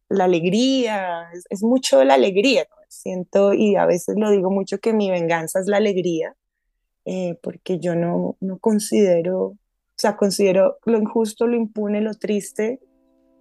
la 0.09 0.25
alegría, 0.25 1.29
es, 1.49 1.63
mucho 1.63 2.03
la 2.03 2.15
alegría, 2.15 2.67
¿no? 2.69 2.77
Siento, 2.89 3.55
y 3.55 3.77
a 3.77 3.87
veces 3.87 4.17
lo 4.19 4.31
digo 4.31 4.51
mucho, 4.51 4.79
que 4.79 4.93
mi 4.93 5.11
venganza 5.11 5.61
es 5.61 5.67
la 5.67 5.77
alegría, 5.77 6.35
eh, 7.05 7.39
porque 7.41 7.79
yo 7.79 7.95
no, 7.95 8.37
no 8.41 8.59
considero, 8.59 9.39
o 9.41 9.59
sea, 9.97 10.17
considero 10.17 10.79
lo 10.87 10.99
injusto, 10.99 11.47
lo 11.47 11.57
impune, 11.57 12.01
lo 12.01 12.15
triste, 12.15 12.81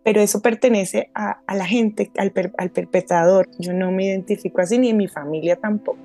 pero 0.03 0.21
eso 0.21 0.41
pertenece 0.41 1.09
a, 1.13 1.39
a 1.47 1.55
la 1.55 1.65
gente, 1.65 2.11
al, 2.17 2.31
per, 2.31 2.53
al 2.57 2.69
perpetrador. 2.69 3.49
Yo 3.57 3.73
no 3.73 3.91
me 3.91 4.05
identifico 4.05 4.61
así, 4.61 4.77
ni 4.77 4.89
en 4.89 4.97
mi 4.97 5.07
familia 5.07 5.55
tampoco. 5.55 5.97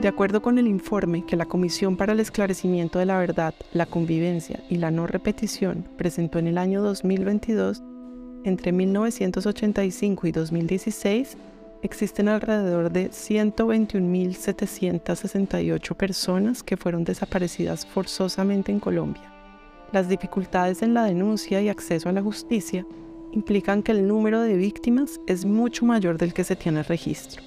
De 0.00 0.08
acuerdo 0.08 0.40
con 0.40 0.58
el 0.58 0.66
informe 0.66 1.26
que 1.26 1.36
la 1.36 1.44
Comisión 1.44 1.98
para 1.98 2.14
el 2.14 2.20
Esclarecimiento 2.20 2.98
de 2.98 3.04
la 3.04 3.18
Verdad, 3.18 3.52
la 3.74 3.84
Convivencia 3.84 4.60
y 4.70 4.76
la 4.76 4.90
No 4.90 5.06
Repetición 5.06 5.84
presentó 5.98 6.38
en 6.38 6.46
el 6.46 6.56
año 6.56 6.80
2022, 6.80 7.82
entre 8.44 8.72
1985 8.72 10.26
y 10.26 10.32
2016 10.32 11.36
existen 11.82 12.28
alrededor 12.28 12.90
de 12.90 13.10
121.768 13.10 15.96
personas 15.96 16.62
que 16.62 16.76
fueron 16.76 17.04
desaparecidas 17.04 17.86
forzosamente 17.86 18.72
en 18.72 18.80
Colombia. 18.80 19.32
Las 19.92 20.08
dificultades 20.08 20.82
en 20.82 20.94
la 20.94 21.04
denuncia 21.04 21.60
y 21.60 21.68
acceso 21.68 22.08
a 22.08 22.12
la 22.12 22.22
justicia 22.22 22.86
implican 23.32 23.82
que 23.82 23.92
el 23.92 24.06
número 24.06 24.40
de 24.40 24.56
víctimas 24.56 25.20
es 25.26 25.44
mucho 25.44 25.84
mayor 25.84 26.18
del 26.18 26.32
que 26.32 26.44
se 26.44 26.56
tiene 26.56 26.82
registro. 26.82 27.42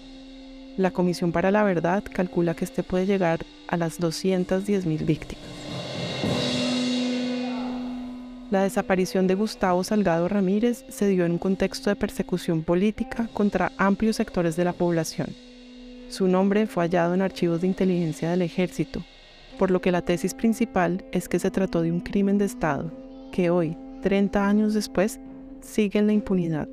La 0.78 0.92
Comisión 0.92 1.32
para 1.32 1.52
la 1.52 1.64
Verdad 1.64 2.04
calcula 2.04 2.56
que 2.56 2.66
este 2.66 2.84
puede 2.84 3.06
llegar 3.06 3.46
a 3.68 3.78
las 3.78 4.00
210.000 4.00 5.06
víctimas. 5.06 5.44
La 8.54 8.62
desaparición 8.62 9.26
de 9.26 9.34
Gustavo 9.34 9.84
Salgado 9.84 10.28
Ramírez 10.28 10.86
se 10.88 11.08
dio 11.08 11.26
en 11.26 11.32
un 11.32 11.38
contexto 11.40 11.90
de 11.90 11.96
persecución 11.96 12.62
política 12.62 13.28
contra 13.34 13.72
amplios 13.80 14.18
sectores 14.18 14.56
de 14.56 14.64
la 14.64 14.74
población. 14.74 15.30
Su 16.08 16.28
nombre 16.28 16.68
fue 16.68 16.84
hallado 16.84 17.16
en 17.16 17.24
archivos 17.24 17.62
de 17.62 17.68
inteligencia 17.68 18.30
del 18.30 18.44
ejército, 18.44 19.04
por 19.58 19.72
lo 19.72 19.82
que 19.82 19.92
la 19.92 20.04
tesis 20.04 20.36
principal 20.36 21.04
es 21.12 21.28
que 21.28 21.40
se 21.40 21.50
trató 21.50 21.82
de 21.82 21.92
un 21.92 22.00
crimen 22.00 22.38
de 22.38 22.46
Estado, 22.46 22.92
que 23.32 23.50
hoy, 23.50 23.76
30 24.04 24.48
años 24.48 24.76
después, 24.76 25.20
sigue 25.60 25.98
en 25.98 26.06
la 26.06 26.14
impunidad. 26.14 26.70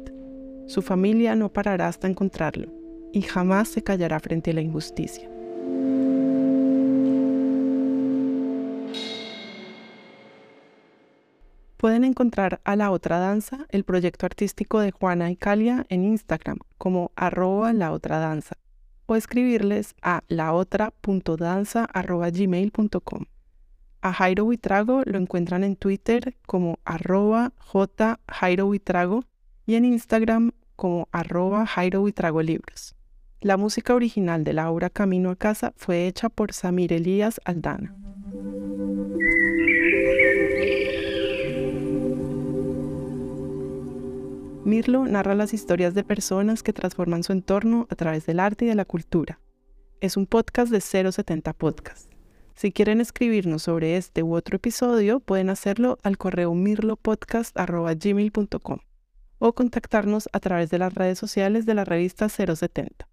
Su 0.66 0.82
familia 0.82 1.34
no 1.34 1.50
parará 1.50 1.88
hasta 1.88 2.08
encontrarlo 2.08 2.68
y 3.10 3.22
jamás 3.22 3.68
se 3.70 3.82
callará 3.82 4.20
frente 4.20 4.50
a 4.50 4.54
la 4.54 4.60
injusticia. 4.60 5.30
Pueden 11.80 12.04
encontrar 12.04 12.60
a 12.64 12.76
La 12.76 12.90
Otra 12.90 13.18
Danza, 13.18 13.66
el 13.70 13.84
proyecto 13.84 14.26
artístico 14.26 14.80
de 14.80 14.90
Juana 14.90 15.30
y 15.30 15.36
Calia, 15.36 15.86
en 15.88 16.04
Instagram 16.04 16.58
como 16.76 17.10
arroba 17.16 17.72
la 17.72 17.92
otra 17.92 18.18
danza 18.18 18.58
o 19.06 19.16
escribirles 19.16 19.94
a 20.02 20.22
laotra.danza.gmail.com. 20.28 23.24
A 24.02 24.12
Jairo 24.12 24.44
Huitrago 24.44 25.00
lo 25.06 25.16
encuentran 25.16 25.64
en 25.64 25.74
Twitter 25.74 26.36
como 26.44 26.78
arroba 26.84 27.54
jairohuitrago 28.28 29.24
y 29.64 29.76
en 29.76 29.86
Instagram 29.86 30.50
como 30.76 31.08
arroba 31.12 31.64
Jairo 31.64 32.04
Libros. 32.42 32.94
La 33.40 33.56
música 33.56 33.94
original 33.94 34.44
de 34.44 34.52
la 34.52 34.70
obra 34.70 34.90
Camino 34.90 35.30
a 35.30 35.36
Casa 35.36 35.72
fue 35.76 36.06
hecha 36.06 36.28
por 36.28 36.52
Samir 36.52 36.92
Elías 36.92 37.40
Aldana. 37.46 37.96
Mirlo 44.64 45.04
narra 45.06 45.34
las 45.34 45.52
historias 45.54 45.94
de 45.94 46.04
personas 46.04 46.62
que 46.62 46.74
transforman 46.74 47.22
su 47.22 47.32
entorno 47.32 47.86
a 47.88 47.94
través 47.94 48.26
del 48.26 48.38
arte 48.38 48.66
y 48.66 48.68
de 48.68 48.74
la 48.74 48.84
cultura. 48.84 49.40
Es 50.02 50.18
un 50.18 50.26
podcast 50.26 50.70
de 50.70 50.82
070 50.82 51.54
Podcast. 51.54 52.12
Si 52.54 52.70
quieren 52.70 53.00
escribirnos 53.00 53.62
sobre 53.62 53.96
este 53.96 54.22
u 54.22 54.34
otro 54.34 54.56
episodio, 54.56 55.20
pueden 55.20 55.48
hacerlo 55.48 55.98
al 56.02 56.18
correo 56.18 56.52
mirlopodcast.gmail.com 56.52 58.78
o 59.38 59.54
contactarnos 59.54 60.28
a 60.34 60.40
través 60.40 60.68
de 60.68 60.78
las 60.78 60.92
redes 60.92 61.18
sociales 61.18 61.64
de 61.64 61.74
la 61.74 61.86
revista 61.86 62.28
070. 62.28 63.08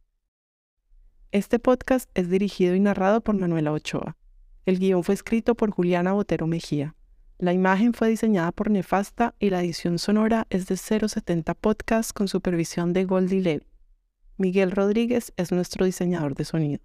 Este 1.31 1.59
podcast 1.59 2.09
es 2.13 2.29
dirigido 2.29 2.75
y 2.75 2.81
narrado 2.81 3.21
por 3.21 3.37
Manuela 3.37 3.71
Ochoa. 3.71 4.17
El 4.65 4.79
guion 4.79 5.05
fue 5.05 5.15
escrito 5.15 5.55
por 5.55 5.71
Juliana 5.71 6.11
Botero 6.11 6.45
Mejía. 6.45 6.96
La 7.39 7.53
imagen 7.53 7.93
fue 7.93 8.09
diseñada 8.09 8.51
por 8.51 8.71
Nefasta 8.71 9.35
y 9.39 9.51
la 9.51 9.61
edición 9.61 9.99
sonora 9.99 10.47
es 10.49 10.65
de 10.65 10.75
070 10.75 11.53
Podcast 11.53 12.11
con 12.11 12.27
supervisión 12.27 12.93
de 12.93 13.05
Goldie. 13.05 13.61
Miguel 14.37 14.71
Rodríguez 14.71 15.33
es 15.37 15.51
nuestro 15.51 15.85
diseñador 15.85 16.33
de 16.33 16.45
sonido. 16.45 16.81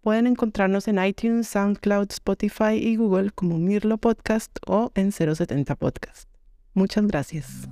Pueden 0.00 0.28
encontrarnos 0.28 0.86
en 0.86 1.04
iTunes, 1.04 1.48
SoundCloud, 1.48 2.06
Spotify 2.10 2.74
y 2.74 2.94
Google 2.94 3.30
como 3.30 3.58
Mirlo 3.58 3.98
Podcast 3.98 4.58
o 4.66 4.92
en 4.94 5.10
070 5.10 5.74
Podcast. 5.74 6.28
Muchas 6.74 7.06
gracias. 7.08 7.68